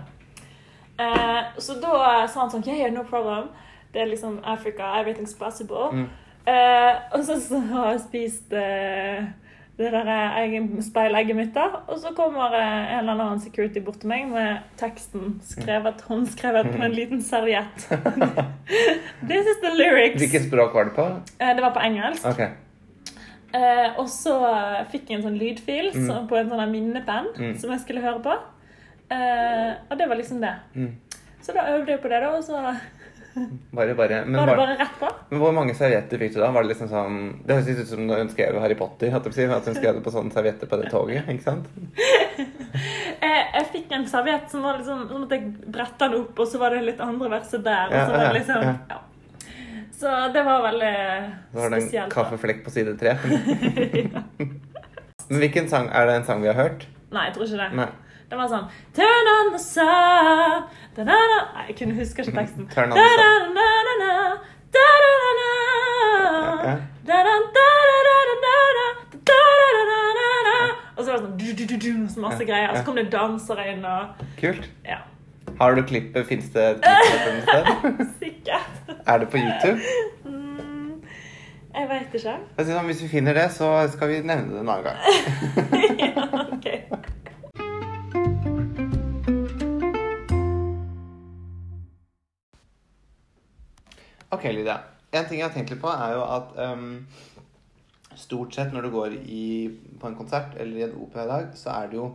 Eh, 0.99 1.43
så 1.63 1.77
da 1.81 2.27
sa 2.27 2.41
han 2.41 2.49
sånn 2.51 2.65
Yeah, 2.67 2.79
yeah, 2.79 2.91
no 2.93 3.03
problem. 3.07 3.49
Det 3.93 4.01
er 4.01 4.09
liksom 4.11 4.39
Africa, 4.43 4.83
everything's 5.01 5.37
possible. 5.39 5.89
Mm. 5.93 6.09
Eh, 6.45 6.95
og 7.13 7.23
så, 7.25 7.39
så 7.41 7.59
har 7.71 7.91
jeg 7.93 8.01
spist 8.03 8.53
eh, 8.53 9.23
det 9.79 9.91
der 9.93 10.67
speilegget 10.83 11.35
mitt, 11.37 11.53
da. 11.55 11.69
Og 11.87 11.97
så 12.01 12.11
kommer 12.15 12.51
en 12.53 12.99
eller 12.99 13.13
annen 13.23 13.39
security 13.39 13.79
bort 13.79 14.01
til 14.01 14.09
meg 14.11 14.27
med 14.27 14.57
teksten 14.77 15.37
skrevet, 15.47 16.01
håndskrevet 16.09 16.73
på 16.75 16.83
en 16.83 16.91
liten 16.97 17.21
serviett. 17.23 17.87
This 19.29 19.47
is 19.47 19.61
the 19.63 19.71
lyrics. 19.77 20.19
Hvilket 20.21 20.47
språk 20.49 20.73
var 20.75 20.89
det 20.89 20.95
på? 20.97 21.05
Eh, 21.39 21.55
det 21.55 21.63
var 21.63 21.71
på 21.77 21.79
engelsk. 21.87 22.25
Okay. 22.27 22.49
Eh, 23.55 23.95
og 23.97 24.05
så 24.11 24.35
fikk 24.91 25.09
jeg 25.09 25.19
en 25.19 25.23
sånn 25.29 25.39
lydfil 25.39 25.91
Mm. 25.95 26.07
så- 26.07 26.27
på 26.29 26.37
en 26.37 26.49
sånn 26.49 26.71
minnepenn 26.71 27.27
Mm. 27.37 27.57
som 27.57 27.71
jeg 27.71 27.79
skulle 27.79 28.01
høre 28.01 28.19
på. 28.21 28.35
Eh, 29.09 29.71
og 29.89 29.97
det 29.97 30.07
var 30.09 30.19
liksom 30.19 30.41
det. 30.41 30.55
Mm. 30.75 30.95
Så 31.41 31.53
da 31.55 31.67
øvde 31.73 31.91
jeg 31.95 32.01
på 32.03 32.09
det, 32.11 32.21
da, 32.21 32.31
og 32.37 32.43
så 32.43 32.75
Bare, 33.71 33.93
bare. 33.95 34.25
Men, 34.25 34.35
var 34.39 34.47
det 34.47 34.55
bare 34.57 34.75
rett 34.75 34.95
på. 34.99 35.09
men 35.29 35.39
hvor 35.39 35.51
mange 35.53 35.73
servietter 35.77 36.17
fikk 36.19 36.33
du 36.33 36.39
da? 36.41 36.49
Var 36.51 36.65
det 36.65 36.71
liksom 36.71 36.89
sånn 36.91 37.17
Det 37.45 37.55
høres 37.55 37.83
ut 37.83 37.91
som 37.91 38.01
når 38.07 38.23
hun 38.23 38.31
skrev 38.33 38.57
Harry 38.59 38.75
Potter. 38.75 39.13
At, 39.15 39.27
hun 39.69 39.77
skrev 39.77 39.99
det 39.99 40.01
på 40.03 40.13
sånne 40.13 40.33
servietter 40.33 40.69
på 40.71 40.79
det 40.81 40.89
toget. 40.91 41.29
ikke 41.29 41.45
sant? 41.45 41.69
Jeg, 43.19 43.39
jeg 43.53 43.65
fikk 43.73 43.93
en 43.97 44.05
serviett 44.07 44.51
som 44.51 44.63
var 44.63 44.77
liksom 44.79 44.99
Sånn 45.09 45.23
at 45.25 45.31
jeg 45.35 45.47
bretta 45.73 46.07
den 46.07 46.21
opp, 46.21 46.37
og 46.39 46.47
så 46.47 46.59
var 46.61 46.71
det 46.71 46.83
litt 46.85 47.01
andre 47.03 47.31
verset 47.33 47.63
der. 47.65 47.89
Og 47.89 47.95
Ja, 47.97 48.03
så 48.05 48.13
var 48.13 48.21
det 48.23 48.37
liksom 48.37 48.63
ja. 48.63 48.73
ja. 48.89 48.99
Så 49.99 50.13
det 50.33 50.43
var 50.47 50.61
veldig 50.63 50.91
spesielt. 50.93 51.49
Så 51.51 51.59
var 51.59 51.73
det 51.73 51.79
en 52.03 52.13
kaffeflekk 52.13 52.61
på 52.63 52.71
side 52.71 52.93
tre. 53.01 53.17
Men 55.29 55.41
hvilken 55.43 55.67
sang 55.69 55.89
Er 55.91 56.07
det 56.07 56.15
en 56.21 56.29
sang 56.29 56.45
vi 56.45 56.47
har 56.47 56.55
hørt? 56.55 56.87
Nei, 57.11 57.25
jeg 57.27 57.35
tror 57.35 57.49
ikke 57.49 57.59
det. 57.65 57.69
Nei. 57.81 57.89
Det 58.29 58.37
var 58.37 58.49
sånn 58.51 58.67
Turn 58.93 59.29
on 59.35 59.51
the 59.55 59.61
sun 59.63 60.67
da, 60.95 61.03
da, 61.03 61.15
da. 61.15 61.39
Nei, 61.55 61.63
jeg 61.69 61.77
kunne 61.79 61.95
huske 61.97 62.21
ikke 62.25 62.35
teksten. 62.37 62.67
Turn 62.73 62.91
on 62.93 62.97
the 62.97 63.05
sun. 63.17 63.49
Og 70.99 71.05
så 71.05 71.11
var 71.11 71.21
det 71.21 72.09
sånn 72.11 72.23
masse 72.25 72.43
greier. 72.45 72.69
Og 72.69 72.77
så 72.77 72.83
kom 72.83 72.97
det 72.99 73.07
dansere 73.13 73.69
inn 73.71 73.85
og 73.87 74.19
Kult. 74.41 74.67
Ja. 74.85 74.99
Har 75.59 75.75
du 75.75 75.81
klippet? 75.87 76.27
Fins 76.27 76.51
det 76.53 76.65
et 76.65 76.83
klipp 76.83 77.03
fra 77.23 77.31
sted? 77.47 78.05
Sikkert. 78.19 78.93
Er 79.07 79.23
det 79.23 79.29
på 79.31 79.39
YouTube? 79.39 79.79
Mm, 80.25 81.01
jeg 81.75 81.89
veit 81.89 82.15
ikke. 82.19 82.35
Jeg 82.57 82.65
synes, 82.65 82.85
hvis 82.91 83.03
vi 83.03 83.09
finner 83.15 83.33
det, 83.33 83.47
så 83.55 83.73
skal 83.91 84.11
vi 84.11 84.21
nevne 84.21 84.53
det 84.53 84.61
en 84.61 84.69
annen 84.69 84.83
gang. 84.83 84.97
Ok. 94.31 94.43
Lydia. 94.53 94.77
En 95.11 95.25
ting 95.25 95.39
jeg 95.39 95.47
har 95.47 95.53
tenkt 95.55 95.71
litt 95.73 95.81
på, 95.81 95.89
er 95.89 96.13
jo 96.13 96.23
at 96.25 96.51
um, 96.73 97.07
stort 98.19 98.53
sett 98.53 98.73
når 98.73 98.85
du 98.85 98.91
går 98.93 99.15
i, 99.25 99.45
på 99.99 100.07
en 100.09 100.17
konsert 100.19 100.53
eller 100.59 100.77
i 100.77 100.83
en 100.85 100.97
opera 101.01 101.25
i 101.25 101.31
dag, 101.31 101.55
så 101.57 101.71
er 101.79 101.89
det 101.89 101.97
jo 101.97 102.09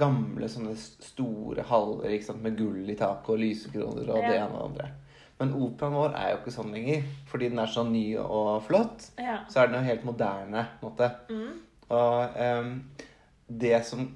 gamle 0.00 0.48
sånne 0.48 0.72
store 0.80 1.62
haller 1.68 2.14
ikke 2.16 2.30
sant, 2.30 2.42
med 2.42 2.56
gull 2.58 2.88
i 2.88 2.96
taket 2.96 3.34
og 3.34 3.40
lysekroner 3.42 4.08
og 4.08 4.22
det 4.24 4.38
ene 4.38 4.48
og 4.48 4.56
det 4.56 4.66
andre. 4.70 4.90
Men 5.38 5.52
operaen 5.60 5.96
vår 5.98 6.12
er 6.16 6.30
jo 6.32 6.38
ikke 6.40 6.54
sånn 6.54 6.72
lenger. 6.72 7.06
Fordi 7.28 7.48
den 7.50 7.58
er 7.62 7.70
så 7.70 7.82
ny 7.86 8.04
og 8.22 8.62
flott, 8.66 9.08
Ja. 9.18 9.40
så 9.50 9.60
er 9.60 9.66
den 9.70 9.80
jo 9.80 9.88
helt 9.90 10.04
moderne. 10.06 10.66
på 10.80 10.86
en 10.86 10.92
måte. 10.92 11.10
Mm. 11.28 11.60
Og 11.90 12.38
um, 12.40 12.70
det 13.48 13.84
som 13.84 14.06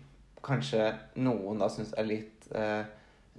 kanskje 0.42 0.92
noen 1.20 1.58
da 1.60 1.68
syns 1.68 1.90
er 1.98 2.06
litt 2.08 2.46
eh, 2.54 2.84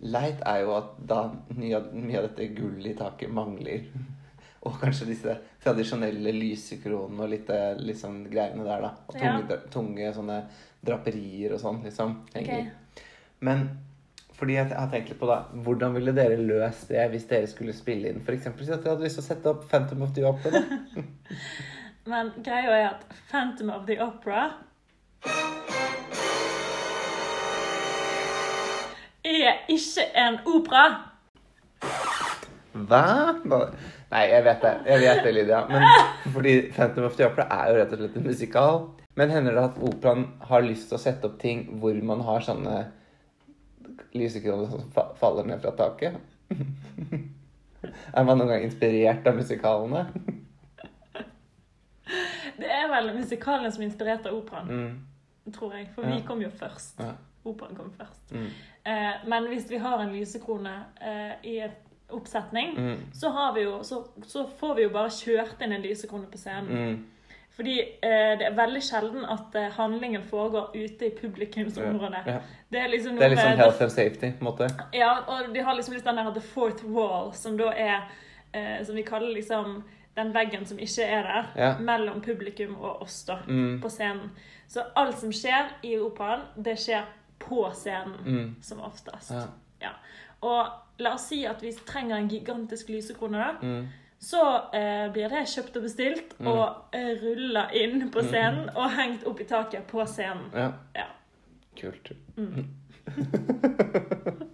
leit, 0.02 0.40
er 0.48 0.62
jo 0.64 0.76
at 0.78 0.96
da 1.10 1.24
mye 1.56 1.76
av, 1.80 1.90
dette 2.30 2.48
gullet 2.56 2.94
i 2.94 2.98
taket 3.00 3.32
mangler. 3.34 3.86
Og 4.68 4.76
kanskje 4.82 5.08
disse 5.08 5.34
tradisjonelle 5.64 6.34
lysekronene 6.36 7.24
og 7.24 7.30
litt, 7.32 7.48
liksom 7.80 8.26
greiene 8.28 8.66
der, 8.68 8.82
da. 8.84 8.90
Og 9.08 9.16
tunge, 9.16 9.46
Ja. 9.56 9.60
tunge 9.72 10.10
sånne 10.18 10.40
draperier 10.84 11.54
og 11.56 11.62
sånn, 11.64 11.80
liksom. 11.86 12.18
henger. 12.34 12.66
Ok. 12.66 13.06
Men 13.48 13.70
fordi 14.36 14.56
jeg 14.58 14.68
har 14.72 14.92
tenkt 14.92 15.10
litt 15.12 15.20
på 15.20 15.28
da, 15.28 15.38
hvordan 15.64 15.96
ville 15.96 16.12
dere 16.16 16.36
løst 16.40 16.92
det 16.92 17.08
hvis 17.12 17.28
dere 17.28 17.48
skulle 17.52 17.74
spille 17.76 18.12
inn 18.12 18.20
eksempel, 18.36 18.66
si 18.66 18.72
at 18.72 18.84
dere 18.84 18.96
hadde 18.98 19.08
lyst 19.08 19.20
til 19.20 19.24
å 19.24 19.28
sette 19.30 19.52
opp 19.52 19.66
Phantom 19.72 20.04
of 20.04 20.14
the 20.16 20.24
Opera? 20.28 20.62
Men 22.12 22.32
greia 22.44 22.76
er 22.78 22.86
at 22.94 23.04
Phantom 23.32 23.72
of 23.76 23.88
the 23.88 24.00
Opera 24.04 24.46
er 29.48 29.62
ikke 29.70 30.06
en 30.16 30.40
opera. 30.46 30.84
Hva? 32.74 33.04
Nei, 34.10 34.24
jeg 34.32 34.44
vet 34.46 34.62
det. 34.64 34.72
Jeg 34.90 35.02
vet 35.04 35.24
det, 35.26 35.34
Lydia. 35.36 35.60
Men 35.70 35.86
fordi 36.34 36.54
Phantom 36.74 37.04
of 37.10 37.16
the 37.18 37.26
Opera 37.28 37.46
er 37.60 37.70
jo 37.72 37.78
rett 37.80 37.94
og 37.94 38.00
slett 38.02 38.18
en 38.18 38.26
musikal. 38.30 38.80
Men 39.20 39.30
hender 39.34 39.54
det 39.58 39.64
at 39.72 39.78
operaen 39.84 40.26
har 40.50 40.62
lyst 40.66 40.88
til 40.90 40.98
å 40.98 41.02
sette 41.02 41.28
opp 41.28 41.38
ting 41.42 41.66
hvor 41.82 41.98
man 42.08 42.22
har 42.26 42.40
sånne 42.46 42.78
lysekroner 44.16 44.70
som 44.72 45.14
faller 45.20 45.46
ned 45.50 45.62
fra 45.62 45.74
taket? 45.78 46.16
Er 46.50 48.24
man 48.26 48.40
noen 48.40 48.50
gang 48.50 48.64
inspirert 48.66 49.28
av 49.30 49.36
musikalene? 49.38 50.06
Det 52.60 52.68
er 52.74 52.88
vel 52.92 53.12
musikalene 53.16 53.70
som 53.72 53.84
er 53.84 53.88
inspirert 53.92 54.26
av 54.28 54.34
operaen, 54.40 54.70
Mm. 54.70 55.52
tror 55.54 55.74
jeg. 55.78 55.88
For 55.96 56.06
vi 56.10 56.22
kom 56.28 56.42
jo 56.42 56.50
først. 56.50 57.00
Ja. 57.00 57.14
Operaen 57.46 57.76
kom 57.78 57.92
først. 57.98 58.34
Mm. 58.34 58.50
Eh, 58.86 59.28
men 59.28 59.48
hvis 59.48 59.70
vi 59.72 59.78
har 59.78 60.00
en 60.00 60.14
lysekrone 60.14 60.74
eh, 61.02 61.34
i 61.44 61.60
en 61.60 61.72
oppsetning, 62.10 62.76
Mm. 62.78 62.98
så, 63.14 63.30
har 63.30 63.54
vi 63.54 63.62
jo, 63.62 63.84
så, 63.84 64.04
så 64.28 64.48
får 64.60 64.76
vi 64.76 64.84
jo 64.84 64.90
bare 64.90 65.10
kjørt 65.10 65.62
inn 65.62 65.72
en 65.74 65.82
lysekrone 65.82 66.26
på 66.32 66.38
scenen. 66.38 66.68
Mm. 66.72 67.06
Fordi 67.60 67.80
eh, 67.82 68.38
det 68.40 68.46
er 68.48 68.56
veldig 68.56 68.82
sjelden 68.82 69.26
at 69.26 69.56
eh, 69.56 69.70
handlingen 69.76 70.24
foregår 70.24 70.70
ute 70.76 71.06
i 71.06 71.10
publikumsområdet. 71.22 72.24
Ja. 72.26 72.38
Det 72.72 72.80
er 72.80 72.88
liksom 72.88 73.16
Det 73.18 73.26
er 73.26 73.30
liksom 73.30 73.50
med- 73.50 73.58
health 73.58 73.82
and 73.84 73.92
safety, 73.92 74.32
på 74.32 74.40
en 74.40 74.46
måte. 74.52 74.70
Ja, 74.94 75.12
og 75.28 75.54
de 75.54 75.60
har 75.64 75.74
liksom 75.76 75.94
litt 75.94 76.06
den 76.06 76.16
der 76.16 76.32
the 76.34 76.42
fourth 76.42 76.86
wall, 76.86 77.34
som 77.34 77.58
da 77.58 77.72
er 77.76 78.08
eh, 78.54 78.86
Som 78.86 78.96
vi 78.96 79.02
kaller 79.04 79.34
liksom 79.34 79.84
den 80.16 80.34
veggen 80.34 80.66
som 80.66 80.78
ikke 80.80 81.04
er 81.04 81.22
der, 81.24 81.46
Ja. 81.56 81.74
mellom 81.80 82.22
publikum 82.22 82.76
og 82.82 83.02
oss, 83.02 83.24
da, 83.24 83.38
Mm. 83.48 83.82
på 83.82 83.90
scenen. 83.90 84.32
Så 84.68 84.82
alt 84.96 85.18
som 85.20 85.30
skjer 85.32 85.70
i 85.84 85.98
operaen, 86.00 86.42
det 86.64 86.78
skjer 86.80 87.04
på 87.40 87.72
scenen, 87.74 88.18
Mm. 88.26 88.56
som 88.62 88.80
oftest. 88.82 89.32
Ja. 89.32 89.46
Ja. 89.82 89.90
Og 90.42 90.68
la 91.00 91.14
oss 91.14 91.28
si 91.30 91.46
at 91.46 91.62
vi 91.64 91.72
trenger 91.86 92.16
en 92.18 92.28
gigantisk 92.30 92.90
lysekrone, 92.90 93.38
da. 93.38 93.52
Mm. 93.62 93.88
Så 94.20 94.42
eh, 94.74 95.12
blir 95.14 95.30
det 95.30 95.46
kjøpt 95.48 95.76
og 95.78 95.84
bestilt 95.84 96.34
Mm. 96.40 96.48
og 96.48 96.76
eh, 96.94 97.16
rulla 97.24 97.70
inn 97.74 98.10
på 98.12 98.20
scenen 98.22 98.70
og 98.76 98.92
hengt 98.92 99.24
opp 99.28 99.40
i 99.40 99.44
taket 99.48 99.88
på 99.88 100.06
scenen. 100.06 100.50
ja. 100.54 100.72
Ja. 100.96 101.06
Kult. 101.80 102.12
Mm. 102.36 102.66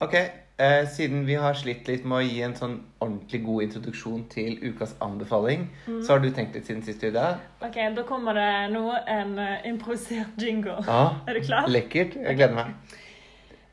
Ok, 0.00 0.14
eh, 0.58 0.86
siden 0.88 1.24
vi 1.26 1.34
har 1.34 1.54
slitt 1.58 1.88
litt 1.88 2.04
med 2.04 2.18
å 2.18 2.26
gi 2.28 2.40
en 2.46 2.54
sånn 2.54 2.76
ordentlig 3.00 3.40
god 3.44 3.62
introduksjon 3.66 4.24
til 4.30 4.58
ukas 4.62 4.94
anbefaling, 5.02 5.68
Mm. 5.86 6.02
så 6.02 6.12
har 6.12 6.18
du 6.20 6.30
tenkt 6.30 6.54
litt 6.54 6.66
siden 6.66 6.82
sist 6.82 7.02
Ida? 7.04 7.38
Ok, 7.60 7.74
da 7.96 8.02
kommer 8.02 8.34
det 8.34 8.70
nå 8.72 8.84
en 9.06 9.38
uh, 9.38 9.66
improvisert 9.66 10.36
jingle. 10.38 10.78
Ja. 10.86 11.14
Er 11.28 11.34
du 11.34 11.40
klar? 11.40 11.66
Lekkert. 11.68 12.14
Jeg 12.16 12.36
gleder 12.36 12.54
meg. 12.54 12.66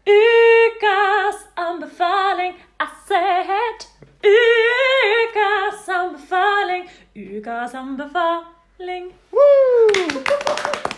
Ukas 0.07 1.43
anbefaling, 1.55 2.55
er 2.79 2.91
sett. 3.07 3.87
Ukas 4.25 5.87
anbefaling, 5.89 6.87
ukas 7.15 7.73
anbefaling. 7.75 8.45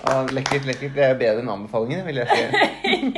Ja, 0.04 0.16
lekkert, 0.36 0.66
lekkert. 0.68 0.94
Det 0.96 1.04
er 1.06 1.16
bedre 1.20 1.42
enn 1.44 1.50
anbefalingen, 1.54 2.04
vil 2.08 2.20
jeg 2.22 2.28
si. 2.28 2.44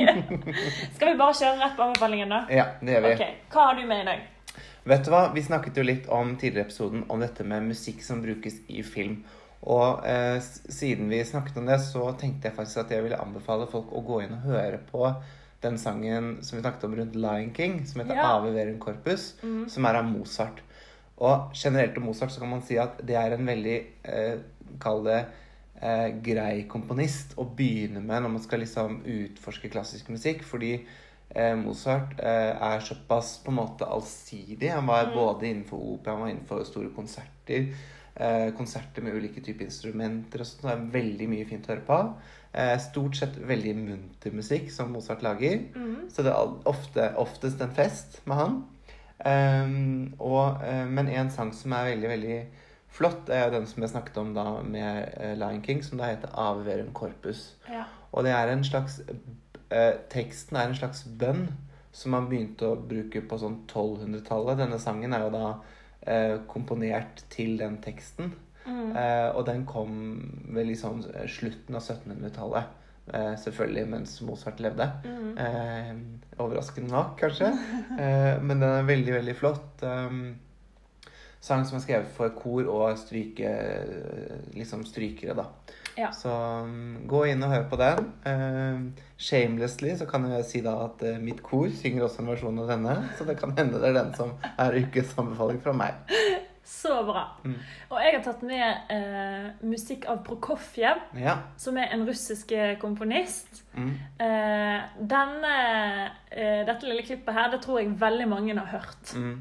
Skal 0.96 1.10
vi 1.12 1.16
bare 1.18 1.34
kjøre 1.34 1.58
rett 1.60 1.74
på 1.78 1.86
anbefalingen, 1.88 2.30
da? 2.32 2.40
Ja, 2.52 2.66
det 2.80 2.94
gjør 2.94 3.06
vi. 3.08 3.14
Ok, 3.16 3.24
Hva 3.54 3.64
har 3.70 3.78
du 3.80 3.86
med 3.90 4.04
i 4.04 4.06
dag? 4.10 4.26
Vet 4.86 5.02
du 5.02 5.10
hva? 5.10 5.22
Vi 5.34 5.42
snakket 5.42 5.80
jo 5.80 5.82
litt 5.86 6.06
om 6.14 6.36
tidligere 6.38 6.68
episoden 6.68 7.02
om 7.10 7.22
dette 7.24 7.42
med 7.44 7.66
musikk 7.72 8.04
som 8.06 8.20
brukes 8.22 8.60
i 8.70 8.84
film. 8.86 9.16
Og 9.66 10.04
eh, 10.06 10.38
siden 10.70 11.08
vi 11.10 11.24
snakket 11.26 11.58
om 11.58 11.66
det, 11.66 11.80
så 11.82 12.04
tenkte 12.20 12.46
jeg 12.50 12.54
faktisk 12.54 12.84
at 12.84 12.94
jeg 12.94 13.02
ville 13.08 13.18
anbefale 13.18 13.66
folk 13.72 13.90
å 13.90 14.04
gå 14.06 14.20
inn 14.22 14.36
og 14.36 14.46
høre 14.46 14.78
på 14.92 15.08
den 15.64 15.78
sangen 15.82 16.36
som 16.46 16.54
vi 16.58 16.62
snakket 16.62 16.84
om 16.86 16.94
rundt 17.00 17.16
Lion 17.18 17.50
King, 17.56 17.80
som 17.88 18.02
heter 18.04 18.14
Ja. 18.20 18.28
Ave 18.36 18.52
Verum 18.54 18.78
Corpus, 18.78 19.32
som 19.72 19.88
er 19.90 19.98
av 19.98 20.06
Mozart. 20.06 20.62
Og 21.16 21.56
generelt 21.56 21.96
om 21.96 22.08
Mozart 22.10 22.34
så 22.34 22.42
kan 22.42 22.50
man 22.52 22.62
si 22.64 22.76
at 22.80 23.00
det 23.06 23.16
er 23.16 23.32
en 23.32 23.48
veldig, 23.48 23.76
eh, 24.04 24.38
kall 24.80 25.04
det, 25.04 25.24
eh, 25.80 26.08
grei 26.22 26.66
komponist 26.68 27.34
å 27.36 27.46
begynne 27.56 28.02
med 28.04 28.22
når 28.22 28.32
man 28.36 28.42
skal 28.42 28.60
liksom 28.60 29.02
utforske 29.04 29.70
klassisk 29.72 30.08
musikk, 30.12 30.44
fordi 30.44 30.74
eh, 31.34 31.54
Mozart 31.56 32.18
eh, 32.20 32.52
er 32.52 32.80
såpass 32.80 33.38
på 33.44 33.50
en 33.50 33.60
måte 33.62 33.88
allsidig. 33.88 34.70
Han 34.70 34.86
var 34.86 35.12
både 35.14 35.48
innenfor 35.48 35.80
opera, 35.80 36.12
han 36.12 36.20
var 36.20 36.34
innenfor 36.34 36.64
store 36.68 36.92
konserter. 36.94 37.72
Eh, 38.16 38.52
konserter 38.56 39.04
med 39.04 39.16
ulike 39.16 39.42
typer 39.44 39.66
instrumenter 39.66 40.40
og 40.40 40.46
sånt. 40.48 40.62
Det 40.64 40.72
er 40.72 40.86
veldig 41.00 41.28
mye 41.28 41.48
fint 41.48 41.66
å 41.68 41.74
høre 41.74 41.84
på. 41.88 41.98
Eh, 42.56 42.76
stort 42.80 43.16
sett 43.18 43.36
veldig 43.36 43.74
munter 43.76 44.32
musikk 44.32 44.70
som 44.72 44.92
Mozart 44.92 45.24
lager. 45.24 45.58
Så 46.12 46.24
det 46.24 46.32
er 46.32 46.54
ofte, 46.64 47.10
oftest 47.20 47.60
en 47.60 47.74
fest 47.76 48.20
med 48.24 48.36
han. 48.36 48.64
Ehm, 49.24 50.14
og, 50.20 50.62
eh, 50.64 50.84
men 50.86 51.08
en 51.08 51.30
sang 51.32 51.52
som 51.56 51.72
er 51.72 51.92
veldig, 51.92 52.08
veldig 52.08 52.38
flott, 52.96 53.30
er 53.32 53.50
den 53.52 53.66
som 53.66 53.82
jeg 53.82 53.92
snakket 53.92 54.18
om 54.20 54.34
da 54.36 54.62
med 54.62 55.12
eh, 55.16 55.36
Lion 55.38 55.62
King, 55.64 55.82
som 55.84 56.00
da 56.00 56.10
heter 56.10 56.32
Ave 56.34 56.66
Verum 56.66 56.92
Corpus. 56.96 57.54
Ja. 57.70 57.86
Og 58.12 58.24
det 58.24 58.32
er 58.32 58.52
en 58.52 58.64
slags 58.64 59.00
eh, 59.70 59.94
Teksten 60.12 60.56
er 60.56 60.68
en 60.68 60.78
slags 60.78 61.04
bønn 61.04 61.48
som 61.96 62.12
man 62.12 62.28
begynte 62.28 62.68
å 62.68 62.80
bruke 62.80 63.22
på 63.24 63.38
sånn 63.40 63.62
1200-tallet. 63.64 64.60
Denne 64.60 64.80
sangen 64.80 65.16
er 65.16 65.24
jo 65.24 65.32
da 65.32 65.46
eh, 66.04 66.34
komponert 66.48 67.24
til 67.32 67.56
den 67.60 67.80
teksten. 67.84 68.34
Eh, 68.66 69.28
og 69.36 69.44
den 69.46 69.62
kom 69.68 69.92
vel 70.54 70.72
i 70.72 70.78
sånn 70.78 71.04
eh, 71.12 71.28
slutten 71.30 71.78
av 71.78 71.84
1700-tallet. 71.84 72.74
Eh, 73.14 73.34
selvfølgelig 73.38 73.84
mens 73.88 74.16
Mozart 74.26 74.60
levde. 74.60 74.90
Eh, 75.38 75.92
overraskende 76.38 76.90
nok, 76.90 77.16
kanskje. 77.20 77.52
Eh, 78.00 78.42
men 78.42 78.60
den 78.60 78.68
er 78.68 78.82
veldig, 78.82 79.14
veldig 79.14 79.36
flott. 79.36 79.82
Um, 79.82 80.36
sang 81.40 81.62
som 81.64 81.78
er 81.78 81.84
skrevet 81.84 82.10
for 82.12 82.34
kor 82.36 82.68
og 82.68 82.98
stryke, 82.98 83.52
liksom 84.52 84.84
strykere, 84.84 85.36
da. 85.38 85.46
Ja. 85.96 86.10
Så 86.12 86.28
um, 86.28 87.06
gå 87.08 87.22
inn 87.30 87.44
og 87.46 87.54
hør 87.54 87.62
på 87.70 87.78
den. 87.80 88.10
Eh, 88.28 89.06
shamelessly 89.16 89.94
så 89.96 90.08
kan 90.10 90.26
jeg 90.28 90.44
si 90.48 90.60
da 90.64 90.74
at 90.84 91.00
eh, 91.06 91.22
mitt 91.22 91.40
kor 91.46 91.70
synger 91.72 92.04
også 92.04 92.20
en 92.20 92.28
versjon 92.34 92.60
av 92.64 92.74
denne. 92.74 92.98
Så 93.16 93.24
det 93.28 93.38
kan 93.40 93.54
hende 93.56 93.80
det 93.80 93.92
er 93.92 93.96
den 94.02 94.12
som 94.18 94.34
er 94.52 94.76
ukes 94.82 95.16
anbefaling 95.16 95.62
fra 95.64 95.76
meg. 95.76 95.96
Så 96.66 96.90
bra. 97.06 97.20
Mm. 97.44 97.54
Og 97.94 97.98
jeg 98.02 98.14
har 98.16 98.22
tatt 98.26 98.40
med 98.42 98.90
eh, 98.90 99.50
musikk 99.62 100.06
av 100.10 100.24
Prokofjev, 100.26 100.98
Ja. 101.14 101.36
som 101.56 101.76
er 101.78 101.92
en 101.94 102.02
russisk 102.08 102.50
eh, 102.52 102.72
komponist. 102.82 103.60
Mm. 103.76 103.92
Eh, 104.18 104.80
denne, 104.98 105.52
eh, 106.30 106.64
dette 106.66 106.88
lille 106.88 107.04
klippet 107.06 107.34
her, 107.38 107.52
det 107.54 107.60
tror 107.62 107.78
jeg 107.78 107.94
veldig 108.00 108.26
mange 108.28 108.56
har 108.58 108.66
hørt. 108.66 109.14
Mm. 109.14 109.36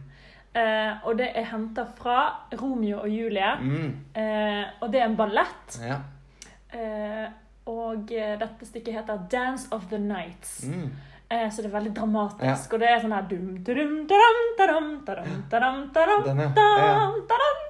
Eh, 0.56 0.94
og 1.04 1.18
det 1.18 1.32
er 1.36 1.50
henta 1.50 1.88
fra 1.98 2.20
Romeo 2.62 3.00
og 3.02 3.10
Julie. 3.10 3.56
Mm. 3.60 3.90
Eh, 4.16 4.66
og 4.82 4.92
det 4.94 5.02
er 5.02 5.10
en 5.10 5.18
ballett. 5.18 5.80
Ja. 5.82 5.98
Eh, 6.78 7.26
og 7.66 8.06
dette 8.14 8.66
stykket 8.70 8.94
heter 8.94 9.18
'Dance 9.32 9.68
of 9.72 9.88
the 9.90 9.98
Nights'. 9.98 10.68
Mm. 11.32 11.38
Eh, 11.40 11.50
så 11.52 11.62
det 11.62 11.70
er 11.72 11.74
veldig 11.80 11.94
dramatisk. 11.98 12.74
Og 12.74 12.80
det 12.84 12.90
er 12.90 13.00
sånn 13.02 13.14
her 13.16 13.26
dum, 13.30 13.48
dum, 13.66 13.80
dum, 14.08 14.08
dum, 14.08 14.42
dum, 14.60 14.90
dum, 15.06 15.80
dum, 15.94 16.20
Den, 16.26 16.40
ja. 16.40 16.50
dum, 16.54 16.58
Ja, 16.58 16.66
ja. 16.78 17.06
dum, 17.06 17.22
dum, 17.30 17.62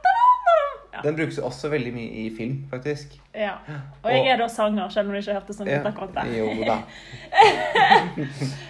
dum. 0.48 0.74
Ja. 0.96 1.02
Den 1.04 1.16
brukes 1.18 1.38
også 1.44 1.70
veldig 1.72 1.92
mye 1.94 2.12
i 2.24 2.30
film, 2.32 2.58
faktisk. 2.72 3.18
Ja. 3.36 3.58
Og 4.04 4.12
jeg 4.12 4.28
er 4.32 4.38
da 4.40 4.48
sanger, 4.48 4.90
selv 4.94 5.10
om 5.10 5.16
du 5.16 5.20
ikke 5.20 5.34
hørte 5.36 5.56
sånn 5.58 5.68
ut 5.72 5.88
akkurat 5.90 6.14
der. 6.16 6.30
Jo 6.38 6.48
da. 6.68 6.78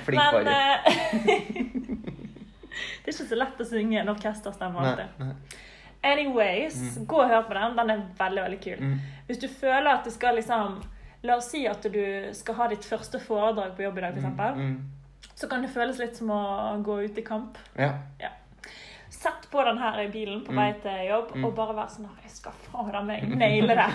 Flink 0.06 0.21
bare. 0.21 0.56
eh, 0.56 1.76
Det 3.06 3.12
er 3.12 3.13
ikke 3.13 3.28
så 3.30 3.38
lett 3.38 3.62
å 3.62 3.67
synge 3.69 4.00
en 4.02 4.10
orkesterstemme 4.12 4.82
alltid. 4.82 5.54
Anyways, 6.06 6.98
gå 7.10 7.19
og 7.21 7.30
hør 7.30 7.45
på 7.48 7.54
den. 7.58 7.76
Den 7.78 7.89
er 7.93 8.02
veldig, 8.19 8.41
veldig 8.48 8.60
kul. 8.62 8.82
Mm. 8.82 8.98
Hvis 9.28 9.39
du 9.41 9.48
føler 9.50 9.89
at 9.93 10.06
du 10.06 10.12
skal 10.13 10.36
liksom 10.38 10.80
La 11.25 11.35
oss 11.39 11.49
si 11.51 11.63
at 11.67 11.81
du 11.91 12.01
skal 12.38 12.55
ha 12.59 12.67
ditt 12.71 12.85
første 12.85 13.19
foredrag 13.23 13.75
på 13.77 13.85
jobb 13.85 13.97
i 13.97 14.01
dag, 14.05 14.17
f.eks. 14.17 14.57
Mm. 14.59 14.75
Så 15.35 15.49
kan 15.51 15.63
det 15.65 15.71
føles 15.73 15.97
litt 15.99 16.15
som 16.19 16.29
å 16.31 16.41
gå 16.85 16.99
ut 17.07 17.17
i 17.17 17.23
kamp. 17.25 17.57
Ja. 17.79 17.93
Sett 19.15 19.47
på 19.51 19.63
den 19.65 19.77
her 19.79 19.97
i 20.03 20.07
bilen 20.11 20.41
på 20.45 20.53
vei 20.53 20.73
til 20.83 21.05
jobb 21.09 21.31
Mm. 21.35 21.45
og 21.47 21.53
bare 21.55 21.73
være 21.77 21.89
sånn 21.89 22.09
Jeg 22.21 22.31
skal 22.31 22.51
faen 22.67 23.05
meg 23.07 23.23
naile 23.39 23.75
det. 23.79 23.85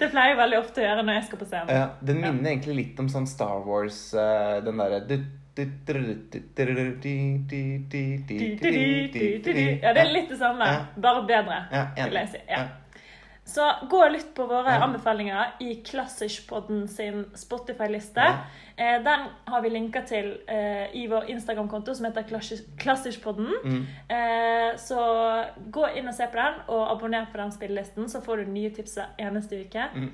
det 0.00 0.08
pleier 0.12 0.30
jeg 0.32 0.38
veldig 0.38 0.58
ofte 0.60 0.80
å 0.80 0.84
gjøre 0.86 1.02
når 1.04 1.14
jeg 1.18 1.24
skal 1.28 1.38
på 1.42 1.48
scenen. 1.50 1.68
ja. 1.76 1.88
Den 2.00 2.20
minner 2.22 2.50
egentlig 2.52 2.76
litt 2.76 3.00
om 3.02 3.08
sånn 3.12 3.26
Star 3.28 3.60
Wars, 3.66 4.14
eh, 4.14 4.60
den 4.64 4.76
derre 4.80 5.02
Ja, 9.82 9.92
det 9.92 10.04
er 10.06 10.12
litt 10.14 10.28
det 10.30 10.38
samme, 10.38 10.68
bare 10.96 11.26
bedre. 11.28 11.58
Vil 11.98 12.18
jeg 12.20 12.28
si. 12.32 12.38
Ja. 12.48 12.62
Så 13.50 13.64
gå 13.90 13.98
og 14.04 14.12
lytt 14.14 14.28
på 14.36 14.44
våre 14.46 14.76
Ja. 14.76 14.84
anbefalinger 14.86 15.56
i 15.60 15.72
Klassiskpodden 15.86 16.84
sin 16.88 17.24
Spotify-liste. 17.34 18.22
Ja. 18.22 18.36
Eh, 18.76 19.02
den 19.02 19.26
har 19.48 19.62
vi 19.64 19.68
linka 19.74 20.02
til 20.06 20.36
eh, 20.48 20.86
i 20.94 21.06
vår 21.10 21.26
Instagram-konto, 21.34 21.94
som 21.94 22.06
heter 22.06 22.22
Klassis- 22.28 22.62
Klassiskpodden. 22.78 23.50
Mm. 23.64 23.86
Eh, 24.08 24.76
så 24.78 25.00
gå 25.70 25.88
inn 25.98 26.08
og 26.08 26.14
se 26.14 26.26
på 26.30 26.38
den, 26.38 26.60
og 26.68 26.86
abonner 26.94 27.26
på 27.32 27.38
den 27.42 27.50
spillelisten, 27.52 28.06
så 28.08 28.22
får 28.22 28.36
du 28.44 28.52
nye 28.52 28.70
tips 28.70 28.94
hver 29.00 29.14
eneste 29.18 29.64
uke. 29.66 29.88
Mm. 29.94 30.10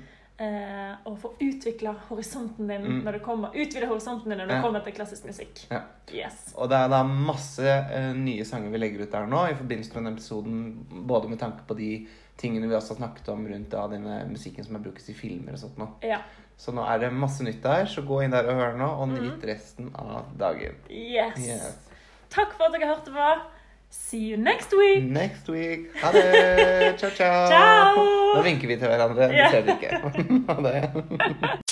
og 1.05 1.15
få 1.17 1.31
utvikla 1.41 1.95
horisonten 2.11 2.67
din 2.69 2.83
Mm. 2.83 2.99
når 3.03 3.11
det 3.13 3.21
kommer 3.23 3.47
Utvide 3.55 3.87
horisonten 3.89 4.29
din 4.29 4.37
når 4.37 4.45
det 4.47 4.55
Ja. 4.55 4.61
kommer 4.61 4.83
til 4.83 4.93
klassisk 4.93 5.25
musikk. 5.25 5.65
Ja. 5.71 5.79
Yes. 6.13 6.53
Og 6.55 6.69
det 6.69 6.77
er 6.77 6.87
da 6.89 6.99
masse 7.03 8.13
nye 8.13 8.43
sanger 8.45 8.69
vi 8.69 8.77
legger 8.77 9.01
ut 9.01 9.11
der 9.11 9.25
nå, 9.25 9.47
i 9.49 9.55
forbindelse 9.55 9.95
med 9.95 10.03
den 10.03 10.13
episoden, 10.13 10.85
både 11.07 11.27
med 11.29 11.39
tanke 11.39 11.65
på 11.67 11.73
de 11.75 12.07
tingene 12.37 12.69
vi 12.69 12.75
også 12.77 12.95
har 12.95 13.01
snakket 13.01 13.29
om 13.33 13.47
rundt 13.49 13.71
da, 13.73 13.87
denne 13.91 14.19
musikken 14.29 14.65
som 14.65 14.77
er 14.77 14.85
brukes 14.85 15.09
i 15.09 15.15
filmer 15.17 15.57
og 15.57 15.61
sånt 15.63 15.79
nå. 15.81 15.89
Ja. 16.05 16.21
Så 16.57 16.73
nå 16.73 16.85
er 16.89 17.03
det 17.03 17.11
masse 17.13 17.45
nytt 17.45 17.61
der, 17.63 17.85
så 17.89 18.01
gå 18.05 18.23
inn 18.25 18.33
der 18.33 18.47
og 18.49 18.57
hør 18.57 18.79
nå, 18.79 18.87
og 19.03 19.11
nyt 19.13 19.35
mm. 19.35 19.45
resten 19.49 19.91
av 19.97 20.31
dagen. 20.39 20.79
Yes. 20.89 21.37
Yes. 21.41 21.77
Takk 22.33 22.57
for 22.57 22.67
at 22.67 22.77
dere 22.77 22.89
hørte 22.89 23.13
på. 23.13 23.29
See 23.89 24.31
you 24.31 24.37
next 24.37 24.73
week. 24.73 25.03
Next 25.03 25.49
week. 25.49 25.87
Ha 26.01 26.11
det! 26.11 26.97
Ciao, 26.99 27.11
ciao! 27.11 27.47
Ciao! 27.47 28.03
Nå 28.35 28.41
vinker 28.43 28.67
vi 28.67 28.75
til 28.81 28.89
hverandre. 28.89 29.29
Det 29.31 29.47
skjer 29.53 29.73
ikke. 29.77 30.01
ha 30.49 30.59
det. 30.67 31.57